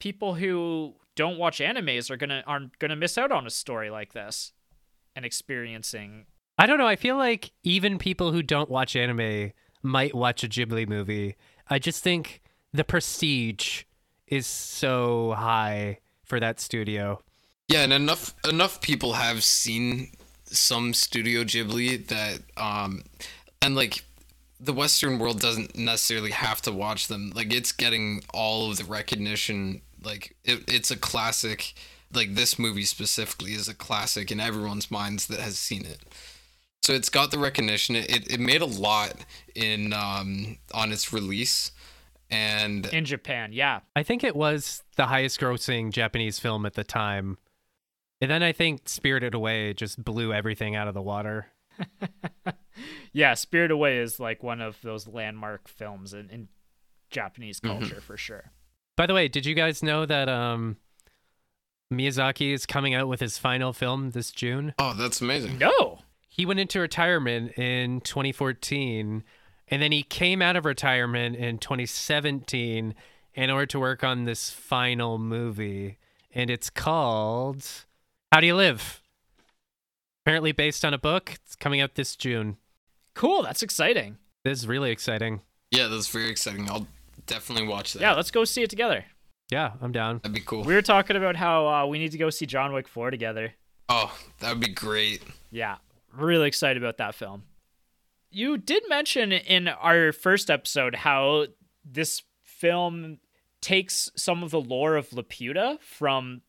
people 0.00 0.34
who 0.34 0.94
don't 1.14 1.38
watch 1.38 1.58
animes 1.58 2.10
are 2.10 2.16
gonna 2.16 2.42
aren't 2.46 2.78
gonna 2.78 2.96
miss 2.96 3.16
out 3.18 3.32
on 3.32 3.46
a 3.46 3.50
story 3.50 3.90
like 3.90 4.12
this 4.12 4.52
and 5.14 5.24
experiencing 5.24 6.26
I 6.58 6.66
don't 6.66 6.78
know. 6.78 6.86
I 6.86 6.96
feel 6.96 7.16
like 7.16 7.50
even 7.62 7.98
people 7.98 8.32
who 8.32 8.42
don't 8.42 8.70
watch 8.70 8.94
anime 8.94 9.52
might 9.82 10.14
watch 10.14 10.44
a 10.44 10.48
Ghibli 10.48 10.86
movie. 10.86 11.36
I 11.68 11.78
just 11.78 12.02
think 12.02 12.42
the 12.72 12.84
prestige 12.84 13.84
is 14.26 14.46
so 14.46 15.34
high 15.36 15.98
for 16.24 16.38
that 16.40 16.60
studio. 16.60 17.20
Yeah, 17.68 17.82
and 17.82 17.92
enough 17.92 18.34
enough 18.48 18.80
people 18.80 19.14
have 19.14 19.42
seen 19.42 20.12
some 20.52 20.94
Studio 20.94 21.44
Ghibli 21.44 22.06
that 22.08 22.40
um 22.56 23.04
and 23.60 23.74
like 23.74 24.04
the 24.62 24.72
Western 24.72 25.18
world 25.18 25.40
doesn't 25.40 25.76
necessarily 25.76 26.30
have 26.30 26.62
to 26.62 26.72
watch 26.72 27.08
them. 27.08 27.32
Like 27.34 27.52
it's 27.52 27.72
getting 27.72 28.22
all 28.32 28.70
of 28.70 28.78
the 28.78 28.84
recognition. 28.84 29.82
Like 30.02 30.36
it, 30.44 30.64
it's 30.68 30.90
a 30.90 30.96
classic. 30.96 31.74
Like 32.14 32.34
this 32.34 32.58
movie 32.58 32.84
specifically 32.84 33.54
is 33.54 33.68
a 33.68 33.74
classic 33.74 34.30
in 34.30 34.38
everyone's 34.38 34.90
minds 34.90 35.26
that 35.28 35.40
has 35.40 35.58
seen 35.58 35.84
it. 35.84 36.00
So 36.82 36.92
it's 36.92 37.08
got 37.08 37.30
the 37.30 37.38
recognition. 37.38 37.96
It 37.96 38.30
it 38.30 38.40
made 38.40 38.62
a 38.62 38.66
lot 38.66 39.14
in 39.54 39.92
um 39.92 40.58
on 40.74 40.92
its 40.92 41.12
release, 41.12 41.72
and 42.30 42.86
in 42.86 43.04
Japan. 43.04 43.52
Yeah. 43.52 43.80
I 43.96 44.02
think 44.02 44.22
it 44.22 44.36
was 44.36 44.82
the 44.96 45.06
highest 45.06 45.40
grossing 45.40 45.90
Japanese 45.92 46.38
film 46.38 46.66
at 46.66 46.74
the 46.74 46.84
time. 46.84 47.38
And 48.22 48.30
then 48.30 48.42
I 48.42 48.52
think 48.52 48.88
Spirited 48.88 49.34
Away 49.34 49.74
just 49.74 50.02
blew 50.02 50.32
everything 50.32 50.76
out 50.76 50.86
of 50.86 50.94
the 50.94 51.02
water. 51.02 51.48
Yeah, 53.12 53.34
Spirit 53.34 53.70
Away 53.70 53.98
is 53.98 54.18
like 54.18 54.42
one 54.42 54.60
of 54.60 54.80
those 54.80 55.06
landmark 55.06 55.68
films 55.68 56.14
in, 56.14 56.30
in 56.30 56.48
Japanese 57.10 57.60
culture 57.60 58.00
for 58.00 58.16
sure. 58.16 58.52
By 58.96 59.06
the 59.06 59.12
way, 59.12 59.28
did 59.28 59.44
you 59.44 59.54
guys 59.54 59.82
know 59.82 60.06
that 60.06 60.28
um 60.28 60.78
Miyazaki 61.92 62.54
is 62.54 62.64
coming 62.64 62.94
out 62.94 63.08
with 63.08 63.20
his 63.20 63.36
final 63.36 63.72
film 63.74 64.12
this 64.12 64.30
June? 64.30 64.74
oh, 64.78 64.94
that's 64.94 65.20
amazing. 65.20 65.58
No. 65.58 65.98
He 66.28 66.46
went 66.46 66.60
into 66.60 66.80
retirement 66.80 67.58
in 67.58 68.00
2014 68.00 69.22
and 69.68 69.82
then 69.82 69.92
he 69.92 70.02
came 70.02 70.40
out 70.40 70.56
of 70.56 70.64
retirement 70.64 71.36
in 71.36 71.58
2017 71.58 72.94
in 73.34 73.50
order 73.50 73.66
to 73.66 73.78
work 73.78 74.02
on 74.02 74.24
this 74.24 74.48
final 74.48 75.18
movie 75.18 75.98
and 76.34 76.48
it's 76.48 76.70
called 76.70 77.66
How 78.32 78.40
Do 78.40 78.46
You 78.46 78.54
Live? 78.56 79.02
Apparently 80.24 80.52
based 80.52 80.86
on 80.86 80.94
a 80.94 80.98
book. 80.98 81.32
It's 81.44 81.54
coming 81.54 81.82
out 81.82 81.96
this 81.96 82.16
June. 82.16 82.56
Cool, 83.12 83.42
that's 83.42 83.62
exciting. 83.62 84.16
This 84.42 84.60
is 84.60 84.66
really 84.66 84.90
exciting. 84.90 85.42
Yeah, 85.70 85.88
that's 85.88 86.08
very 86.08 86.30
exciting. 86.30 86.66
I'll 86.70 86.86
definitely 87.26 87.68
watch 87.68 87.92
that. 87.92 88.00
Yeah, 88.00 88.14
let's 88.14 88.30
go 88.30 88.44
see 88.44 88.62
it 88.62 88.70
together. 88.70 89.04
Yeah, 89.50 89.72
I'm 89.82 89.92
down. 89.92 90.20
That'd 90.22 90.32
be 90.32 90.40
cool. 90.40 90.64
We 90.64 90.72
were 90.72 90.80
talking 90.80 91.14
about 91.14 91.36
how 91.36 91.68
uh, 91.68 91.86
we 91.86 91.98
need 91.98 92.12
to 92.12 92.16
go 92.16 92.30
see 92.30 92.46
John 92.46 92.72
Wick 92.72 92.88
4 92.88 93.10
together. 93.10 93.52
Oh, 93.90 94.18
that 94.40 94.48
would 94.48 94.60
be 94.60 94.72
great. 94.72 95.22
Yeah, 95.50 95.76
really 96.16 96.48
excited 96.48 96.82
about 96.82 96.96
that 96.96 97.14
film. 97.14 97.42
You 98.30 98.56
did 98.56 98.82
mention 98.88 99.32
in 99.32 99.68
our 99.68 100.10
first 100.10 100.50
episode 100.50 100.94
how 100.94 101.48
this 101.84 102.22
film 102.42 103.18
takes 103.60 104.10
some 104.16 104.42
of 104.42 104.52
the 104.52 104.60
lore 104.62 104.96
of 104.96 105.10
Laputa 105.10 105.78
from 105.82 106.40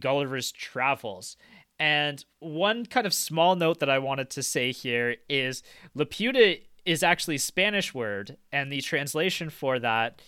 Gulliver's 0.00 0.52
Travels. 0.52 1.36
And 1.78 2.24
one 2.38 2.86
kind 2.86 3.06
of 3.06 3.14
small 3.14 3.56
note 3.56 3.80
that 3.80 3.90
I 3.90 3.98
wanted 3.98 4.30
to 4.30 4.42
say 4.42 4.72
here 4.72 5.16
is 5.28 5.62
Laputa 5.96 6.60
is 6.84 7.02
actually 7.02 7.36
a 7.36 7.40
Spanish 7.40 7.94
word, 7.94 8.36
and 8.52 8.70
the 8.70 8.80
translation 8.80 9.50
for 9.50 9.78
that 9.78 10.20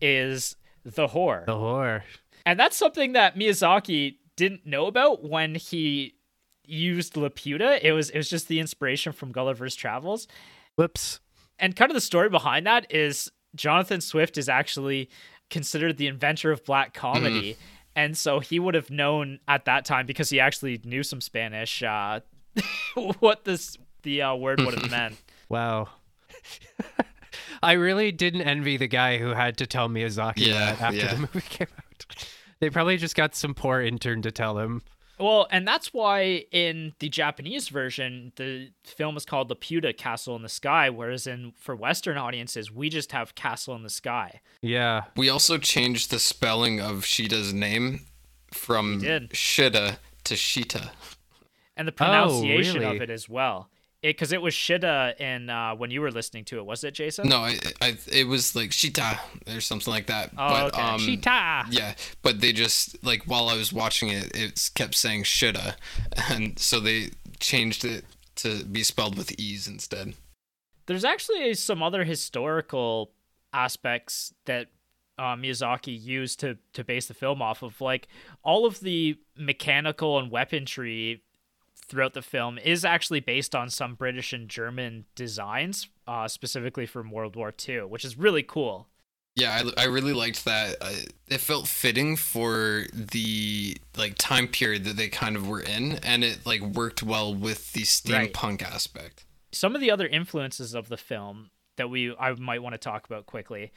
is 0.00 0.56
the 0.84 1.08
whore. 1.08 1.44
The 1.46 1.56
horror. 1.56 2.04
And 2.46 2.58
that's 2.58 2.76
something 2.76 3.12
that 3.12 3.36
Miyazaki 3.36 4.16
didn't 4.36 4.66
know 4.66 4.86
about 4.86 5.24
when 5.24 5.54
he 5.54 6.14
used 6.64 7.14
Laputa. 7.14 7.78
It 7.82 7.92
was 7.92 8.10
it 8.10 8.16
was 8.16 8.30
just 8.30 8.48
the 8.48 8.60
inspiration 8.60 9.12
from 9.12 9.32
Gulliver's 9.32 9.74
Travels. 9.74 10.28
Whoops. 10.76 11.20
And 11.58 11.74
kind 11.74 11.90
of 11.90 11.94
the 11.94 12.00
story 12.00 12.28
behind 12.28 12.66
that 12.66 12.92
is 12.94 13.30
Jonathan 13.54 14.00
Swift 14.00 14.38
is 14.38 14.48
actually 14.48 15.10
considered 15.50 15.96
the 15.96 16.06
inventor 16.06 16.52
of 16.52 16.64
black 16.64 16.94
comedy. 16.94 17.54
Mm. 17.54 17.56
And 17.98 18.16
so 18.16 18.38
he 18.38 18.60
would 18.60 18.76
have 18.76 18.90
known 18.90 19.40
at 19.48 19.64
that 19.64 19.84
time 19.84 20.06
because 20.06 20.30
he 20.30 20.38
actually 20.38 20.80
knew 20.84 21.02
some 21.02 21.20
Spanish 21.20 21.82
uh, 21.82 22.20
what 23.18 23.44
this 23.44 23.76
the 24.04 24.22
uh, 24.22 24.36
word 24.36 24.60
would 24.60 24.74
have 24.78 24.88
meant. 24.92 25.16
Wow. 25.48 25.88
I 27.60 27.72
really 27.72 28.12
didn't 28.12 28.42
envy 28.42 28.76
the 28.76 28.86
guy 28.86 29.18
who 29.18 29.30
had 29.30 29.56
to 29.56 29.66
tell 29.66 29.88
Miyazaki 29.88 30.46
Yeah, 30.46 30.74
that 30.74 30.80
after 30.80 30.96
yeah. 30.96 31.14
the 31.14 31.20
movie 31.22 31.40
came 31.48 31.66
out. 31.76 32.06
They 32.60 32.70
probably 32.70 32.98
just 32.98 33.16
got 33.16 33.34
some 33.34 33.52
poor 33.52 33.80
intern 33.80 34.22
to 34.22 34.30
tell 34.30 34.60
him. 34.60 34.82
Well, 35.18 35.46
and 35.50 35.66
that's 35.66 35.92
why 35.92 36.44
in 36.50 36.94
the 36.98 37.08
Japanese 37.08 37.68
version, 37.68 38.32
the 38.36 38.70
film 38.84 39.16
is 39.16 39.24
called 39.24 39.50
Laputa 39.50 39.96
Castle 39.96 40.36
in 40.36 40.42
the 40.42 40.48
Sky, 40.48 40.90
whereas 40.90 41.26
in 41.26 41.52
for 41.56 41.74
Western 41.74 42.16
audiences, 42.16 42.70
we 42.70 42.88
just 42.88 43.12
have 43.12 43.34
Castle 43.34 43.74
in 43.74 43.82
the 43.82 43.90
Sky. 43.90 44.40
Yeah. 44.62 45.04
We 45.16 45.28
also 45.28 45.58
changed 45.58 46.10
the 46.10 46.18
spelling 46.18 46.80
of 46.80 47.04
Shida's 47.04 47.52
name 47.52 48.06
from. 48.52 49.00
Shida 49.00 49.98
to 50.24 50.34
Shita. 50.34 50.90
And 51.76 51.86
the 51.86 51.92
pronunciation 51.92 52.82
really? 52.82 52.96
of 52.96 53.02
it 53.02 53.10
as 53.10 53.28
well. 53.28 53.70
Because 54.00 54.30
it, 54.30 54.40
was 54.40 54.54
Shida 54.54 55.18
in 55.20 55.50
uh, 55.50 55.74
when 55.74 55.90
you 55.90 56.00
were 56.00 56.12
listening 56.12 56.44
to 56.46 56.58
it, 56.58 56.66
was 56.66 56.84
it, 56.84 56.94
Jason? 56.94 57.28
No, 57.28 57.38
I, 57.38 57.58
I, 57.80 57.96
it 58.12 58.28
was 58.28 58.54
like 58.54 58.72
Sheeta 58.72 59.18
or 59.52 59.60
something 59.60 59.92
like 59.92 60.06
that. 60.06 60.30
Oh, 60.38 60.48
but, 60.48 60.74
okay. 60.74 60.82
um, 60.82 61.00
Cheetah. 61.00 61.64
Yeah, 61.70 61.94
but 62.22 62.40
they 62.40 62.52
just 62.52 63.04
like 63.04 63.24
while 63.24 63.48
I 63.48 63.56
was 63.56 63.72
watching 63.72 64.08
it, 64.10 64.36
it 64.36 64.70
kept 64.74 64.94
saying 64.94 65.24
shoulda, 65.24 65.76
and 66.30 66.58
so 66.58 66.78
they 66.78 67.10
changed 67.40 67.84
it 67.84 68.04
to 68.36 68.64
be 68.64 68.84
spelled 68.84 69.16
with 69.18 69.38
e's 69.38 69.66
instead. 69.66 70.14
There's 70.86 71.04
actually 71.04 71.52
some 71.54 71.82
other 71.82 72.04
historical 72.04 73.10
aspects 73.52 74.32
that 74.44 74.68
uh, 75.18 75.34
Miyazaki 75.34 76.00
used 76.00 76.40
to 76.40 76.56
to 76.72 76.84
base 76.84 77.06
the 77.06 77.14
film 77.14 77.42
off 77.42 77.62
of. 77.62 77.80
Like 77.80 78.08
all 78.42 78.64
of 78.64 78.80
the 78.80 79.18
mechanical 79.36 80.18
and 80.18 80.30
weaponry 80.30 81.22
throughout 81.88 82.14
the 82.14 82.22
film 82.22 82.58
is 82.58 82.84
actually 82.84 83.20
based 83.20 83.54
on 83.54 83.70
some 83.70 83.94
British 83.94 84.32
and 84.32 84.48
German 84.48 85.06
designs, 85.14 85.88
uh, 86.06 86.28
specifically 86.28 86.86
from 86.86 87.10
World 87.10 87.34
War 87.36 87.52
II, 87.68 87.80
which 87.84 88.04
is 88.04 88.18
really 88.18 88.42
cool. 88.42 88.88
Yeah, 89.36 89.62
I, 89.76 89.82
I 89.82 89.86
really 89.86 90.12
liked 90.14 90.44
that. 90.46 90.76
I, 90.80 91.04
it 91.28 91.38
felt 91.40 91.68
fitting 91.68 92.16
for 92.16 92.86
the 92.92 93.76
like 93.96 94.16
time 94.18 94.48
period 94.48 94.84
that 94.84 94.96
they 94.96 95.08
kind 95.08 95.36
of 95.36 95.48
were 95.48 95.60
in, 95.60 95.92
and 96.02 96.24
it 96.24 96.44
like 96.44 96.60
worked 96.60 97.02
well 97.02 97.32
with 97.34 97.72
the 97.72 97.80
Right. 98.12 98.32
steampunk 98.32 98.62
aspect. 98.62 99.24
some 99.52 99.74
of 99.74 99.80
the 99.80 99.90
other 99.90 100.06
influences 100.08 100.74
of 100.74 100.88
the 100.88 100.96
film 100.96 101.50
that 101.76 101.88
we 101.88 102.14
I 102.16 102.32
might 102.34 102.62
want 102.62 102.74
to 102.74 102.78
talk 102.78 103.06
about 103.06 103.26
quickly. 103.26 103.70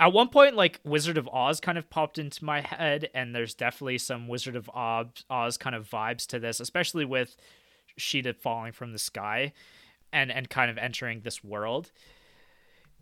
At 0.00 0.14
one 0.14 0.28
point, 0.28 0.56
like 0.56 0.80
Wizard 0.82 1.18
of 1.18 1.28
Oz 1.28 1.60
kind 1.60 1.76
of 1.76 1.90
popped 1.90 2.16
into 2.18 2.42
my 2.42 2.62
head, 2.62 3.10
and 3.12 3.34
there's 3.34 3.54
definitely 3.54 3.98
some 3.98 4.28
Wizard 4.28 4.56
of 4.56 4.70
Oz, 4.74 5.58
kind 5.58 5.76
of 5.76 5.88
vibes 5.88 6.26
to 6.28 6.38
this, 6.38 6.58
especially 6.58 7.04
with 7.04 7.36
Sheeta 7.98 8.32
falling 8.32 8.72
from 8.72 8.92
the 8.92 8.98
sky 8.98 9.52
and 10.10 10.32
and 10.32 10.48
kind 10.48 10.70
of 10.70 10.78
entering 10.78 11.20
this 11.20 11.44
world. 11.44 11.92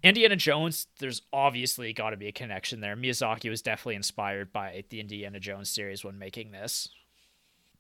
Indiana 0.03 0.34
Jones, 0.34 0.88
there's 0.99 1.22
obviously 1.32 1.92
got 1.92 2.11
to 2.11 2.16
be 2.16 2.26
a 2.26 2.32
connection 2.32 2.80
there. 2.80 2.96
Miyazaki 2.96 3.49
was 3.49 3.62
definitely 3.62 3.94
inspired 3.94 4.53
by 4.53 4.84
the 4.90 4.99
Indiana 4.99 5.38
Jones 5.38 5.70
series 5.70 6.05
when 6.05 6.18
making 6.18 6.51
this. 6.51 6.88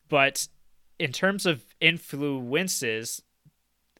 But 0.08 0.46
in 0.98 1.12
terms 1.12 1.44
of 1.44 1.64
influences, 1.80 3.22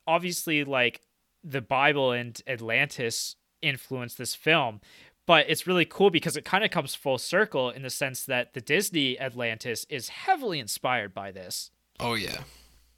obviously 0.06 0.62
like 0.64 1.00
the 1.42 1.60
Bible 1.60 2.12
and 2.12 2.40
Atlantis 2.46 3.36
influenced 3.62 4.18
this 4.18 4.34
film, 4.34 4.80
but 5.29 5.45
it's 5.47 5.66
really 5.66 5.85
cool 5.85 6.09
because 6.09 6.39
it 6.39 6.45
kind 6.47 6.64
of 6.64 6.70
comes 6.70 6.95
full 6.95 7.18
circle 7.18 7.68
in 7.68 7.83
the 7.83 7.91
sense 7.91 8.24
that 8.24 8.55
the 8.55 8.62
Disney 8.62 9.20
Atlantis 9.20 9.85
is 9.91 10.09
heavily 10.09 10.59
inspired 10.59 11.12
by 11.12 11.31
this. 11.31 11.70
Oh 12.01 12.14
yeah, 12.14 12.41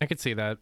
I 0.01 0.07
could 0.07 0.21
see 0.21 0.33
that. 0.35 0.59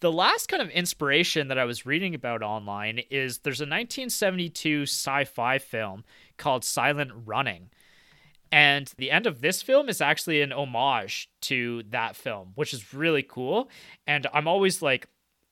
The 0.00 0.10
last 0.10 0.48
kind 0.48 0.60
of 0.60 0.70
inspiration 0.70 1.46
that 1.48 1.58
I 1.58 1.66
was 1.66 1.86
reading 1.86 2.16
about 2.16 2.42
online 2.42 3.00
is 3.10 3.38
there's 3.38 3.60
a 3.60 3.62
1972 3.62 4.82
sci-fi 4.82 5.58
film 5.58 6.02
called 6.36 6.64
Silent 6.64 7.12
Running. 7.24 7.70
And 8.50 8.92
the 8.98 9.12
end 9.12 9.26
of 9.26 9.40
this 9.40 9.62
film 9.62 9.88
is 9.88 10.00
actually 10.00 10.40
an 10.42 10.52
homage 10.52 11.28
to 11.42 11.84
that 11.90 12.16
film, 12.16 12.52
which 12.56 12.74
is 12.74 12.92
really 12.92 13.22
cool. 13.22 13.70
And 14.06 14.26
I'm 14.32 14.48
always 14.48 14.82
like, 14.82 15.06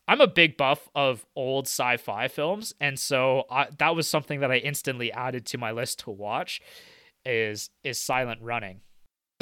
I'm 0.08 0.20
a 0.20 0.26
big 0.26 0.56
buff 0.56 0.88
of 0.94 1.24
old 1.36 1.66
sci-fi 1.66 2.28
films, 2.28 2.74
and 2.80 2.98
so 2.98 3.44
I, 3.50 3.68
that 3.78 3.94
was 3.94 4.08
something 4.08 4.40
that 4.40 4.50
I 4.50 4.56
instantly 4.56 5.12
added 5.12 5.46
to 5.46 5.58
my 5.58 5.70
list 5.70 6.00
to 6.00 6.10
watch. 6.10 6.60
Is 7.24 7.70
is 7.84 8.00
Silent 8.00 8.40
Running? 8.42 8.80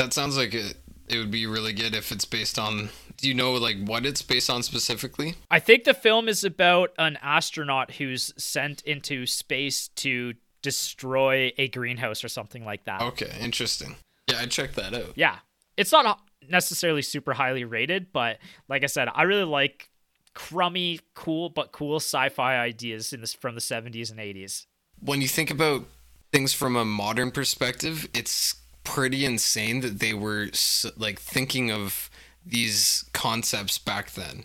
that 0.01 0.13
sounds 0.13 0.37
like 0.37 0.55
it. 0.55 0.77
It 1.09 1.19
would 1.19 1.31
be 1.31 1.47
really 1.47 1.73
good 1.73 1.95
if 1.95 2.13
it's 2.13 2.25
based 2.25 2.59
on. 2.59 2.89
Do 3.17 3.29
you 3.29 3.35
know 3.35 3.53
like 3.53 3.77
what 3.85 4.07
it's 4.07 4.23
based 4.23 4.49
on 4.49 4.63
specifically? 4.63 5.35
I 5.51 5.59
think 5.59 5.85
the 5.85 5.95
film 5.95 6.29
is 6.29 6.45
about 6.45 6.91
an 6.99 7.19
astronaut 7.21 7.93
who's 7.93 8.33
sent 8.43 8.83
into 8.83 9.27
space 9.27 9.89
to 9.97 10.35
destroy 10.63 11.53
a 11.59 11.69
greenhouse 11.69 12.23
or 12.23 12.29
something 12.29 12.65
like 12.65 12.85
that. 12.85 13.03
Okay, 13.03 13.33
interesting. 13.41 13.97
Yeah, 14.29 14.39
I 14.39 14.47
checked 14.47 14.77
that 14.77 14.95
out. 14.95 15.13
Yeah. 15.17 15.39
It's 15.77 15.93
not 15.93 16.21
necessarily 16.49 17.03
super 17.03 17.33
highly 17.33 17.65
rated, 17.65 18.13
but 18.13 18.39
like 18.69 18.85
I 18.85 18.87
said, 18.87 19.09
I 19.13 19.25
really 19.25 19.45
like 19.45 19.91
crummy, 20.35 21.01
cool 21.15 21.49
but 21.49 21.73
cool 21.73 21.97
sci-fi 21.97 22.57
ideas 22.57 23.13
in 23.13 23.21
this 23.21 23.35
from 23.35 23.55
the 23.55 23.61
70s 23.61 24.11
and 24.11 24.21
80s. 24.21 24.67
when 25.01 25.21
you 25.21 25.29
think 25.29 25.51
about 25.51 25.85
things 26.33 26.53
from 26.53 26.77
a 26.77 26.85
modern 26.85 27.31
perspective, 27.31 28.09
it's 28.15 28.55
pretty 28.85 29.25
insane 29.25 29.81
that 29.81 29.99
they 29.99 30.15
were 30.15 30.49
like 30.97 31.19
thinking 31.21 31.71
of 31.71 32.11
these 32.45 33.05
concepts 33.13 33.79
back 33.79 34.13
then. 34.13 34.45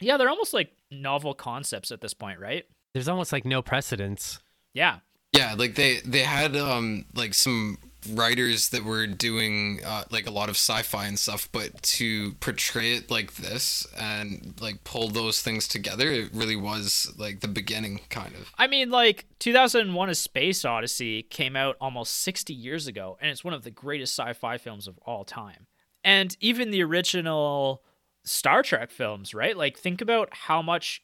Yeah, 0.00 0.16
they're 0.16 0.28
almost 0.28 0.54
like 0.54 0.70
novel 0.90 1.34
concepts 1.34 1.90
at 1.90 2.00
this 2.00 2.14
point, 2.14 2.40
right? 2.40 2.64
There's 2.94 3.08
almost 3.08 3.32
like 3.32 3.44
no 3.44 3.62
precedence. 3.62 4.38
Yeah. 4.74 4.98
Yeah, 5.32 5.54
like 5.56 5.74
they 5.74 5.98
they 6.04 6.22
had 6.22 6.56
um 6.56 7.04
like 7.14 7.34
some 7.34 7.78
writers 8.10 8.68
that 8.70 8.84
were 8.84 9.06
doing 9.06 9.80
uh, 9.84 10.04
like 10.10 10.26
a 10.26 10.30
lot 10.30 10.48
of 10.48 10.56
sci-fi 10.56 11.06
and 11.06 11.18
stuff, 11.18 11.48
but 11.52 11.82
to 11.82 12.32
portray 12.34 12.94
it 12.94 13.10
like 13.10 13.34
this 13.34 13.86
and 13.98 14.54
like 14.60 14.84
pull 14.84 15.08
those 15.08 15.42
things 15.42 15.66
together, 15.66 16.10
it 16.10 16.30
really 16.32 16.56
was 16.56 17.12
like 17.16 17.40
the 17.40 17.48
beginning 17.48 18.00
kind 18.08 18.34
of. 18.34 18.52
I 18.58 18.66
mean, 18.66 18.90
like 18.90 19.26
2001: 19.38 20.10
A 20.10 20.14
Space 20.14 20.64
Odyssey 20.64 21.22
came 21.22 21.56
out 21.56 21.76
almost 21.80 22.14
60 22.16 22.52
years 22.52 22.86
ago, 22.86 23.18
and 23.20 23.30
it's 23.30 23.44
one 23.44 23.54
of 23.54 23.64
the 23.64 23.70
greatest 23.70 24.16
sci-fi 24.18 24.58
films 24.58 24.86
of 24.86 24.98
all 25.04 25.24
time. 25.24 25.66
And 26.04 26.36
even 26.40 26.70
the 26.70 26.82
original 26.82 27.82
Star 28.24 28.62
Trek 28.62 28.90
films, 28.90 29.34
right? 29.34 29.56
Like, 29.56 29.78
think 29.78 30.00
about 30.00 30.28
how 30.32 30.62
much 30.62 31.02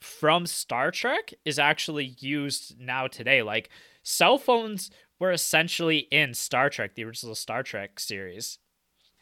from 0.00 0.46
Star 0.46 0.90
Trek 0.90 1.32
is 1.44 1.58
actually 1.58 2.16
used 2.20 2.78
now 2.78 3.06
today. 3.06 3.42
Like, 3.42 3.70
cell 4.02 4.38
phones 4.38 4.90
were 5.18 5.32
essentially 5.32 5.98
in 6.10 6.34
Star 6.34 6.70
Trek, 6.70 6.94
the 6.94 7.04
original 7.04 7.34
Star 7.34 7.62
Trek 7.62 7.98
series, 7.98 8.58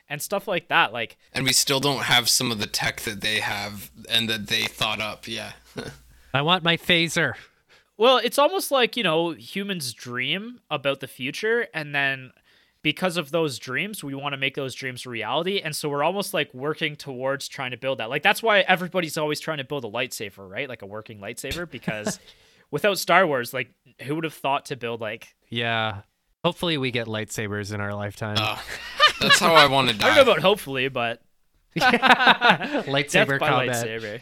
and 0.08 0.20
stuff 0.20 0.48
like 0.48 0.68
that. 0.68 0.92
Like, 0.92 1.16
And 1.32 1.44
we 1.44 1.52
still 1.52 1.80
don't 1.80 2.04
have 2.04 2.28
some 2.28 2.50
of 2.50 2.58
the 2.58 2.66
tech 2.66 3.00
that 3.02 3.20
they 3.20 3.40
have 3.40 3.90
and 4.08 4.28
that 4.28 4.48
they 4.48 4.62
thought 4.62 5.00
up. 5.00 5.26
Yeah. 5.26 5.52
I 6.34 6.42
want 6.42 6.64
my 6.64 6.76
phaser. 6.76 7.34
Well, 7.96 8.18
it's 8.18 8.38
almost 8.38 8.70
like, 8.70 8.96
you 8.96 9.04
know, 9.04 9.30
humans 9.30 9.92
dream 9.92 10.60
about 10.68 11.00
the 11.00 11.06
future 11.06 11.68
and 11.72 11.94
then 11.94 12.32
because 12.82 13.16
of 13.16 13.30
those 13.30 13.58
dreams, 13.58 14.04
we 14.04 14.14
want 14.14 14.34
to 14.34 14.36
make 14.36 14.56
those 14.56 14.74
dreams 14.74 15.06
a 15.06 15.08
reality. 15.08 15.58
And 15.58 15.74
so 15.74 15.88
we're 15.88 16.04
almost 16.04 16.34
like 16.34 16.52
working 16.52 16.96
towards 16.96 17.48
trying 17.48 17.70
to 17.70 17.78
build 17.78 17.98
that. 17.98 18.10
Like 18.10 18.22
that's 18.22 18.42
why 18.42 18.60
everybody's 18.60 19.16
always 19.16 19.40
trying 19.40 19.58
to 19.58 19.64
build 19.64 19.84
a 19.84 19.88
lightsaber, 19.88 20.48
right? 20.48 20.68
Like 20.68 20.82
a 20.82 20.86
working 20.86 21.18
lightsaber 21.18 21.68
because 21.68 22.20
without 22.70 22.98
Star 22.98 23.26
Wars, 23.26 23.54
like 23.54 23.70
who 24.02 24.16
would 24.16 24.24
have 24.24 24.34
thought 24.34 24.66
to 24.66 24.76
build 24.76 25.00
like 25.00 25.34
Yeah. 25.54 26.00
Hopefully 26.42 26.76
we 26.78 26.90
get 26.90 27.06
lightsabers 27.06 27.72
in 27.72 27.80
our 27.80 27.94
lifetime. 27.94 28.36
Uh, 28.38 28.58
that's 29.20 29.38
how 29.38 29.54
I 29.54 29.66
want 29.66 29.88
to 29.88 29.94
I 29.94 29.98
die. 29.98 30.06
don't 30.08 30.26
know 30.26 30.32
about 30.32 30.42
hopefully, 30.42 30.88
but 30.88 31.22
lightsaber 31.76 33.10
Death 33.10 33.40
by 33.40 33.48
combat. 33.48 33.86
lightsaber. 33.86 34.20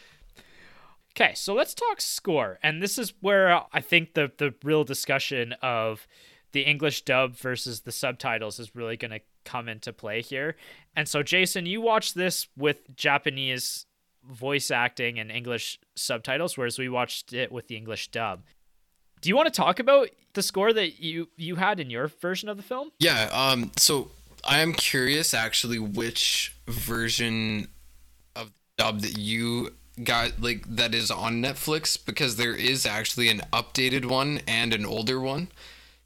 Okay, 1.14 1.32
so 1.34 1.54
let's 1.54 1.74
talk 1.74 2.00
score, 2.00 2.58
and 2.62 2.82
this 2.82 2.98
is 2.98 3.12
where 3.20 3.62
I 3.72 3.80
think 3.80 4.14
the 4.14 4.30
the 4.36 4.54
real 4.62 4.84
discussion 4.84 5.54
of 5.62 6.06
the 6.52 6.62
English 6.62 7.02
dub 7.02 7.34
versus 7.36 7.80
the 7.80 7.92
subtitles 7.92 8.58
is 8.58 8.74
really 8.74 8.96
going 8.98 9.10
to 9.10 9.20
come 9.44 9.68
into 9.68 9.92
play 9.92 10.20
here. 10.22 10.56
And 10.94 11.08
so, 11.08 11.22
Jason, 11.22 11.64
you 11.66 11.80
watched 11.80 12.14
this 12.14 12.48
with 12.56 12.94
Japanese 12.94 13.86
voice 14.30 14.70
acting 14.70 15.18
and 15.18 15.30
English 15.30 15.80
subtitles, 15.96 16.56
whereas 16.58 16.78
we 16.78 16.88
watched 16.90 17.32
it 17.32 17.50
with 17.50 17.68
the 17.68 17.76
English 17.76 18.08
dub. 18.10 18.42
Do 19.22 19.28
you 19.28 19.36
want 19.36 19.46
to 19.46 19.56
talk 19.56 19.78
about 19.78 20.10
the 20.34 20.42
score 20.42 20.72
that 20.72 21.00
you 21.00 21.28
you 21.36 21.56
had 21.56 21.80
in 21.80 21.88
your 21.88 22.08
version 22.08 22.48
of 22.48 22.56
the 22.56 22.62
film? 22.62 22.90
Yeah, 22.98 23.30
um 23.32 23.70
so 23.78 24.10
I 24.44 24.58
am 24.58 24.74
curious 24.74 25.32
actually 25.32 25.78
which 25.78 26.54
version 26.66 27.68
of 28.34 28.50
dub 28.76 29.00
that 29.00 29.16
you 29.16 29.74
got 30.02 30.40
like 30.40 30.64
that 30.66 30.94
is 30.94 31.10
on 31.10 31.40
Netflix 31.40 31.96
because 32.04 32.36
there 32.36 32.54
is 32.54 32.84
actually 32.84 33.28
an 33.28 33.42
updated 33.52 34.06
one 34.06 34.40
and 34.48 34.74
an 34.74 34.84
older 34.84 35.20
one. 35.20 35.48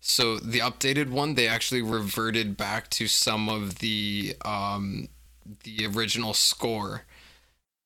So 0.00 0.36
the 0.36 0.58
updated 0.58 1.08
one 1.08 1.34
they 1.34 1.48
actually 1.48 1.82
reverted 1.82 2.56
back 2.56 2.90
to 2.90 3.08
some 3.08 3.48
of 3.48 3.78
the 3.78 4.36
um 4.44 5.08
the 5.64 5.86
original 5.86 6.34
score 6.34 7.04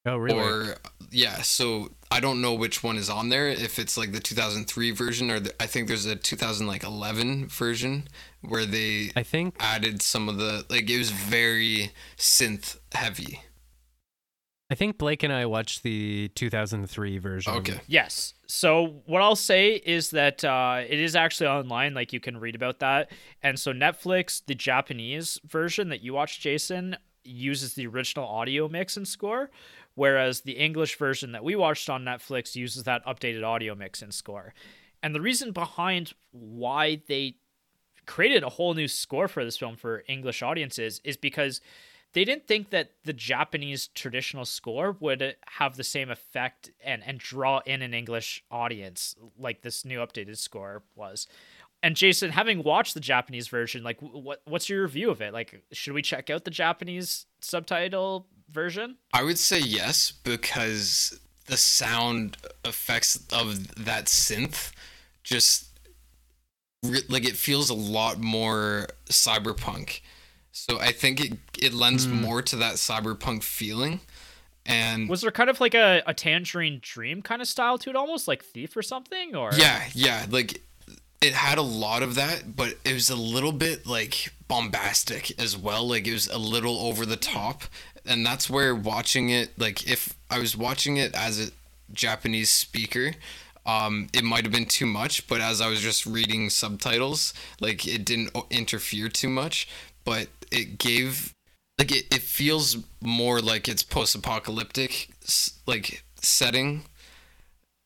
Oh, 0.07 0.17
really? 0.17 0.39
or 0.39 0.77
yeah, 1.11 1.43
so 1.43 1.91
I 2.11 2.21
don't 2.21 2.41
know 2.41 2.55
which 2.55 2.83
one 2.83 2.97
is 2.97 3.11
on 3.11 3.29
there. 3.29 3.49
If 3.49 3.79
it's 3.79 3.99
like 3.99 4.13
the 4.13 4.21
2003 4.21 4.93
version 4.93 5.31
or 5.31 5.41
the, 5.41 5.63
I 5.63 5.67
think 5.67 5.89
there's 5.89 6.07
a 6.07 6.17
2011 6.17 7.49
version 7.49 8.09
where 8.41 8.65
they 8.65 9.11
I 9.15 9.23
think 9.23 9.57
added 9.61 10.01
some 10.01 10.29
of 10.29 10.39
the 10.39 10.65
like 10.71 10.89
it 10.89 10.99
was 10.99 11.11
very 11.11 11.93
synth 12.17 12.79
heavy. 12.95 13.43
I 14.71 14.77
think 14.77 14.99
Blake 14.99 15.25
and 15.25 15.33
I 15.33 15.47
watched 15.47 15.83
the 15.83 16.29
2003 16.37 17.19
version. 17.19 17.55
Okay. 17.55 17.81
Yes. 17.89 18.35
So 18.47 19.03
what 19.05 19.21
I'll 19.21 19.35
say 19.35 19.73
is 19.75 20.11
that 20.11 20.45
uh, 20.45 20.83
it 20.89 21.01
is 21.01 21.17
actually 21.17 21.49
online. 21.49 21.93
Like 21.93 22.13
you 22.13 22.21
can 22.21 22.39
read 22.39 22.55
about 22.55 22.79
that. 22.79 23.11
And 23.43 23.59
so 23.59 23.73
Netflix, 23.73 24.43
the 24.47 24.55
Japanese 24.55 25.41
version 25.45 25.89
that 25.89 26.03
you 26.03 26.15
watched, 26.15 26.41
Jason, 26.41 26.97
uses 27.25 27.75
the 27.75 27.87
original 27.89 28.27
audio 28.27 28.69
mix 28.69 28.97
and 28.97 29.07
score, 29.07 29.51
whereas 29.95 30.43
the 30.43 30.53
English 30.53 30.97
version 30.97 31.33
that 31.33 31.45
we 31.45 31.57
watched 31.57 31.89
on 31.91 32.05
Netflix 32.05 32.57
uses 32.57 32.85
that 32.85 33.05
updated 33.05 33.45
audio 33.45 33.75
mix 33.75 34.03
and 34.03 34.15
score. 34.15 34.55
And 35.03 35.15
the 35.15 35.21
reason 35.21 35.53
behind 35.53 36.13
why 36.31 37.03
they 37.09 37.37
created 38.07 38.43
a 38.43 38.49
whole 38.49 38.75
new 38.75 38.89
score 38.89 39.29
for 39.29 39.45
this 39.45 39.57
film 39.57 39.77
for 39.77 40.05
English 40.09 40.43
audiences 40.43 41.01
is 41.05 41.17
because 41.17 41.61
they 42.13 42.25
didn't 42.25 42.49
think 42.49 42.71
that 42.71 42.91
the 43.05 43.13
Japanese 43.13 43.89
traditional 43.89 44.45
score 44.45 44.97
would 44.99 45.37
have 45.47 45.77
the 45.77 45.85
same 45.85 46.11
effect 46.11 46.71
and, 46.85 47.03
and 47.05 47.19
draw 47.19 47.61
in 47.67 47.83
an 47.83 47.95
English 47.95 48.43
audience 48.51 49.15
like 49.39 49.63
this 49.63 49.85
new 49.85 50.01
updated 50.01 50.37
score 50.37 50.83
was. 50.97 51.29
And 51.83 51.97
Jason, 51.97 52.31
having 52.31 52.63
watched 52.63 52.95
the 52.95 53.01
Japanese 53.01 53.49
version, 53.49 53.83
like 53.83 54.01
what 54.01 54.43
what's 54.45 54.69
your 54.69 54.83
review 54.83 55.11
of 55.11 55.21
it? 55.21 55.33
Like, 55.33 55.63
should 55.73 55.95
we 55.95 56.03
check 56.03 56.29
out 56.29 56.45
the 56.45 56.51
Japanese 56.51 57.27
subtitle 57.41 58.27
version? 58.51 58.97
I 59.15 59.23
would 59.23 59.39
say 59.39 59.61
yes 59.61 60.13
because 60.13 61.19
the 61.47 61.57
sound 61.57 62.37
effects 62.65 63.27
of 63.33 63.85
that 63.85 64.07
synth 64.07 64.73
just 65.23 65.69
like 67.09 67.27
it 67.27 67.37
feels 67.37 67.69
a 67.69 67.75
lot 67.75 68.19
more 68.19 68.87
cyberpunk 69.11 70.01
so 70.53 70.79
I 70.79 70.93
think 70.93 71.21
it 71.21 71.39
it 71.61 71.73
lends 71.73 72.07
mm. 72.07 72.21
more 72.21 72.43
to 72.43 72.57
that 72.57 72.75
cyberpunk 72.75 73.43
feeling. 73.43 74.01
And 74.67 75.09
was 75.09 75.23
there 75.23 75.31
kind 75.31 75.49
of 75.49 75.61
like 75.61 75.75
a, 75.75 76.03
a 76.07 76.15
tangerine 76.15 76.81
dream 76.83 77.23
kind 77.23 77.41
of 77.41 77.49
style 77.49 77.79
to 77.79 77.91
it 77.91 77.97
almost 77.97 78.29
like 78.29 78.45
thief 78.45 78.77
or 78.77 78.83
something 78.83 79.35
or 79.35 79.51
yeah 79.57 79.83
yeah 79.95 80.27
like 80.29 80.63
it 81.21 81.35
had 81.35 81.59
a 81.59 81.63
lot 81.63 82.03
of 82.03 82.15
that 82.15 82.57
but 82.57 82.77
it 82.85 82.95
was 82.95 83.11
a 83.11 83.17
little 83.17 83.53
bit 83.53 83.87
like 83.87 84.33
bombastic 84.51 85.41
as 85.41 85.57
well. 85.57 85.89
Like 85.89 86.09
it 86.09 86.13
was 86.13 86.27
a 86.27 86.37
little 86.37 86.81
over 86.81 87.07
the 87.07 87.17
top. 87.17 87.63
And 88.05 88.27
that's 88.27 88.51
where 88.51 88.75
watching 88.75 89.31
it 89.31 89.57
like 89.59 89.89
if 89.89 90.15
i 90.29 90.39
was 90.39 90.57
watching 90.57 90.97
it 90.97 91.15
as 91.15 91.49
a 91.49 91.51
japanese 91.93 92.51
speaker 92.51 93.13
um 93.67 94.09
it 94.13 94.25
might 94.25 94.45
have 94.45 94.53
been 94.53 94.67
too 94.67 94.87
much. 94.87 95.29
But 95.29 95.41
as 95.41 95.61
i 95.61 95.69
was 95.69 95.81
just 95.81 96.05
reading 96.05 96.51
subtitles 96.51 97.33
like 97.61 97.87
it 97.87 98.05
didn't 98.05 98.37
interfere 98.51 99.09
too 99.09 99.29
much. 99.29 99.69
But 100.05 100.29
it 100.51 100.79
gave 100.79 101.33
like 101.79 101.93
it, 101.93 102.07
it 102.13 102.23
feels 102.23 102.79
more 103.01 103.41
like 103.41 103.69
it's 103.69 103.85
post-apocalyptic 103.85 105.11
like 105.67 106.03
setting. 106.17 106.83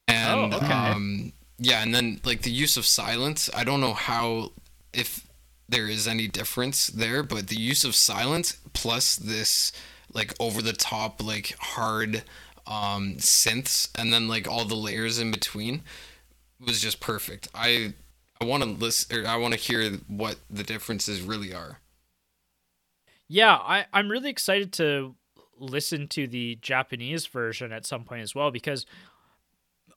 And 0.09 0.55
oh, 0.55 0.57
okay. 0.57 0.73
um 0.73 1.33
yeah 1.59 1.83
and 1.83 1.95
then 1.95 2.21
like 2.25 2.43
the 2.43 2.51
use 2.51 2.77
of 2.77 2.85
silence 2.87 3.49
i 3.55 3.65
don't 3.65 3.81
know 3.81 3.95
how 3.95 4.51
if 4.93 5.27
there 5.69 5.89
is 5.89 6.07
any 6.07 6.29
difference 6.29 6.89
there 6.89 7.23
but 7.23 7.49
the 7.49 7.57
use 7.57 7.85
of 7.85 7.95
silence 7.95 8.59
plus 8.73 9.17
this 9.17 9.73
like 10.13 10.35
over 10.41 10.63
the 10.63 10.73
top 10.73 11.23
like 11.23 11.55
hard 11.59 12.23
um 12.67 13.15
synths 13.17 13.89
and 13.99 14.13
then 14.13 14.29
like 14.29 14.49
all 14.49 14.65
the 14.65 14.75
layers 14.75 15.19
in 15.19 15.31
between 15.31 15.83
was 16.65 16.81
just 16.81 17.01
perfect. 17.01 17.49
I 17.55 17.95
i 18.41 18.45
want 18.45 18.63
to 18.63 18.69
listen 18.69 19.17
or 19.17 19.27
i 19.27 19.37
want 19.37 19.55
to 19.55 19.61
hear 19.61 19.91
what 20.09 20.37
the 20.51 20.63
differences 20.63 21.21
really 21.21 21.53
are. 21.53 21.81
Yeah, 23.29 23.55
I, 23.55 23.87
I'm 23.93 24.11
really 24.11 24.29
excited 24.31 24.73
to 24.75 25.15
listen 25.59 26.09
to 26.09 26.27
the 26.27 26.57
Japanese 26.57 27.27
version 27.27 27.73
at 27.73 27.87
some 27.87 28.05
point 28.05 28.23
as 28.23 28.35
well 28.35 28.51
because 28.51 28.85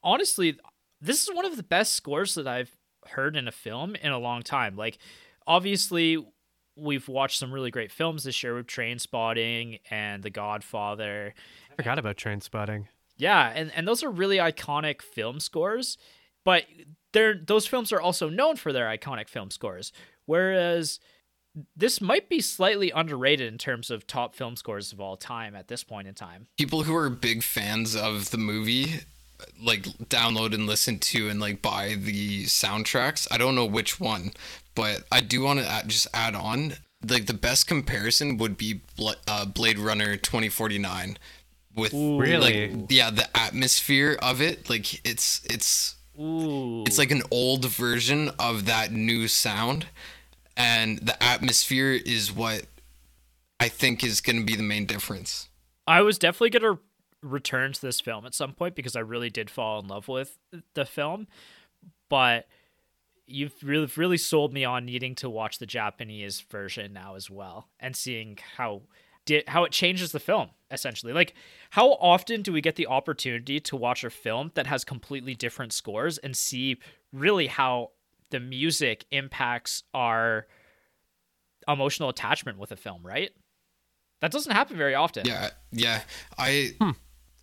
honestly, 0.01 0.57
this 1.01 1.23
is 1.23 1.33
one 1.33 1.45
of 1.45 1.57
the 1.57 1.63
best 1.63 1.93
scores 1.93 2.35
that 2.35 2.47
I've 2.47 2.75
heard 3.07 3.35
in 3.35 3.47
a 3.47 3.51
film 3.51 3.95
in 3.95 4.11
a 4.11 4.19
long 4.19 4.41
time. 4.41 4.75
Like, 4.75 4.97
obviously, 5.45 6.23
we've 6.75 7.07
watched 7.07 7.39
some 7.39 7.51
really 7.51 7.71
great 7.71 7.91
films 7.91 8.23
this 8.23 8.41
year 8.43 8.55
with 8.55 8.67
Trainspotting 8.67 9.79
and 9.89 10.23
The 10.23 10.29
Godfather. 10.29 11.33
I 11.71 11.75
forgot 11.75 11.99
about 11.99 12.17
Trainspotting. 12.17 12.85
Yeah, 13.17 13.51
and, 13.53 13.71
and 13.75 13.87
those 13.87 14.03
are 14.03 14.11
really 14.11 14.37
iconic 14.37 15.01
film 15.01 15.39
scores, 15.39 15.97
but 16.45 16.65
they're 17.13 17.35
those 17.35 17.65
films 17.65 17.91
are 17.91 17.99
also 17.99 18.29
known 18.29 18.55
for 18.57 18.71
their 18.71 18.85
iconic 18.85 19.27
film 19.27 19.49
scores. 19.49 19.91
Whereas 20.25 20.99
this 21.75 21.99
might 21.99 22.29
be 22.29 22.39
slightly 22.39 22.91
underrated 22.91 23.51
in 23.51 23.57
terms 23.57 23.89
of 23.89 24.05
top 24.05 24.35
film 24.35 24.55
scores 24.55 24.91
of 24.93 24.99
all 25.01 25.17
time 25.17 25.55
at 25.55 25.67
this 25.67 25.83
point 25.83 26.07
in 26.07 26.13
time. 26.13 26.47
People 26.57 26.83
who 26.83 26.95
are 26.95 27.09
big 27.09 27.41
fans 27.41 27.95
of 27.95 28.29
the 28.29 28.37
movie 28.37 28.99
like 29.61 29.83
download 30.09 30.53
and 30.53 30.65
listen 30.65 30.99
to 30.99 31.29
and 31.29 31.39
like 31.39 31.61
buy 31.61 31.95
the 31.97 32.45
soundtracks. 32.45 33.27
I 33.31 33.37
don't 33.37 33.55
know 33.55 33.65
which 33.65 33.99
one, 33.99 34.31
but 34.75 35.03
I 35.11 35.21
do 35.21 35.41
want 35.41 35.59
to 35.59 35.83
just 35.87 36.07
add 36.13 36.35
on 36.35 36.75
like 37.07 37.25
the 37.27 37.33
best 37.33 37.67
comparison 37.67 38.37
would 38.37 38.57
be 38.57 38.81
uh, 39.27 39.45
Blade 39.45 39.79
Runner 39.79 40.17
2049 40.17 41.17
with 41.75 41.93
Ooh, 41.93 42.19
really 42.19 42.69
like, 42.69 42.87
yeah 42.89 43.11
the 43.11 43.29
atmosphere 43.37 44.17
of 44.19 44.41
it 44.41 44.67
like 44.67 45.05
it's 45.05 45.45
it's 45.45 45.95
Ooh. 46.19 46.81
it's 46.87 46.97
like 46.97 47.11
an 47.11 47.21
old 47.29 47.65
version 47.65 48.31
of 48.39 48.65
that 48.65 48.91
new 48.91 49.27
sound 49.27 49.85
and 50.57 50.97
the 50.97 51.21
atmosphere 51.23 51.91
is 51.91 52.33
what 52.33 52.63
I 53.59 53.69
think 53.69 54.03
is 54.03 54.21
going 54.21 54.39
to 54.39 54.45
be 54.45 54.55
the 54.55 54.63
main 54.63 54.85
difference. 54.85 55.49
I 55.85 56.01
was 56.01 56.17
definitely 56.17 56.49
going 56.49 56.75
to 56.75 56.81
return 57.21 57.73
to 57.73 57.81
this 57.81 57.99
film 57.99 58.25
at 58.25 58.33
some 58.33 58.53
point 58.53 58.75
because 58.75 58.95
I 58.95 59.01
really 59.01 59.29
did 59.29 59.49
fall 59.49 59.79
in 59.79 59.87
love 59.87 60.07
with 60.07 60.37
the 60.73 60.85
film, 60.85 61.27
but 62.09 62.47
you've 63.25 63.55
really 63.61 63.91
really 63.97 64.17
sold 64.17 64.53
me 64.53 64.63
on 64.63 64.85
needing 64.85 65.13
to 65.15 65.29
watch 65.29 65.59
the 65.59 65.65
Japanese 65.65 66.39
version 66.49 66.93
now 66.93 67.15
as 67.15 67.29
well 67.29 67.67
and 67.79 67.95
seeing 67.95 68.37
how 68.55 68.81
did 69.25 69.47
how 69.49 69.65
it 69.65 69.71
changes 69.71 70.11
the 70.11 70.19
film 70.19 70.49
essentially. 70.71 71.13
Like 71.13 71.33
how 71.71 71.91
often 71.93 72.41
do 72.41 72.53
we 72.53 72.61
get 72.61 72.75
the 72.75 72.87
opportunity 72.87 73.59
to 73.59 73.75
watch 73.75 74.03
a 74.03 74.09
film 74.09 74.51
that 74.55 74.67
has 74.67 74.83
completely 74.83 75.35
different 75.35 75.73
scores 75.73 76.17
and 76.17 76.35
see 76.35 76.77
really 77.11 77.47
how 77.47 77.91
the 78.29 78.39
music 78.39 79.05
impacts 79.11 79.83
our 79.93 80.47
emotional 81.67 82.09
attachment 82.09 82.57
with 82.57 82.71
a 82.71 82.75
film, 82.75 83.05
right? 83.05 83.31
That 84.21 84.31
doesn't 84.31 84.51
happen 84.51 84.77
very 84.77 84.95
often. 84.95 85.25
Yeah, 85.25 85.49
yeah. 85.71 86.01
I 86.37 86.73
hmm. 86.79 86.91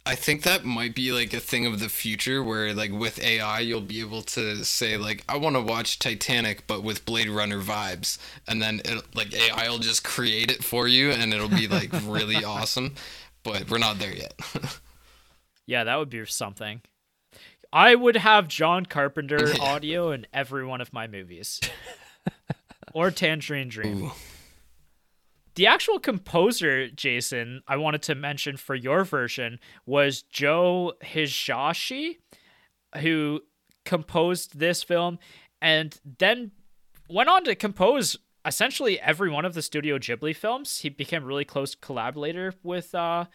I 0.07 0.15
think 0.15 0.43
that 0.43 0.65
might 0.65 0.95
be 0.95 1.13
like 1.13 1.33
a 1.33 1.41
thing 1.41 1.65
of 1.65 1.81
the 1.81 1.89
future 1.89 2.43
where 2.43 2.75
like 2.75 2.93
with 2.93 3.23
AI 3.23 3.61
you'll 3.61 3.81
be 3.81 4.01
able 4.01 4.21
to 4.23 4.63
say 4.65 4.99
like 4.99 5.25
I 5.29 5.39
want 5.39 5.57
to 5.57 5.63
watch 5.63 5.99
Titanic 5.99 6.67
but 6.67 6.83
with 6.83 7.07
Blade 7.07 7.31
Runner 7.31 7.61
vibes 7.61 8.19
and 8.47 8.61
then 8.61 8.83
it 8.85 9.03
like 9.15 9.33
AI 9.33 9.69
will 9.69 9.79
just 9.79 10.05
create 10.05 10.51
it 10.51 10.63
for 10.63 10.87
you 10.87 11.11
and 11.11 11.33
it'll 11.33 11.49
be 11.49 11.69
like 11.69 11.91
really 12.05 12.45
awesome, 12.45 12.95
but 13.43 13.71
we're 13.71 13.79
not 13.79 13.99
there 13.99 14.15
yet. 14.15 14.39
yeah, 15.67 15.85
that 15.85 15.97
would 15.97 16.11
be 16.11 16.25
something. 16.27 16.83
I 17.73 17.95
would 17.95 18.17
have 18.17 18.47
John 18.47 18.85
Carpenter 18.87 19.53
audio 19.61 20.11
in 20.13 20.27
every 20.35 20.67
one 20.67 20.83
of 20.83 20.93
my 20.93 21.07
movies. 21.07 21.61
or 22.93 23.11
Tangerine 23.11 23.69
Dream. 23.69 24.05
Ooh. 24.05 24.13
The 25.55 25.67
actual 25.67 26.01
composer, 26.01 26.89
Jason, 26.89 27.63
I 27.69 27.77
wanted 27.77 28.03
to 28.03 28.15
mention 28.15 28.57
for 28.57 28.75
your 28.75 29.05
version 29.05 29.61
was 29.87 30.23
Joe 30.23 30.95
Hisaishi, 31.03 32.17
who 33.01 33.41
composed 33.85 34.59
this 34.59 34.83
film 34.83 35.19
and 35.63 35.99
then 36.19 36.51
went 37.09 37.29
on 37.29 37.45
to 37.45 37.55
compose 37.55 38.17
essentially 38.45 39.01
every 39.01 39.31
one 39.31 39.45
of 39.45 39.55
the 39.55 39.63
Studio 39.63 39.99
Ghibli 39.99 40.35
films. 40.35 40.81
He 40.81 40.89
became 40.89 41.25
really 41.25 41.45
close 41.45 41.75
collaborator 41.75 42.55
with 42.63 42.95
uh, 42.95 43.27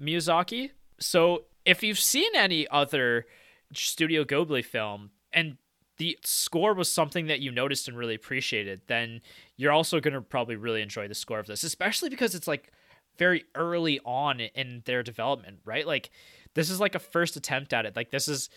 Miyazaki. 0.00 0.70
So 0.98 1.44
if 1.64 1.82
you've 1.82 1.98
seen 1.98 2.34
any 2.34 2.66
other 2.68 3.26
Studio 3.72 4.24
Ghibli 4.24 4.64
film 4.64 5.10
and 5.32 5.58
the 5.98 6.18
score 6.24 6.74
was 6.74 6.90
something 6.90 7.26
that 7.26 7.40
you 7.40 7.50
noticed 7.50 7.88
and 7.88 7.96
really 7.96 8.14
appreciated, 8.14 8.82
then 8.86 9.20
you're 9.56 9.72
also 9.72 10.00
going 10.00 10.14
to 10.14 10.20
probably 10.20 10.56
really 10.56 10.80
enjoy 10.80 11.08
the 11.08 11.14
score 11.14 11.38
of 11.38 11.46
this, 11.46 11.64
especially 11.64 12.08
because 12.08 12.34
it's 12.34 12.48
like 12.48 12.72
very 13.18 13.44
early 13.54 14.00
on 14.04 14.40
in 14.40 14.82
their 14.86 15.02
development, 15.02 15.58
right? 15.64 15.86
Like 15.86 16.10
this 16.54 16.70
is 16.70 16.80
like 16.80 16.94
a 16.94 17.00
first 17.00 17.36
attempt 17.36 17.72
at 17.72 17.84
it. 17.84 17.96
Like 17.96 18.10
this 18.10 18.28
is, 18.28 18.48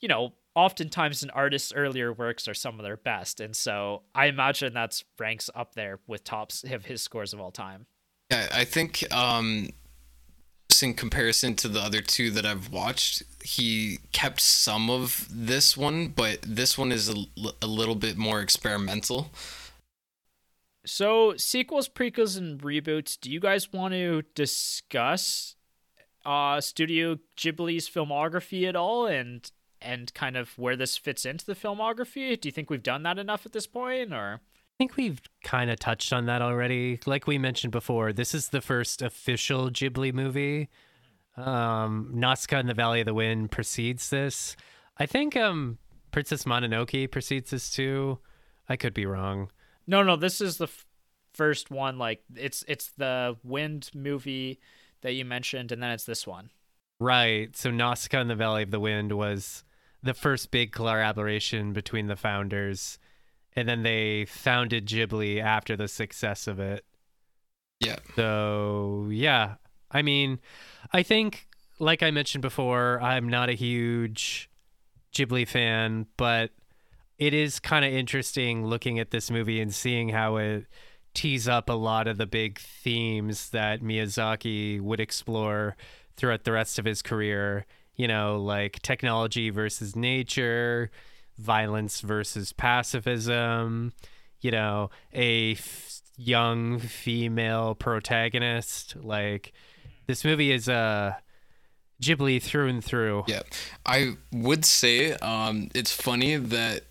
you 0.00 0.08
know, 0.08 0.34
oftentimes 0.54 1.22
an 1.24 1.30
artist's 1.30 1.72
earlier 1.74 2.12
works 2.12 2.46
are 2.46 2.54
some 2.54 2.78
of 2.78 2.84
their 2.84 2.96
best. 2.96 3.40
And 3.40 3.56
so 3.56 4.02
I 4.14 4.26
imagine 4.26 4.72
that's 4.72 5.04
ranks 5.18 5.50
up 5.54 5.74
there 5.74 5.98
with 6.06 6.22
tops 6.22 6.62
of 6.64 6.84
his 6.84 7.02
scores 7.02 7.34
of 7.34 7.40
all 7.40 7.50
time. 7.50 7.86
Yeah, 8.30 8.48
I 8.52 8.64
think 8.64 9.04
um 9.12 9.68
in 10.82 10.94
comparison 10.94 11.54
to 11.56 11.68
the 11.68 11.80
other 11.80 12.00
two 12.00 12.30
that 12.32 12.44
I've 12.44 12.70
watched, 12.72 13.22
he 13.42 13.98
kept 14.12 14.40
some 14.40 14.90
of 14.90 15.28
this 15.30 15.76
one, 15.76 16.08
but 16.08 16.40
this 16.42 16.76
one 16.76 16.92
is 16.92 17.08
a, 17.08 17.14
a 17.62 17.66
little 17.66 17.94
bit 17.94 18.16
more 18.16 18.40
experimental. 18.40 19.30
So, 20.86 21.36
sequels, 21.36 21.88
prequels, 21.88 22.36
and 22.36 22.60
reboots, 22.60 23.18
do 23.18 23.30
you 23.30 23.40
guys 23.40 23.72
want 23.72 23.94
to 23.94 24.22
discuss 24.34 25.56
uh, 26.26 26.60
Studio 26.60 27.18
Ghibli's 27.36 27.88
filmography 27.88 28.68
at 28.68 28.76
all 28.76 29.06
and 29.06 29.50
and 29.80 30.12
kind 30.14 30.36
of 30.36 30.58
where 30.58 30.76
this 30.76 30.96
fits 30.96 31.26
into 31.26 31.44
the 31.44 31.54
filmography? 31.54 32.40
Do 32.40 32.48
you 32.48 32.52
think 32.52 32.70
we've 32.70 32.82
done 32.82 33.02
that 33.02 33.18
enough 33.18 33.44
at 33.44 33.52
this 33.52 33.66
point 33.66 34.14
or 34.14 34.40
think 34.78 34.96
we've 34.96 35.20
kind 35.42 35.70
of 35.70 35.78
touched 35.78 36.12
on 36.12 36.26
that 36.26 36.42
already. 36.42 37.00
Like 37.06 37.26
we 37.26 37.38
mentioned 37.38 37.72
before, 37.72 38.12
this 38.12 38.34
is 38.34 38.48
the 38.48 38.60
first 38.60 39.02
official 39.02 39.70
Ghibli 39.70 40.12
movie. 40.12 40.68
Um, 41.36 42.10
Nausicaa 42.12 42.60
in 42.60 42.66
the 42.66 42.74
Valley 42.74 43.00
of 43.00 43.06
the 43.06 43.14
Wind 43.14 43.50
precedes 43.50 44.10
this. 44.10 44.56
I 44.98 45.06
think 45.06 45.36
um, 45.36 45.78
Princess 46.12 46.44
Mononoke 46.44 47.10
precedes 47.10 47.50
this 47.50 47.70
too. 47.70 48.18
I 48.68 48.76
could 48.76 48.94
be 48.94 49.06
wrong. 49.06 49.50
No, 49.86 50.02
no, 50.02 50.16
this 50.16 50.40
is 50.40 50.58
the 50.58 50.64
f- 50.64 50.86
first 51.32 51.70
one. 51.70 51.98
Like 51.98 52.22
it's 52.34 52.64
it's 52.68 52.90
the 52.96 53.36
Wind 53.42 53.90
movie 53.94 54.60
that 55.02 55.12
you 55.12 55.24
mentioned, 55.24 55.72
and 55.72 55.82
then 55.82 55.90
it's 55.90 56.04
this 56.04 56.26
one. 56.26 56.50
Right. 57.00 57.54
So 57.56 57.70
Nausicaa 57.70 58.20
in 58.20 58.28
the 58.28 58.34
Valley 58.34 58.62
of 58.62 58.70
the 58.70 58.80
Wind 58.80 59.12
was 59.12 59.64
the 60.02 60.14
first 60.14 60.50
big 60.50 60.72
collaboration 60.72 61.72
between 61.72 62.06
the 62.06 62.16
founders, 62.16 62.98
and 63.56 63.68
then 63.68 63.82
they 63.82 64.24
founded 64.26 64.86
Ghibli 64.86 65.42
after 65.42 65.76
the 65.76 65.88
success 65.88 66.46
of 66.46 66.58
it. 66.58 66.84
Yeah. 67.80 67.96
So 68.16 69.08
yeah, 69.10 69.54
I 69.90 70.02
mean, 70.02 70.40
I 70.92 71.02
think 71.02 71.48
like 71.78 72.02
I 72.02 72.10
mentioned 72.10 72.42
before, 72.42 73.00
I'm 73.00 73.28
not 73.28 73.48
a 73.48 73.54
huge 73.54 74.48
Ghibli 75.14 75.46
fan, 75.46 76.06
but 76.16 76.50
it 77.18 77.34
is 77.34 77.60
kind 77.60 77.84
of 77.84 77.92
interesting 77.92 78.66
looking 78.66 78.98
at 78.98 79.10
this 79.10 79.30
movie 79.30 79.60
and 79.60 79.72
seeing 79.72 80.08
how 80.08 80.36
it 80.36 80.66
tees 81.14 81.46
up 81.46 81.68
a 81.68 81.74
lot 81.74 82.08
of 82.08 82.18
the 82.18 82.26
big 82.26 82.58
themes 82.58 83.50
that 83.50 83.80
Miyazaki 83.80 84.80
would 84.80 85.00
explore 85.00 85.76
throughout 86.16 86.44
the 86.44 86.52
rest 86.52 86.78
of 86.78 86.84
his 86.84 87.02
career. 87.02 87.66
You 87.96 88.08
know, 88.08 88.40
like 88.40 88.82
technology 88.82 89.50
versus 89.50 89.94
nature, 89.94 90.90
violence 91.38 92.00
versus 92.00 92.52
pacifism, 92.52 93.92
you 94.40 94.50
know, 94.50 94.90
a 95.12 95.52
f- 95.52 96.00
young 96.16 96.78
female 96.78 97.74
protagonist. 97.74 98.96
Like, 98.96 99.52
this 100.06 100.24
movie 100.24 100.52
is 100.52 100.68
a. 100.68 100.74
Uh, 100.74 101.12
Ghibli 102.02 102.42
through 102.42 102.68
and 102.68 102.84
through. 102.84 103.24
Yeah. 103.28 103.42
I 103.86 104.16
would 104.32 104.64
say 104.64 105.12
um, 105.12 105.68
it's 105.74 105.92
funny 105.92 106.36
that 106.36 106.82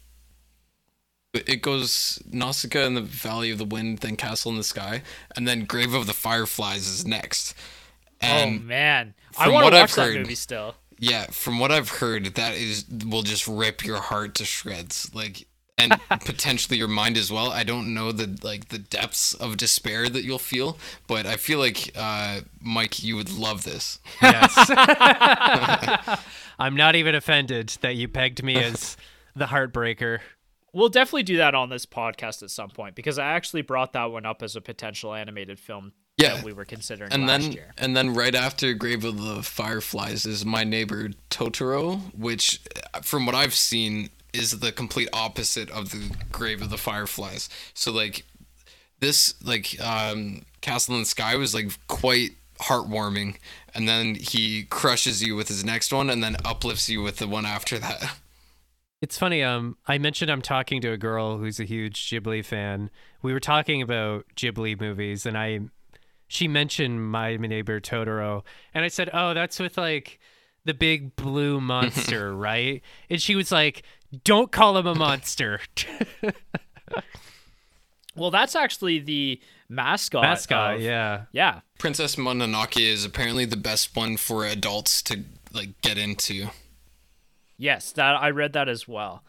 it 1.33 1.61
goes 1.61 2.21
Nausicaa 2.31 2.85
in 2.85 2.93
the 2.93 3.01
Valley 3.01 3.51
of 3.51 3.57
the 3.57 3.65
Wind, 3.65 3.99
then 3.99 4.15
Castle 4.15 4.51
in 4.51 4.57
the 4.57 4.63
Sky, 4.63 5.01
and 5.35 5.47
then 5.47 5.65
Grave 5.65 5.93
of 5.93 6.07
the 6.07 6.13
Fireflies 6.13 6.87
is 6.87 7.05
next. 7.05 7.53
And 8.21 8.61
oh 8.61 8.63
man, 8.63 9.13
I 9.37 9.49
want 9.49 9.65
to 9.65 9.71
watch 9.71 9.89
I've 9.91 9.95
that 9.95 10.01
heard, 10.01 10.17
movie 10.19 10.35
still. 10.35 10.75
Yeah, 10.99 11.25
from 11.27 11.59
what 11.59 11.71
I've 11.71 11.89
heard, 11.89 12.35
that 12.35 12.55
is 12.55 12.85
will 13.05 13.23
just 13.23 13.47
rip 13.47 13.85
your 13.85 13.97
heart 13.97 14.35
to 14.35 14.45
shreds. 14.45 15.13
Like 15.13 15.47
and 15.77 15.99
potentially 16.09 16.77
your 16.77 16.87
mind 16.87 17.17
as 17.17 17.31
well. 17.31 17.51
I 17.51 17.63
don't 17.63 17.93
know 17.93 18.11
the 18.11 18.37
like 18.43 18.69
the 18.69 18.77
depths 18.79 19.33
of 19.33 19.57
despair 19.57 20.09
that 20.09 20.23
you'll 20.23 20.39
feel, 20.39 20.77
but 21.07 21.25
I 21.25 21.35
feel 21.35 21.59
like 21.59 21.91
uh, 21.95 22.41
Mike, 22.61 23.03
you 23.03 23.15
would 23.15 23.31
love 23.31 23.63
this. 23.63 23.99
Yes. 24.21 24.53
I'm 26.59 26.75
not 26.75 26.95
even 26.95 27.15
offended 27.15 27.77
that 27.81 27.95
you 27.95 28.07
pegged 28.07 28.43
me 28.43 28.55
as 28.55 28.95
the 29.35 29.45
heartbreaker. 29.45 30.19
We'll 30.71 30.89
definitely 30.89 31.23
do 31.23 31.37
that 31.37 31.53
on 31.53 31.69
this 31.69 31.85
podcast 31.85 32.41
at 32.41 32.49
some 32.49 32.69
point 32.69 32.95
because 32.95 33.19
I 33.19 33.25
actually 33.33 33.61
brought 33.61 33.93
that 33.93 34.05
one 34.05 34.25
up 34.25 34.41
as 34.41 34.55
a 34.55 34.61
potential 34.61 35.13
animated 35.13 35.59
film 35.59 35.93
yeah. 36.23 36.35
that 36.35 36.43
we 36.43 36.53
were 36.53 36.65
considering 36.65 37.11
and 37.11 37.27
last 37.27 37.43
then, 37.43 37.51
year. 37.51 37.73
And 37.77 37.95
then 37.95 38.13
right 38.13 38.35
after 38.35 38.73
Grave 38.73 39.03
of 39.05 39.21
the 39.21 39.43
Fireflies 39.43 40.25
is 40.25 40.45
My 40.45 40.63
Neighbor 40.63 41.09
Totoro, 41.29 41.99
which, 42.17 42.61
from 43.01 43.25
what 43.25 43.35
I've 43.35 43.53
seen, 43.53 44.09
is 44.33 44.59
the 44.59 44.71
complete 44.71 45.09
opposite 45.13 45.69
of 45.69 45.91
the 45.91 46.15
Grave 46.31 46.61
of 46.61 46.69
the 46.69 46.77
Fireflies. 46.77 47.49
So 47.73 47.91
like 47.91 48.25
this, 48.99 49.35
like 49.43 49.79
um, 49.79 50.43
Castle 50.61 50.95
in 50.95 51.01
the 51.01 51.05
Sky 51.05 51.35
was 51.35 51.53
like 51.53 51.71
quite 51.87 52.31
heartwarming, 52.59 53.37
and 53.75 53.87
then 53.87 54.15
he 54.15 54.63
crushes 54.63 55.21
you 55.21 55.35
with 55.35 55.47
his 55.47 55.63
next 55.63 55.93
one, 55.93 56.09
and 56.09 56.23
then 56.23 56.37
uplifts 56.43 56.89
you 56.89 57.01
with 57.01 57.17
the 57.17 57.27
one 57.27 57.45
after 57.45 57.77
that. 57.79 58.17
It's 59.03 59.17
funny. 59.17 59.43
Um, 59.43 59.75
I 59.85 59.97
mentioned 59.97 60.31
I'm 60.31 60.41
talking 60.41 60.79
to 60.79 60.93
a 60.93 60.97
girl 60.97 61.37
who's 61.37 61.59
a 61.59 61.65
huge 61.65 62.09
Ghibli 62.09 62.45
fan. 62.45 62.89
We 63.21 63.33
were 63.33 63.41
talking 63.41 63.81
about 63.81 64.25
Ghibli 64.37 64.79
movies, 64.79 65.25
and 65.25 65.37
I, 65.37 65.59
she 66.33 66.47
mentioned 66.47 67.11
My 67.11 67.37
Neighbor 67.37 67.79
Totoro, 67.79 68.41
and 68.73 68.83
I 68.83 68.87
said, 68.87 69.07
"Oh, 69.13 69.35
that's 69.35 69.59
with 69.59 69.77
like 69.77 70.19
the 70.65 70.73
big 70.73 71.15
blue 71.15 71.61
monster, 71.61 72.35
right?" 72.35 72.81
And 73.07 73.21
she 73.21 73.35
was 73.35 73.51
like, 73.51 73.83
"Don't 74.23 74.51
call 74.51 74.75
him 74.77 74.87
a 74.87 74.95
monster." 74.95 75.59
well, 78.15 78.31
that's 78.31 78.55
actually 78.55 78.97
the 78.97 79.39
mascot. 79.69 80.23
Mascot, 80.23 80.75
of, 80.75 80.81
yeah, 80.81 81.25
yeah. 81.33 81.59
Princess 81.77 82.15
Mononoke 82.15 82.81
is 82.81 83.05
apparently 83.05 83.45
the 83.45 83.55
best 83.55 83.95
one 83.95 84.17
for 84.17 84.43
adults 84.43 85.03
to 85.03 85.23
like 85.53 85.79
get 85.81 85.99
into. 85.99 86.47
Yes, 87.57 87.91
that 87.91 88.15
I 88.15 88.31
read 88.31 88.53
that 88.53 88.67
as 88.67 88.87
well. 88.87 89.23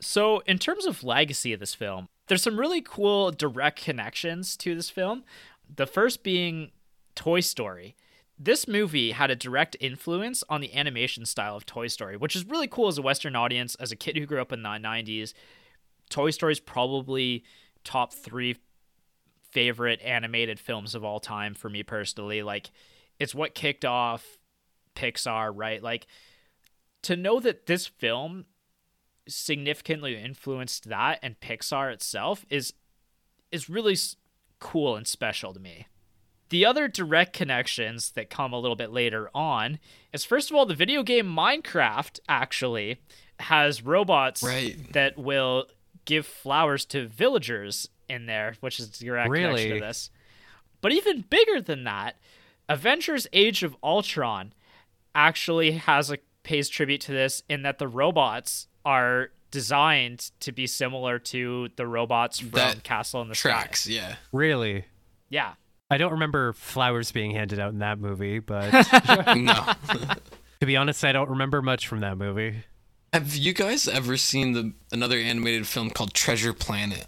So, 0.00 0.40
in 0.46 0.58
terms 0.58 0.86
of 0.86 1.02
legacy 1.02 1.52
of 1.52 1.58
this 1.58 1.74
film, 1.74 2.08
there's 2.28 2.42
some 2.42 2.58
really 2.58 2.80
cool 2.80 3.30
direct 3.30 3.82
connections 3.82 4.56
to 4.58 4.74
this 4.74 4.88
film. 4.88 5.24
The 5.68 5.86
first 5.86 6.22
being 6.22 6.70
Toy 7.14 7.40
Story. 7.40 7.96
This 8.38 8.66
movie 8.66 9.12
had 9.12 9.30
a 9.30 9.36
direct 9.36 9.76
influence 9.78 10.42
on 10.48 10.60
the 10.60 10.74
animation 10.74 11.26
style 11.26 11.56
of 11.56 11.66
Toy 11.66 11.86
Story, 11.86 12.16
which 12.16 12.34
is 12.34 12.44
really 12.44 12.66
cool 12.66 12.88
as 12.88 12.98
a 12.98 13.02
Western 13.02 13.36
audience. 13.36 13.74
As 13.76 13.92
a 13.92 13.96
kid 13.96 14.16
who 14.16 14.26
grew 14.26 14.40
up 14.40 14.52
in 14.52 14.62
the 14.62 14.68
90s, 14.68 15.32
Toy 16.10 16.30
Story 16.30 16.52
is 16.52 16.60
probably 16.60 17.44
top 17.84 18.12
three 18.12 18.56
favorite 19.50 20.00
animated 20.02 20.58
films 20.58 20.94
of 20.94 21.04
all 21.04 21.20
time 21.20 21.54
for 21.54 21.68
me 21.68 21.82
personally. 21.82 22.42
Like, 22.42 22.70
it's 23.18 23.34
what 23.34 23.54
kicked 23.54 23.84
off 23.84 24.38
Pixar, 24.96 25.52
right? 25.54 25.82
Like, 25.82 26.06
to 27.02 27.16
know 27.16 27.38
that 27.40 27.66
this 27.66 27.86
film 27.86 28.46
significantly 29.28 30.16
influenced 30.20 30.88
that 30.88 31.18
and 31.22 31.38
Pixar 31.38 31.92
itself 31.92 32.44
is 32.50 32.72
is 33.52 33.68
really 33.68 33.96
cool 34.62 34.96
and 34.96 35.06
special 35.06 35.52
to 35.52 35.60
me. 35.60 35.88
The 36.48 36.64
other 36.64 36.86
direct 36.86 37.32
connections 37.32 38.12
that 38.12 38.30
come 38.30 38.52
a 38.52 38.58
little 38.60 38.76
bit 38.76 38.92
later 38.92 39.28
on 39.34 39.78
is 40.12 40.24
first 40.24 40.50
of 40.50 40.56
all 40.56 40.66
the 40.66 40.74
video 40.74 41.02
game 41.02 41.26
Minecraft 41.26 42.20
actually 42.28 43.00
has 43.40 43.82
robots 43.82 44.42
right. 44.42 44.76
that 44.92 45.18
will 45.18 45.66
give 46.04 46.26
flowers 46.26 46.84
to 46.86 47.08
villagers 47.08 47.88
in 48.08 48.26
there, 48.26 48.54
which 48.60 48.78
is 48.78 48.90
direct 48.90 49.30
really? 49.30 49.42
connection 49.44 49.74
to 49.74 49.80
this. 49.80 50.10
But 50.80 50.92
even 50.92 51.24
bigger 51.28 51.60
than 51.60 51.84
that, 51.84 52.16
Avengers 52.68 53.26
Age 53.32 53.62
of 53.62 53.76
Ultron 53.82 54.52
actually 55.14 55.72
has 55.72 56.10
a 56.10 56.18
pays 56.42 56.68
tribute 56.68 57.00
to 57.02 57.12
this 57.12 57.42
in 57.48 57.62
that 57.62 57.78
the 57.78 57.88
robots 57.88 58.68
are 58.84 59.30
designed 59.52 60.32
to 60.40 60.50
be 60.50 60.66
similar 60.66 61.20
to 61.20 61.68
the 61.76 61.86
robots 61.86 62.40
from 62.40 62.50
that 62.50 62.82
Castle 62.82 63.22
in 63.22 63.28
the 63.28 63.34
tracks, 63.36 63.84
Sky. 63.84 63.92
yeah. 63.92 64.16
Really? 64.32 64.86
Yeah. 65.28 65.52
I 65.90 65.98
don't 65.98 66.12
remember 66.12 66.54
flowers 66.54 67.12
being 67.12 67.30
handed 67.30 67.60
out 67.60 67.72
in 67.72 67.78
that 67.78 68.00
movie, 68.00 68.40
but 68.40 68.72
no. 69.36 69.72
to 70.60 70.66
be 70.66 70.76
honest, 70.76 71.04
I 71.04 71.12
don't 71.12 71.30
remember 71.30 71.62
much 71.62 71.86
from 71.86 72.00
that 72.00 72.18
movie. 72.18 72.64
Have 73.12 73.36
you 73.36 73.52
guys 73.52 73.86
ever 73.86 74.16
seen 74.16 74.52
the 74.52 74.72
another 74.90 75.18
animated 75.18 75.68
film 75.68 75.90
called 75.90 76.14
Treasure 76.14 76.54
Planet? 76.54 77.06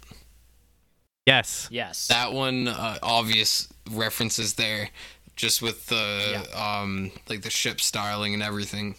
Yes. 1.25 1.67
Yes. 1.71 2.07
That 2.07 2.31
one, 2.31 2.67
uh, 2.67 2.99
obvious 3.01 3.67
references 3.89 4.53
there, 4.53 4.91
just 5.35 5.63
with 5.63 5.87
the 5.87 6.45
yeah. 6.53 6.81
um 6.81 7.11
like 7.27 7.41
the 7.41 7.49
ship 7.49 7.81
styling 7.81 8.33
and 8.33 8.41
everything 8.41 8.95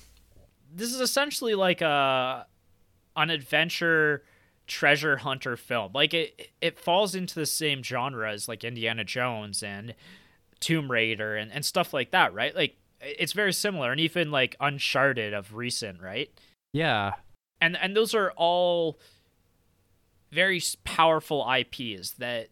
this 0.76 0.92
is 0.92 1.00
essentially 1.00 1.54
like 1.54 1.80
a 1.80 2.46
an 3.16 3.30
adventure 3.30 4.22
treasure 4.66 5.18
hunter 5.18 5.56
film. 5.56 5.92
Like 5.94 6.14
it 6.14 6.50
it 6.60 6.78
falls 6.78 7.14
into 7.14 7.34
the 7.34 7.46
same 7.46 7.82
genre 7.82 8.30
as 8.30 8.48
like 8.48 8.64
Indiana 8.64 9.04
Jones 9.04 9.62
and 9.62 9.94
Tomb 10.60 10.90
Raider 10.90 11.36
and, 11.36 11.52
and 11.52 11.64
stuff 11.64 11.92
like 11.92 12.10
that, 12.10 12.34
right? 12.34 12.54
Like 12.54 12.76
it's 13.00 13.32
very 13.32 13.52
similar 13.52 13.92
and 13.92 14.00
even 14.00 14.30
like 14.30 14.56
Uncharted 14.60 15.34
of 15.34 15.54
recent, 15.54 16.00
right? 16.00 16.30
Yeah. 16.72 17.14
And 17.60 17.76
and 17.76 17.96
those 17.96 18.14
are 18.14 18.32
all 18.36 18.98
very 20.32 20.60
powerful 20.84 21.46
IPs 21.50 22.12
that 22.12 22.48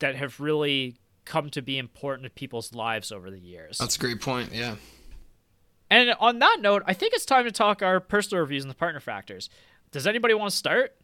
that 0.00 0.16
have 0.16 0.40
really 0.40 0.96
come 1.24 1.50
to 1.50 1.62
be 1.62 1.78
important 1.78 2.24
to 2.24 2.30
people's 2.30 2.74
lives 2.74 3.12
over 3.12 3.30
the 3.30 3.38
years. 3.38 3.78
That's 3.78 3.96
a 3.96 3.98
great 3.98 4.20
point. 4.20 4.52
Yeah. 4.52 4.76
And 5.88 6.14
on 6.20 6.38
that 6.38 6.58
note, 6.60 6.82
I 6.86 6.94
think 6.94 7.14
it's 7.14 7.24
time 7.24 7.44
to 7.44 7.52
talk 7.52 7.82
our 7.82 8.00
personal 8.00 8.40
reviews 8.40 8.64
and 8.64 8.70
the 8.70 8.76
partner 8.76 9.00
factors. 9.00 9.50
Does 9.92 10.06
anybody 10.06 10.34
want 10.34 10.50
to 10.50 10.56
start? 10.56 10.96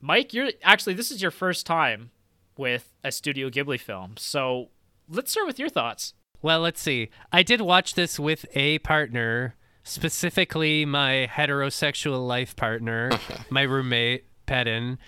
Mike, 0.00 0.32
you're 0.32 0.50
actually 0.62 0.94
this 0.94 1.10
is 1.10 1.20
your 1.20 1.30
first 1.30 1.66
time 1.66 2.10
with 2.56 2.92
a 3.02 3.12
Studio 3.12 3.50
Ghibli 3.50 3.80
film. 3.80 4.14
So, 4.16 4.70
let's 5.08 5.30
start 5.30 5.46
with 5.46 5.58
your 5.58 5.68
thoughts. 5.68 6.14
Well, 6.40 6.60
let's 6.60 6.80
see. 6.80 7.10
I 7.32 7.42
did 7.42 7.60
watch 7.60 7.94
this 7.94 8.18
with 8.18 8.44
a 8.54 8.78
partner, 8.80 9.56
specifically 9.82 10.84
my 10.84 11.28
heterosexual 11.30 12.26
life 12.26 12.54
partner, 12.54 13.10
my 13.50 13.62
roommate, 13.62 14.24
Pedin. 14.46 14.98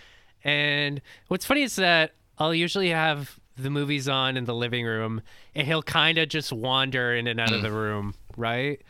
And 0.42 1.00
what's 1.28 1.44
funny 1.44 1.62
is 1.62 1.76
that 1.76 2.12
I'll 2.38 2.54
usually 2.54 2.90
have 2.90 3.38
the 3.56 3.70
movies 3.70 4.08
on 4.08 4.36
in 4.36 4.44
the 4.44 4.54
living 4.54 4.84
room 4.84 5.22
and 5.54 5.66
he'll 5.66 5.82
kind 5.82 6.18
of 6.18 6.28
just 6.28 6.52
wander 6.52 7.14
in 7.14 7.26
and 7.26 7.40
out 7.40 7.52
of 7.52 7.62
the 7.62 7.68
mm. 7.68 7.74
room, 7.74 8.14
right? 8.36 8.82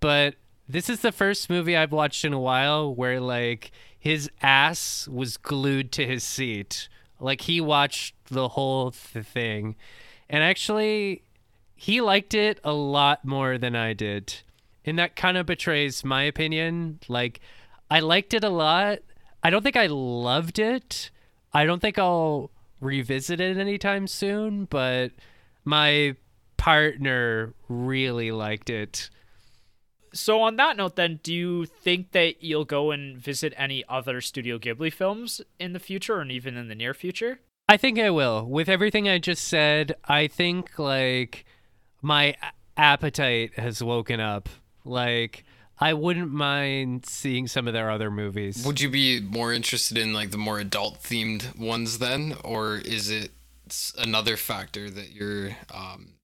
But 0.00 0.36
this 0.68 0.88
is 0.88 1.00
the 1.00 1.12
first 1.12 1.50
movie 1.50 1.76
I've 1.76 1.92
watched 1.92 2.24
in 2.24 2.32
a 2.32 2.40
while 2.40 2.94
where 2.94 3.20
like 3.20 3.70
his 3.98 4.30
ass 4.42 5.08
was 5.08 5.36
glued 5.36 5.92
to 5.92 6.06
his 6.06 6.24
seat. 6.24 6.88
Like 7.20 7.42
he 7.42 7.60
watched 7.60 8.14
the 8.26 8.48
whole 8.48 8.90
th- 8.90 9.26
thing. 9.26 9.76
And 10.28 10.42
actually 10.42 11.22
he 11.74 12.00
liked 12.00 12.34
it 12.34 12.60
a 12.64 12.72
lot 12.72 13.24
more 13.24 13.58
than 13.58 13.76
I 13.76 13.92
did. 13.92 14.34
And 14.84 14.98
that 14.98 15.16
kind 15.16 15.36
of 15.36 15.46
betrays 15.46 16.04
my 16.04 16.22
opinion. 16.22 17.00
Like 17.08 17.40
I 17.90 18.00
liked 18.00 18.34
it 18.34 18.44
a 18.44 18.50
lot. 18.50 19.00
I 19.42 19.50
don't 19.50 19.62
think 19.62 19.76
I 19.76 19.86
loved 19.86 20.58
it. 20.58 21.10
I 21.52 21.66
don't 21.66 21.80
think 21.80 21.98
I'll 21.98 22.50
revisit 22.80 23.40
it 23.40 23.56
anytime 23.56 24.06
soon, 24.06 24.64
but 24.64 25.12
my 25.64 26.16
partner 26.56 27.52
really 27.68 28.30
liked 28.30 28.70
it. 28.70 29.10
So 30.14 30.40
on 30.42 30.56
that 30.56 30.76
note 30.76 30.96
then, 30.96 31.20
do 31.22 31.34
you 31.34 31.66
think 31.66 32.12
that 32.12 32.42
you'll 32.42 32.64
go 32.64 32.90
and 32.92 33.18
visit 33.18 33.52
any 33.56 33.84
other 33.88 34.20
Studio 34.20 34.58
Ghibli 34.58 34.92
films 34.92 35.40
in 35.58 35.72
the 35.72 35.80
future 35.80 36.20
and 36.20 36.30
even 36.30 36.56
in 36.56 36.68
the 36.68 36.74
near 36.74 36.94
future? 36.94 37.40
I 37.68 37.76
think 37.76 37.98
I 37.98 38.10
will. 38.10 38.46
With 38.46 38.68
everything 38.68 39.08
I 39.08 39.18
just 39.18 39.44
said, 39.44 39.96
I 40.04 40.26
think 40.28 40.78
like 40.78 41.44
my 42.00 42.36
appetite 42.76 43.58
has 43.58 43.82
woken 43.82 44.20
up. 44.20 44.48
Like 44.84 45.44
I 45.78 45.94
wouldn't 45.94 46.30
mind 46.30 47.06
seeing 47.06 47.46
some 47.46 47.66
of 47.66 47.74
their 47.74 47.90
other 47.90 48.10
movies. 48.10 48.64
Would 48.64 48.80
you 48.80 48.90
be 48.90 49.20
more 49.20 49.52
interested 49.52 49.98
in 49.98 50.12
like 50.12 50.30
the 50.30 50.38
more 50.38 50.58
adult 50.58 51.02
themed 51.02 51.58
ones 51.58 51.98
then, 51.98 52.36
or 52.44 52.76
is 52.76 53.10
it 53.10 53.32
another 53.98 54.36
factor 54.36 54.90
that 54.90 55.12
you're 55.12 55.56
um, 55.72 56.14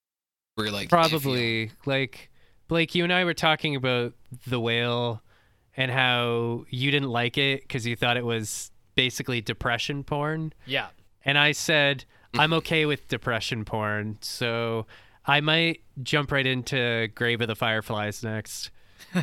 we're 0.56 0.70
like 0.70 0.88
probably 0.88 1.72
like 1.86 2.29
Blake? 2.70 2.94
You 2.94 3.04
and 3.04 3.12
I 3.12 3.24
were 3.24 3.34
talking 3.34 3.76
about 3.76 4.14
the 4.46 4.58
whale 4.58 5.20
and 5.76 5.90
how 5.90 6.64
you 6.70 6.90
didn't 6.90 7.10
like 7.10 7.36
it 7.36 7.60
because 7.62 7.86
you 7.86 7.96
thought 7.96 8.16
it 8.16 8.24
was 8.24 8.70
basically 8.94 9.40
depression 9.42 10.02
porn. 10.04 10.52
Yeah, 10.64 10.86
and 11.24 11.36
I 11.36 11.52
said 11.52 12.04
I'm 12.32 12.52
okay 12.54 12.86
with 12.86 13.08
depression 13.08 13.64
porn, 13.66 14.16
so 14.22 14.86
I 15.26 15.40
might 15.40 15.82
jump 16.02 16.32
right 16.32 16.46
into 16.46 17.08
Grave 17.14 17.40
of 17.42 17.48
the 17.48 17.54
Fireflies 17.56 18.22
next. 18.22 18.70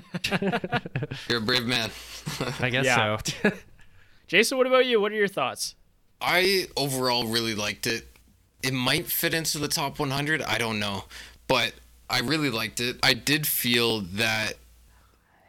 You're 1.29 1.37
a 1.39 1.41
brave 1.41 1.65
man. 1.65 1.89
I 2.59 2.69
guess 2.69 2.85
Yeah. 2.85 3.17
so. 3.17 3.51
Jason, 4.27 4.57
what 4.57 4.67
about 4.67 4.85
you? 4.85 4.99
What 4.99 5.11
are 5.11 5.15
your 5.15 5.27
thoughts? 5.29 5.75
I 6.19 6.67
overall 6.75 7.25
really 7.27 7.55
liked 7.55 7.87
it. 7.87 8.07
It 8.61 8.73
might 8.73 9.05
fit 9.05 9.33
into 9.33 9.57
the 9.59 9.67
top 9.69 9.99
100. 9.99 10.41
I 10.41 10.57
don't 10.57 10.79
know, 10.79 11.05
but 11.47 11.73
I 12.09 12.19
really 12.19 12.49
liked 12.49 12.79
it. 12.79 12.97
I 13.03 13.13
did 13.13 13.45
feel 13.45 14.01
that 14.01 14.53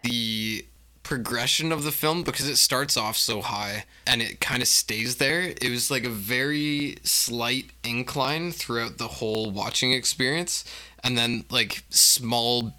the 0.03 0.65
progression 1.03 1.73
of 1.73 1.85
the 1.85 1.93
film 1.93 2.23
because 2.23 2.49
it 2.49 2.57
starts 2.57 2.97
off 2.97 3.17
so 3.17 3.41
high 3.41 3.85
and 4.07 4.21
it 4.21 4.41
kind 4.41 4.61
of 4.61 4.69
stays 4.69 5.17
there. 5.17 5.55
It 5.61 5.71
was 5.71 5.91
like 5.91 6.05
a 6.05 6.11
very 6.11 6.99
slight 7.03 7.71
incline 7.83 8.53
throughout 8.53 8.99
the 8.99 9.09
whole 9.09 9.51
watching 9.51 9.93
experience 9.93 10.65
and 11.03 11.17
then 11.17 11.45
like 11.51 11.85
small 11.91 12.75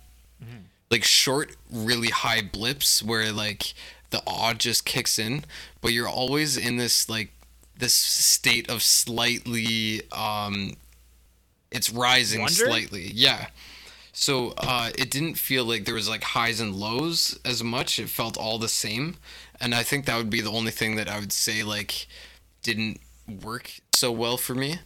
like 0.92 1.04
short 1.04 1.56
really 1.72 2.10
high 2.10 2.42
blips 2.42 3.04
where 3.04 3.32
like 3.32 3.74
the 4.10 4.22
awe 4.26 4.54
just 4.54 4.86
kicks 4.86 5.20
in 5.20 5.46
but 5.82 5.94
you're 5.94 6.08
always 6.08 6.58
in 6.58 6.78
this 6.78 7.10
like 7.10 7.32
this 7.78 7.94
state 7.94 8.70
of 8.70 8.82
slightly 8.82 10.02
um 10.12 10.74
it's 11.72 11.92
rising 11.92 12.42
Wonder? 12.42 12.54
slightly 12.54 13.12
yeah 13.14 13.48
so 14.20 14.54
uh 14.58 14.90
it 14.98 15.10
didn't 15.10 15.36
feel 15.36 15.64
like 15.64 15.86
there 15.86 15.96
was 15.96 16.10
like 16.10 16.24
highs 16.24 16.60
and 16.60 16.76
lows 16.76 17.40
as 17.46 17.64
much. 17.64 18.00
It 18.00 18.10
felt 18.10 18.38
all 18.38 18.58
the 18.60 18.68
same. 18.68 19.16
And 19.62 19.74
i 19.74 19.82
think 19.82 20.06
that 20.06 20.18
would 20.18 20.30
be 20.30 20.42
the 20.42 20.52
only 20.52 20.72
thing 20.72 20.98
that 20.98 21.08
i 21.08 21.18
would 21.18 21.32
say 21.32 21.64
like 21.64 22.06
didn't 22.62 23.00
work 23.42 23.72
so 23.94 24.12
well 24.12 24.36
for 24.36 24.54
me. 24.54 24.80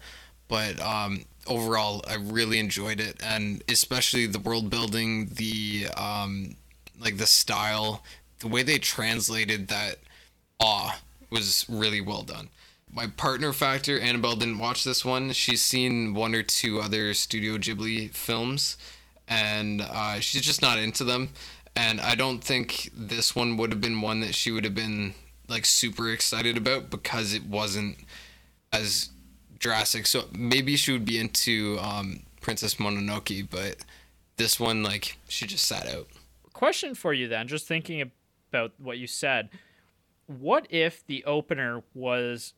But 0.48 0.80
um 0.80 1.26
overall 1.48 2.04
i 2.08 2.14
really 2.14 2.60
enjoyed 2.60 3.00
it. 3.00 3.18
And 3.24 3.64
especially 3.68 4.28
the 4.28 4.38
world 4.38 4.70
building 4.70 5.30
the 5.34 5.88
um 5.98 6.56
like 7.00 7.18
the 7.18 7.26
style 7.26 8.04
the 8.38 8.48
way 8.48 8.62
they 8.62 8.78
translated 8.78 9.68
that 9.70 9.96
awe 10.60 11.00
was 11.32 11.66
really 11.68 12.02
well 12.02 12.22
done. 12.22 12.50
My 12.92 13.08
partner 13.08 13.52
factor 13.52 14.00
annabelle 14.00 14.36
didn't 14.36 14.60
watch 14.60 14.84
this 14.84 15.04
one. 15.04 15.32
She's 15.32 15.64
seen 15.64 16.14
one 16.14 16.36
or 16.36 16.44
two 16.44 16.80
other 16.80 17.16
studio 17.16 17.58
ghibli 17.58 18.12
films 18.14 18.78
and 19.28 19.82
uh, 19.82 20.20
she's 20.20 20.42
just 20.42 20.62
not 20.62 20.78
into 20.78 21.04
them. 21.04 21.30
And 21.76 22.00
i 22.00 22.14
don't 22.14 22.44
think 22.44 22.92
this 22.96 23.36
one 23.36 23.58
would 23.58 23.72
have 23.72 23.82
been 23.82 24.02
one 24.02 24.20
that 24.20 24.36
she 24.36 24.52
would 24.52 24.64
have 24.64 24.76
been 24.76 25.16
like 25.48 25.66
super 25.66 26.10
excited 26.12 26.56
about 26.56 26.90
because 26.90 27.34
it 27.34 27.46
wasn't 27.46 27.98
as 28.72 29.10
drastic. 29.58 30.06
So 30.06 30.26
maybe 30.32 30.76
she 30.76 30.92
would 30.92 31.06
be 31.06 31.20
into 31.20 31.78
um, 31.82 32.22
princess 32.42 32.76
mononoke 32.76 33.50
but 33.50 33.78
this 34.38 34.60
one 34.60 34.84
like 34.84 35.18
she 35.28 35.48
just 35.48 35.66
sat 35.66 35.88
out. 35.88 36.08
Question 36.54 36.96
for 36.96 37.14
you 37.14 37.28
then, 37.28 37.48
just 37.48 37.68
thinking 37.68 38.12
about 38.52 38.74
what 38.78 38.98
you 38.98 39.08
said. 39.08 39.50
What 40.28 40.68
if 40.70 41.06
the 41.06 41.24
opener 41.26 41.84
was 41.94 42.54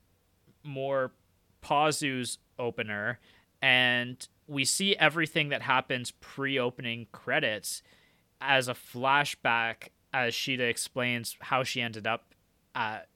more 0.63 1.11
Pazu's 1.63 2.37
opener 2.59 3.19
and 3.61 4.27
we 4.47 4.65
see 4.65 4.95
everything 4.95 5.49
that 5.49 5.63
happens 5.63 6.11
pre-opening 6.11 7.07
credits 7.11 7.81
as 8.41 8.67
a 8.67 8.73
flashback 8.73 9.89
as 10.13 10.33
Sheeta 10.33 10.63
explains 10.63 11.35
how 11.41 11.63
she 11.63 11.81
ended 11.81 12.07
up 12.07 12.33
at 12.73 13.07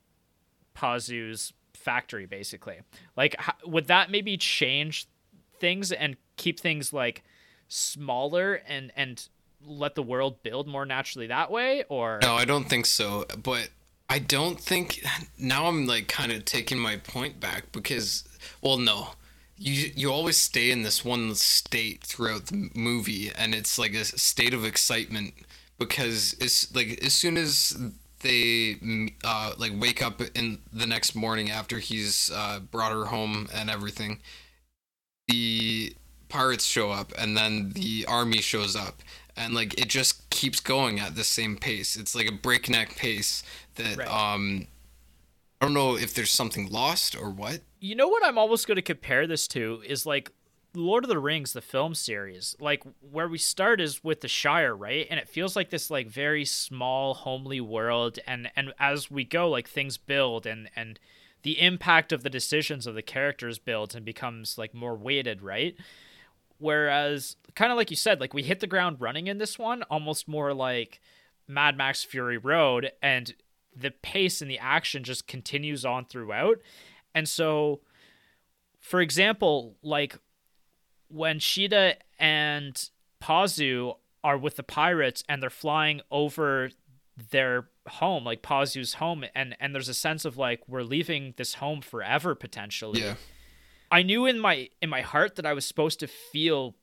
Pazu's 0.76 1.54
factory 1.74 2.26
basically. 2.26 2.80
Like 3.16 3.36
h- 3.40 3.56
would 3.66 3.88
that 3.88 4.12
maybe 4.12 4.38
change 4.38 5.08
things 5.60 5.92
and 5.92 6.18
keep 6.38 6.60
things 6.60 6.92
like 6.94 7.24
smaller 7.68 8.62
and 8.68 8.92
and 8.96 9.28
let 9.66 9.96
the 9.96 10.04
world 10.04 10.42
build 10.42 10.68
more 10.68 10.86
naturally 10.86 11.28
that 11.28 11.52
way 11.52 11.84
or 11.90 12.20
No, 12.22 12.34
I 12.34 12.46
don't 12.46 12.70
think 12.70 12.86
so. 12.86 13.26
But 13.42 13.70
I 14.10 14.20
don't 14.20 14.60
think 14.60 15.04
now 15.38 15.68
I'm 15.68 15.86
like 15.86 16.08
kind 16.08 16.32
of 16.32 16.46
taking 16.46 16.80
my 16.80 16.98
point 16.98 17.40
back 17.40 17.72
because 17.72 18.28
well, 18.62 18.78
no. 18.78 19.10
You 19.62 19.92
you 19.96 20.12
always 20.12 20.38
stay 20.38 20.72
in 20.72 20.84
this 20.84 21.04
one 21.04 21.36
state 21.36 22.02
throughout 22.04 22.46
the 22.48 22.70
movie 22.76 23.30
and 23.38 23.54
it's 23.54 23.78
like 23.78 23.94
a 23.94 24.06
state 24.06 24.54
of 24.54 24.64
excitement 24.64 25.34
because 25.78 26.34
it's 26.40 26.74
like 26.74 27.04
as 27.04 27.14
soon 27.14 27.38
as 27.38 27.78
they 28.22 28.78
uh 29.26 29.54
like 29.58 29.74
wake 29.78 30.02
up 30.02 30.22
in 30.34 30.60
the 30.72 30.86
next 30.86 31.14
morning 31.14 31.52
after 31.52 31.80
he's 31.80 32.32
uh 32.34 32.60
brought 32.72 32.94
her 32.94 33.06
home 33.06 33.50
and 33.54 33.70
everything 33.70 34.20
the 35.28 35.94
pirates 36.30 36.66
show 36.66 36.92
up 36.92 37.12
and 37.18 37.36
then 37.36 37.72
the 37.72 38.06
army 38.08 38.40
shows 38.42 38.76
up 38.76 39.02
and 39.36 39.54
like 39.54 39.80
it 39.80 39.90
just 39.90 40.30
keeps 40.30 40.60
going 40.60 41.00
at 41.00 41.16
the 41.16 41.24
same 41.24 41.58
pace 41.58 41.96
it's 41.96 42.16
like 42.16 42.28
a 42.28 42.32
breakneck 42.32 42.96
pace 42.96 43.44
that 43.76 43.98
Right. 43.98 44.08
um 44.08 44.68
i 45.60 45.66
don't 45.66 45.74
know 45.74 45.98
if 45.98 46.14
there's 46.14 46.32
something 46.32 46.70
lost 46.70 47.16
or 47.16 47.30
what 47.30 47.62
you 47.80 47.96
know 47.96 48.08
what 48.08 48.26
I'm 48.26 48.38
almost 48.38 48.68
going 48.68 48.76
to 48.76 48.82
compare 48.82 49.28
this 49.28 49.48
to 49.50 49.82
is 49.86 50.06
like 50.06 50.32
Lord 50.74 51.04
of 51.04 51.10
the 51.10 51.20
Rings, 51.20 51.54
the 51.54 51.62
film 51.62 51.96
series. 51.96 52.56
Like 52.60 52.84
where 53.00 53.28
we 53.28 53.38
start 53.38 53.82
is 53.82 54.04
with 54.04 54.22
the 54.22 54.28
Shire, 54.28 54.76
right? 54.76 55.08
And 55.10 55.20
it 55.20 55.30
feels 55.30 55.56
like 55.56 55.70
this 55.70 55.90
like 55.90 56.08
very 56.08 56.46
small, 56.46 57.14
homely 57.14 57.62
world, 57.62 58.20
and 58.28 58.52
and 58.56 58.74
as 58.80 59.10
we 59.10 59.24
go, 59.24 59.50
like 59.50 59.68
things 59.68 59.98
build, 59.98 60.46
and 60.46 60.70
and 60.76 61.00
the 61.44 61.60
impact 61.60 62.12
of 62.12 62.24
the 62.24 62.30
decisions 62.30 62.86
of 62.86 62.96
the 62.96 63.02
characters 63.02 63.60
builds 63.60 63.96
and 63.96 64.06
becomes 64.06 64.58
like 64.58 64.74
more 64.74 64.96
weighted, 64.96 65.42
right? 65.42 65.76
Whereas, 66.58 67.38
kind 67.56 67.72
of 67.72 67.78
like 67.78 67.90
you 67.90 67.96
said, 67.96 68.20
like 68.20 68.34
we 68.34 68.44
hit 68.44 68.60
the 68.60 68.68
ground 68.68 68.98
running 69.00 69.28
in 69.28 69.38
this 69.38 69.58
one, 69.58 69.84
almost 69.84 70.28
more 70.28 70.54
like 70.54 71.00
Mad 71.48 71.78
Max 71.78 72.04
Fury 72.04 72.38
Road, 72.38 72.92
and 73.02 73.34
the 73.76 73.92
pace 73.92 74.42
and 74.42 74.52
the 74.52 74.60
action 74.60 75.04
just 75.04 75.26
continues 75.26 75.86
on 75.86 76.06
throughout. 76.06 76.60
And 77.14 77.28
so, 77.28 77.82
for 78.80 79.02
example, 79.02 79.76
like 79.82 80.18
when 81.10 81.40
Shida 81.40 81.96
and 82.20 82.90
Pazu 83.22 83.96
are 84.24 84.38
with 84.38 84.56
the 84.56 84.64
pirates 84.64 85.24
and 85.28 85.42
they're 85.42 85.50
flying 85.50 86.02
over 86.12 86.70
their 87.32 87.70
home, 87.88 88.24
like 88.24 88.42
Pazu's 88.42 88.96
home, 88.96 89.26
and 89.36 89.56
and 89.60 89.74
there's 89.74 89.90
a 89.90 89.94
sense 89.94 90.26
of 90.26 90.38
like 90.38 90.62
we're 90.68 90.84
leaving 90.84 91.34
this 91.38 91.56
home 91.56 91.82
forever 91.82 92.36
potentially. 92.36 93.02
Yeah. 93.02 93.16
I 93.92 94.04
knew 94.04 94.26
in 94.26 94.40
my 94.40 94.70
in 94.82 94.90
my 94.90 95.02
heart 95.02 95.36
that 95.36 95.46
I 95.46 95.54
was 95.54 95.66
supposed 95.66 96.00
to 96.02 96.08
feel 96.08 96.76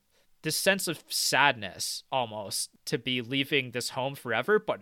this 0.42 0.56
sense 0.56 0.86
of 0.86 1.02
sadness 1.08 2.04
almost 2.12 2.70
to 2.86 2.98
be 2.98 3.20
leaving 3.20 3.70
this 3.70 3.90
home 3.90 4.14
forever, 4.14 4.58
but 4.58 4.80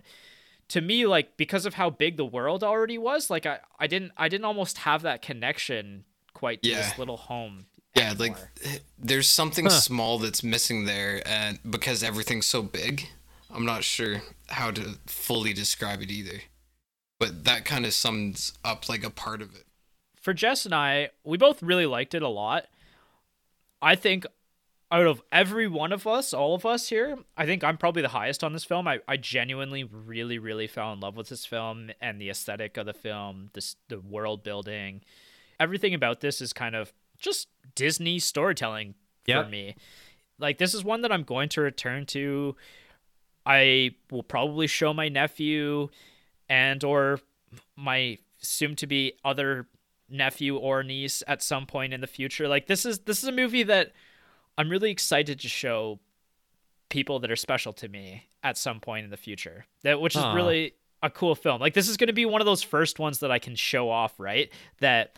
to 0.69 0.81
me 0.81 1.07
like 1.07 1.37
because 1.37 1.67
of 1.67 1.75
how 1.75 1.91
big 1.91 2.17
the 2.17 2.25
world 2.25 2.62
already 2.65 2.99
was, 2.99 3.31
like 3.31 3.47
I 3.47 3.61
I 3.79 3.87
didn't 3.87 4.12
I 4.17 4.29
didn't 4.29 4.45
almost 4.45 4.79
have 4.79 5.03
that 5.03 5.23
connection 5.23 6.05
quite 6.33 6.62
to 6.62 6.69
Yeah. 6.71 6.83
this 6.89 6.99
little 6.99 7.17
home. 7.17 7.67
Yeah, 7.97 8.15
like 8.19 8.37
there's 8.99 9.29
something 9.29 9.67
Huh. 9.67 9.71
small 9.71 10.19
that's 10.19 10.43
missing 10.43 10.85
there, 10.87 11.23
and 11.27 11.59
because 11.69 12.03
everything's 12.03 12.47
so 12.47 12.61
big, 12.62 13.07
I'm 13.51 13.65
not 13.65 13.85
sure 13.85 14.23
how 14.49 14.73
to 14.73 14.99
fully 15.07 15.53
describe 15.53 16.03
it 16.03 16.11
either. 16.11 16.41
But 17.21 17.45
that 17.45 17.65
kind 17.65 17.87
of 17.87 17.95
sums 17.95 18.53
up 18.65 18.89
like 18.89 19.05
a 19.05 19.11
part 19.11 19.41
of 19.43 19.55
it. 19.55 19.65
for 20.21 20.35
Jess 20.35 20.65
and 20.65 20.75
I, 20.75 21.11
we 21.23 21.37
both 21.39 21.62
really 21.62 21.87
liked 21.87 22.15
it 22.15 22.23
a 22.23 22.29
lot. 22.29 22.67
I 23.83 23.95
think 23.95 24.27
out 24.95 25.09
of 25.09 25.21
every 25.33 25.67
one 25.67 25.91
of 25.91 26.07
us, 26.07 26.33
all 26.33 26.55
of 26.55 26.65
us 26.65 26.89
here, 26.89 27.19
I 27.37 27.47
think 27.47 27.65
I'm 27.65 27.77
probably 27.77 28.03
the 28.03 28.09
highest 28.09 28.45
on 28.45 28.53
this 28.53 28.63
film. 28.65 28.87
I, 28.87 29.01
I 29.09 29.17
genuinely 29.17 29.83
really, 29.83 30.39
really 30.39 30.69
fell 30.69 30.93
in 30.93 31.01
love 31.01 31.17
with 31.17 31.29
this 31.31 31.45
film 31.45 31.91
and 32.01 32.21
the 32.21 32.31
aesthetic 32.31 32.77
of 32.77 32.87
the 32.87 32.95
film, 32.95 33.51
this 33.55 33.75
the 33.89 33.99
world 33.99 34.45
building. 34.45 35.01
Everything 35.59 35.95
about 35.95 36.21
this 36.21 36.41
is 36.41 36.53
kind 36.53 36.77
of 36.77 36.93
just 37.19 37.49
Disney 37.75 38.21
storytelling 38.21 38.95
Yep. 39.27 39.45
for 39.45 39.51
me. 39.51 39.75
Like 40.39 40.59
this 40.59 40.75
is 40.75 40.85
one 40.85 41.01
that 41.03 41.11
I'm 41.11 41.25
going 41.25 41.49
to 41.51 41.61
return 41.61 42.07
to. 42.07 42.55
I 43.45 43.97
will 44.13 44.23
probably 44.23 44.69
show 44.69 44.95
my 44.95 45.09
nephew 45.09 45.89
and 46.49 46.85
or 46.85 47.19
my 47.77 48.19
soon 48.39 48.77
to 48.77 48.87
be 48.87 49.15
other 49.25 49.67
nephew 50.09 50.57
or 50.57 50.85
niece 50.85 51.23
at 51.27 51.43
some 51.43 51.67
point 51.67 51.93
in 51.93 52.01
the 52.01 52.07
future. 52.07 52.47
Like 52.47 52.69
this 52.69 52.87
is 52.87 53.01
this 53.01 53.23
is 53.23 53.29
a 53.29 53.33
movie 53.33 53.65
that 53.65 53.93
I'm 54.57 54.69
really 54.69 54.91
excited 54.91 55.41
to 55.41 55.49
show 55.49 55.99
people 56.89 57.19
that 57.21 57.31
are 57.31 57.37
special 57.37 57.73
to 57.75 57.89
me 57.89 58.25
at 58.43 58.57
some 58.57 58.81
point 58.81 59.05
in 59.05 59.11
the 59.11 59.17
future. 59.17 59.67
That 59.83 60.01
which 60.01 60.15
is 60.17 60.23
Aw. 60.23 60.35
really 60.35 60.75
a 61.03 61.11
cool 61.11 61.35
film. 61.35 61.61
Like 61.61 61.75
this 61.75 61.89
is 61.89 61.97
going 61.97 62.07
to 62.09 62.13
be 62.15 62.25
one 62.27 62.41
of 62.41 62.47
those 62.47 62.63
first 62.63 62.99
ones 62.99 63.19
that 63.21 63.31
I 63.31 63.39
can 63.39 63.57
show 63.57 63.91
off, 63.91 64.15
right? 64.19 64.51
That 64.81 65.17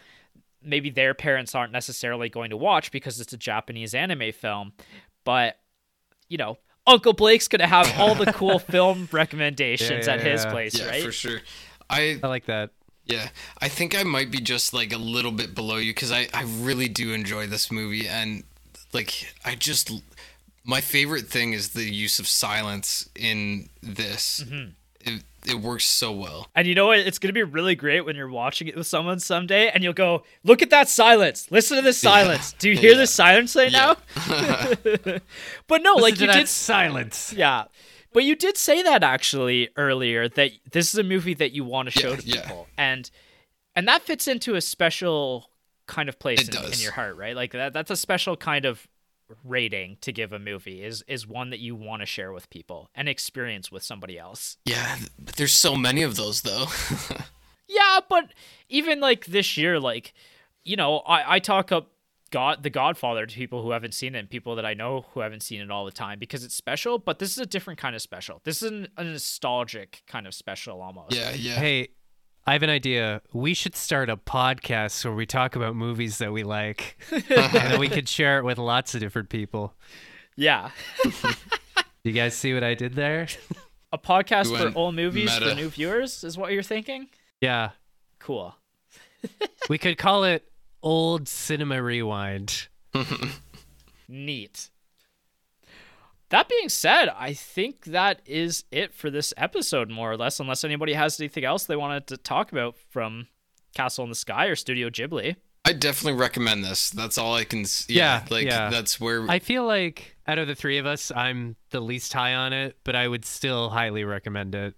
maybe 0.63 0.91
their 0.91 1.15
parents 1.15 1.55
aren't 1.55 1.73
necessarily 1.73 2.29
going 2.29 2.51
to 2.51 2.57
watch 2.57 2.91
because 2.91 3.21
it's 3.21 3.33
a 3.33 3.37
Japanese 3.37 3.95
anime 3.95 4.33
film, 4.33 4.73
but 5.25 5.59
you 6.29 6.39
know, 6.39 6.59
Uncle 6.89 7.13
Blake's 7.13 7.47
going 7.49 7.61
to 7.61 7.67
have 7.67 7.93
all 7.99 8.15
the 8.15 8.33
cool 8.33 8.59
film 8.75 9.09
recommendations 9.13 10.07
Yeah, 10.07 10.15
at 10.15 10.25
yeah, 10.25 10.31
his 10.33 10.45
yeah. 10.45 10.51
place, 10.51 10.79
Yeah, 10.79 10.87
right? 10.89 11.03
for 11.05 11.13
sure. 11.13 11.41
I 11.91 12.19
I 12.23 12.27
like 12.27 12.47
that. 12.47 12.71
yeah, 13.05 13.29
I 13.61 13.69
think 13.69 13.97
I 13.97 14.03
might 14.03 14.31
be 14.31 14.41
just 14.41 14.73
like 14.75 14.93
a 14.93 14.99
little 14.99 15.31
bit 15.33 15.55
below 15.55 15.77
you 15.77 15.93
because 15.93 16.11
I 16.11 16.27
I 16.35 16.43
really 16.61 16.89
do 16.89 17.13
enjoy 17.13 17.47
this 17.47 17.71
movie 17.71 18.09
and 18.09 18.43
like 18.93 19.35
I 19.45 19.55
just 19.55 19.91
my 20.65 20.81
favorite 20.81 21.27
thing 21.27 21.53
is 21.53 21.71
the 21.71 21.85
use 21.85 22.19
of 22.19 22.27
silence 22.27 23.09
in 23.15 23.69
this. 23.83 24.45
Mm-hmm. 24.45 24.71
It 25.01 25.23
it 25.47 25.61
works 25.61 25.85
so 25.85 26.11
well. 26.11 26.49
And 26.57 26.67
you 26.67 26.75
know 26.75 26.87
what? 26.87 26.99
It's 26.99 27.21
going 27.21 27.29
to 27.29 27.33
be 27.33 27.45
really 27.45 27.77
great 27.77 28.01
when 28.05 28.17
you're 28.17 28.29
watching 28.29 28.67
it 28.67 28.75
with 28.77 28.89
someone 28.89 29.21
someday 29.21 29.69
and 29.69 29.85
you'll 29.85 29.93
go, 29.93 30.25
look 30.43 30.61
at 30.61 30.71
that 30.71 30.89
silence. 30.89 31.49
Listen 31.53 31.77
to 31.77 31.83
this 31.85 31.99
silence. 31.99 32.53
Do 32.55 32.69
you 32.69 32.77
hear 32.85 32.93
Yeah. 32.93 32.97
this 32.99 33.15
silence 33.15 33.55
right 33.55 33.71
Yeah. 33.71 33.95
now? 34.17 35.19
but 35.69 35.83
no, 35.83 35.95
like 35.95 36.19
you 36.21 36.27
did. 36.27 36.49
silence. 36.49 37.33
Yeah. 37.33 37.65
But 38.13 38.25
you 38.25 38.35
did 38.35 38.57
say 38.57 38.83
that 38.83 39.05
actually 39.05 39.69
earlier 39.77 40.29
that 40.31 40.51
this 40.73 40.93
is 40.93 40.99
a 40.99 41.05
movie 41.05 41.35
that 41.35 41.53
you 41.53 41.65
want 41.65 41.93
to 41.93 41.97
show 42.01 42.11
Yeah, 42.11 42.17
to 42.17 42.27
yeah. 42.27 42.41
people. 42.43 42.67
And 42.77 43.09
and 43.77 43.87
that 43.87 44.03
fits 44.03 44.27
into 44.27 44.57
a 44.57 44.61
special 44.61 45.51
kind 45.87 46.09
of 46.09 46.19
place 46.19 46.49
in, 46.49 46.73
in 46.73 46.79
your 46.81 46.93
heart, 46.93 47.17
right? 47.17 47.37
Like 47.37 47.53
that 47.53 47.73
that's 47.73 47.91
a 47.91 47.97
special 47.97 48.37
kind 48.37 48.65
of 48.65 48.87
rating 49.45 49.97
to 50.01 50.13
give 50.13 50.33
a 50.33 50.39
movie 50.39 50.83
is 50.83 51.03
is 51.09 51.27
one 51.27 51.51
that 51.51 51.59
you 51.59 51.75
want 51.75 52.03
to 52.03 52.07
share 52.07 52.33
with 52.33 52.49
people 52.51 52.91
and 52.95 53.09
experience 53.09 53.73
with 53.73 53.83
somebody 53.83 54.19
else. 54.19 54.57
Yeah, 54.65 54.99
but 55.19 55.37
there's 55.37 55.53
so 55.53 55.75
many 55.75 56.03
of 56.03 56.17
those 56.17 56.43
though. 56.43 56.67
Yeah, 57.69 58.01
but 58.09 58.33
even 58.69 59.01
like 59.01 59.27
this 59.27 59.57
year, 59.57 59.81
like 59.81 60.15
you 60.65 60.77
know, 60.77 60.99
I 60.99 61.37
I 61.37 61.39
talk 61.39 61.73
up 61.73 61.91
God 62.31 62.63
the 62.63 62.71
Godfather 62.71 63.27
to 63.27 63.35
people 63.35 63.63
who 63.63 63.71
haven't 63.71 63.95
seen 63.95 64.15
it, 64.15 64.21
and 64.21 64.31
people 64.31 64.57
that 64.57 64.65
I 64.67 64.75
know 64.75 65.07
who 65.13 65.21
haven't 65.21 65.43
seen 65.43 65.61
it 65.61 65.71
all 65.71 65.85
the 65.85 65.91
time 65.91 66.19
because 66.19 66.45
it's 66.45 66.55
special. 66.55 66.99
But 66.99 67.19
this 67.19 67.33
is 67.33 67.39
a 67.39 67.47
different 67.47 67.79
kind 67.79 67.95
of 67.97 68.03
special. 68.03 68.41
This 68.45 68.63
is 68.63 68.71
an, 68.71 68.89
a 68.97 69.05
nostalgic 69.05 70.03
kind 70.07 70.27
of 70.27 70.35
special 70.35 70.81
almost. 70.81 71.15
yeah, 71.15 71.33
yeah. 71.33 71.55
Hey, 71.55 71.89
I 72.47 72.53
have 72.53 72.63
an 72.63 72.71
idea. 72.71 73.23
We 73.33 73.55
should 73.55 73.75
start 73.75 74.09
a 74.09 74.17
podcast 74.17 75.05
where 75.05 75.15
we 75.15 75.27
talk 75.27 75.57
about 75.57 75.75
movies 75.75 76.19
that 76.19 76.33
we 76.33 76.45
like, 76.45 76.97
and 77.11 77.25
then 77.53 77.81
we 77.81 77.89
could 77.89 78.09
share 78.09 78.39
it 78.39 78.45
with 78.45 78.59
lots 78.59 78.95
of 78.95 79.01
different 79.01 79.29
people. 79.29 79.75
yeah. 80.37 80.71
You 82.05 82.13
guys 82.13 82.37
see 82.37 82.55
what 82.55 82.63
I 82.63 82.75
did 82.75 82.95
there? 82.95 83.27
A 83.93 83.99
podcast 83.99 84.53
You 84.53 84.71
for 84.71 84.79
old 84.79 84.95
movies 84.95 85.37
for 85.37 85.57
new 85.57 85.69
viewers 85.69 86.23
is 86.23 86.39
what 86.39 86.53
you're 86.53 86.63
thinking. 86.63 87.09
Yeah, 87.41 87.71
Cool. 88.21 88.55
we 89.69 89.77
could 89.77 89.99
call 89.99 90.23
it 90.23 90.49
Old 90.85 91.27
Cinema 91.27 91.83
Rewind. 91.83 92.69
Neat. 94.09 94.71
That 96.31 96.49
being 96.49 96.69
said, 96.69 97.09
I 97.17 97.33
think 97.35 97.85
that 97.87 98.21
is 98.27 98.65
it 98.73 98.93
for 98.95 99.11
this 99.11 99.33
episode, 99.37 99.91
more 99.91 100.11
or 100.11 100.17
less, 100.17 100.41
unless 100.41 100.65
anybody 100.65 100.95
has 100.95 101.21
anything 101.21 101.45
else 101.45 101.65
they 101.65 101.77
wanted 101.77 102.07
to 102.09 102.17
talk 102.17 102.51
about 102.51 102.77
from 102.91 103.29
Castle 103.75 104.03
in 104.05 104.11
the 104.11 104.17
Sky 104.17 104.47
or 104.47 104.57
Studio 104.57 104.91
Ghibli. 104.91 105.37
I 105.65 105.73
definitely 105.73 106.19
recommend 106.21 106.65
this. 106.65 106.91
That's 106.91 107.19
all 107.19 107.35
I 107.35 107.45
can. 107.45 107.61
s- 107.61 107.87
Yeah, 107.89 108.21
Yeah, 108.23 108.27
like 108.31 108.47
yeah. 108.47 108.71
that's 108.71 109.01
where. 109.01 109.29
I 109.29 109.39
feel 109.39 109.65
like 109.67 110.17
out 110.27 110.39
of 110.39 110.49
the 110.49 110.55
three 110.55 110.79
of 110.79 110.87
us, 110.87 111.13
I'm 111.15 111.57
the 111.71 111.81
least 111.81 112.13
high 112.13 112.35
on 112.35 112.53
it, 112.53 112.77
but 112.85 112.95
I 112.97 113.07
would 113.09 113.25
still 113.25 113.71
highly 113.71 114.05
recommend 114.05 114.55
it. 114.55 114.75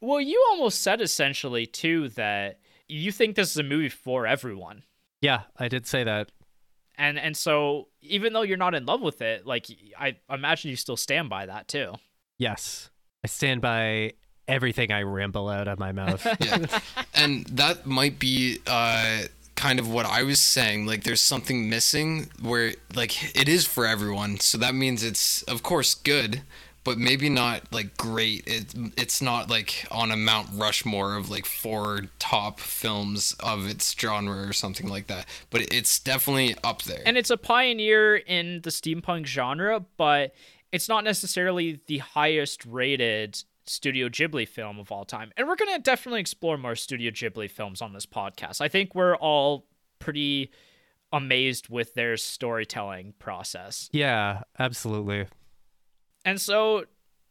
Well, 0.00 0.20
you 0.20 0.42
almost 0.50 0.82
said 0.82 1.00
essentially, 1.00 1.66
too, 1.66 2.08
that 2.10 2.60
you 2.88 3.12
think 3.12 3.34
this 3.36 3.50
is 3.50 3.56
a 3.56 3.62
movie 3.62 3.88
for 3.88 4.26
everyone. 4.26 4.82
Yeah, 5.22 5.42
I 5.56 5.68
did 5.68 5.86
say 5.86 6.04
that. 6.04 6.30
And 6.98 7.18
and 7.18 7.36
so 7.36 7.88
even 8.00 8.32
though 8.32 8.42
you're 8.42 8.56
not 8.56 8.74
in 8.74 8.86
love 8.86 9.02
with 9.02 9.20
it, 9.22 9.46
like 9.46 9.66
I 9.98 10.16
imagine 10.30 10.70
you 10.70 10.76
still 10.76 10.96
stand 10.96 11.28
by 11.28 11.46
that 11.46 11.68
too. 11.68 11.94
Yes, 12.38 12.90
I 13.24 13.28
stand 13.28 13.60
by 13.60 14.12
everything 14.48 14.92
I 14.92 15.02
ramble 15.02 15.48
out 15.48 15.68
of 15.68 15.78
my 15.78 15.92
mouth. 15.92 16.26
yeah, 16.40 16.66
and 17.14 17.46
that 17.46 17.86
might 17.86 18.18
be 18.18 18.58
uh, 18.66 19.22
kind 19.56 19.80
of 19.80 19.90
what 19.90 20.06
I 20.06 20.22
was 20.22 20.38
saying. 20.38 20.86
Like, 20.86 21.02
there's 21.02 21.20
something 21.22 21.68
missing 21.68 22.28
where, 22.40 22.74
like, 22.94 23.36
it 23.36 23.48
is 23.48 23.66
for 23.66 23.86
everyone. 23.86 24.38
So 24.38 24.58
that 24.58 24.74
means 24.74 25.02
it's, 25.02 25.42
of 25.42 25.62
course, 25.62 25.94
good, 25.94 26.42
but 26.86 26.98
maybe 26.98 27.28
not 27.28 27.62
like 27.72 27.96
great. 27.96 28.46
It 28.46 28.72
it's 28.96 29.20
not 29.20 29.50
like 29.50 29.88
on 29.90 30.12
a 30.12 30.16
Mount 30.16 30.46
Rushmore 30.52 31.16
of 31.16 31.28
like 31.28 31.44
four 31.44 32.02
top 32.20 32.60
films 32.60 33.34
of 33.40 33.68
its 33.68 33.92
genre 33.98 34.46
or 34.48 34.52
something 34.52 34.88
like 34.88 35.08
that. 35.08 35.26
But 35.50 35.62
it's 35.74 35.98
definitely 35.98 36.54
up 36.62 36.82
there. 36.82 37.02
And 37.04 37.18
it's 37.18 37.30
a 37.30 37.36
pioneer 37.36 38.14
in 38.14 38.60
the 38.62 38.70
steampunk 38.70 39.26
genre, 39.26 39.84
but 39.96 40.32
it's 40.70 40.88
not 40.88 41.02
necessarily 41.02 41.80
the 41.88 41.98
highest 41.98 42.64
rated 42.64 43.42
Studio 43.66 44.08
Ghibli 44.08 44.46
film 44.46 44.78
of 44.78 44.92
all 44.92 45.04
time. 45.04 45.32
And 45.36 45.48
we're 45.48 45.56
going 45.56 45.74
to 45.74 45.82
definitely 45.82 46.20
explore 46.20 46.56
more 46.56 46.76
Studio 46.76 47.10
Ghibli 47.10 47.50
films 47.50 47.82
on 47.82 47.94
this 47.94 48.06
podcast. 48.06 48.60
I 48.60 48.68
think 48.68 48.94
we're 48.94 49.16
all 49.16 49.66
pretty 49.98 50.52
amazed 51.12 51.68
with 51.68 51.94
their 51.94 52.16
storytelling 52.16 53.14
process. 53.18 53.88
yeah, 53.92 54.42
absolutely. 54.60 55.26
And 56.26 56.40
so 56.40 56.84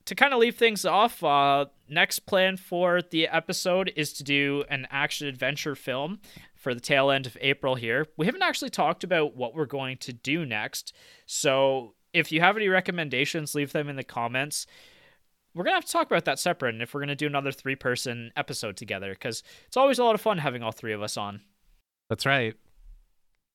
to 0.05 0.15
kind 0.15 0.33
of 0.33 0.39
leave 0.39 0.55
things 0.55 0.85
off, 0.85 1.23
uh, 1.23 1.65
next 1.89 2.19
plan 2.19 2.57
for 2.57 3.01
the 3.01 3.27
episode 3.27 3.91
is 3.95 4.13
to 4.13 4.23
do 4.23 4.63
an 4.69 4.87
action 4.89 5.27
adventure 5.27 5.75
film 5.75 6.19
for 6.55 6.73
the 6.73 6.79
tail 6.79 7.11
end 7.11 7.27
of 7.27 7.37
April 7.41 7.75
here. 7.75 8.07
We 8.17 8.25
haven't 8.25 8.41
actually 8.41 8.69
talked 8.69 9.03
about 9.03 9.35
what 9.35 9.53
we're 9.53 9.65
going 9.65 9.97
to 9.97 10.13
do 10.13 10.45
next. 10.45 10.93
So 11.25 11.93
if 12.13 12.31
you 12.31 12.39
have 12.39 12.55
any 12.55 12.69
recommendations, 12.69 13.53
leave 13.53 13.73
them 13.73 13.89
in 13.89 13.97
the 13.97 14.03
comments. 14.03 14.65
We're 15.53 15.63
going 15.63 15.73
to 15.73 15.77
have 15.77 15.85
to 15.85 15.91
talk 15.91 16.07
about 16.07 16.25
that 16.25 16.39
separate 16.39 16.73
and 16.73 16.81
if 16.81 16.93
we're 16.93 17.01
going 17.01 17.09
to 17.09 17.15
do 17.15 17.27
another 17.27 17.51
three 17.51 17.75
person 17.75 18.31
episode 18.35 18.77
together 18.77 19.11
because 19.11 19.43
it's 19.67 19.77
always 19.77 19.99
a 19.99 20.03
lot 20.03 20.15
of 20.15 20.21
fun 20.21 20.37
having 20.37 20.63
all 20.63 20.71
three 20.71 20.93
of 20.93 21.01
us 21.01 21.17
on. 21.17 21.41
That's 22.09 22.25
right. 22.25 22.55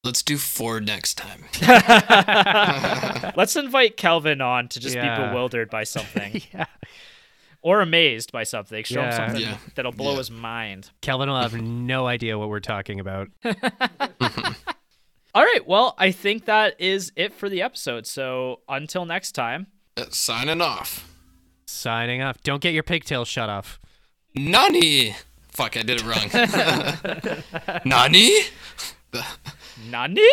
Let's 0.03 0.23
do 0.23 0.39
four 0.39 0.81
next 0.81 1.15
time. 1.19 1.45
Let's 3.37 3.55
invite 3.57 3.97
Kelvin 3.99 4.41
on 4.41 4.69
to 4.69 4.81
just 4.81 4.95
be 4.95 5.01
bewildered 5.03 5.69
by 5.69 5.85
something 5.85 6.41
yeah. 6.55 6.65
or 7.61 7.83
amazed 7.83 8.33
by 8.33 8.45
something. 8.45 8.83
Show 8.85 9.03
him 9.03 9.13
something 9.13 9.43
Yeah. 9.43 9.59
that'll 9.75 9.93
blow 9.93 10.13
Yeah. 10.13 10.19
his 10.19 10.31
mind. 10.31 10.91
Kelvin 11.03 11.29
will 11.29 11.41
have 11.41 11.61
no 11.61 12.07
idea 12.07 12.39
what 12.39 12.49
we're 12.49 12.61
talking 12.61 12.99
about. 12.99 13.29
All 15.35 15.45
right. 15.45 15.61
Well, 15.67 15.95
I 15.99 16.13
think 16.13 16.47
that 16.47 16.81
is 16.81 17.13
it 17.15 17.35
for 17.35 17.51
the 17.51 17.61
episode. 17.61 18.07
So 18.07 18.61
until 18.71 19.05
next 19.05 19.33
time. 19.33 19.67
Uh, 19.99 20.07
signing 20.11 20.63
off. 20.63 21.13
Signing 21.67 22.23
off. 22.23 22.43
Don't 22.43 22.63
get 22.63 22.73
your 22.73 22.83
pigtails 22.85 23.29
shut 23.29 23.51
off. 23.51 23.79
Nani? 24.35 25.15
Fuck, 25.49 25.77
I 25.77 25.83
did 25.83 26.01
it 26.03 26.07
wrong. 26.07 27.81
Nani? 27.85 28.31
Nani? 29.89 30.29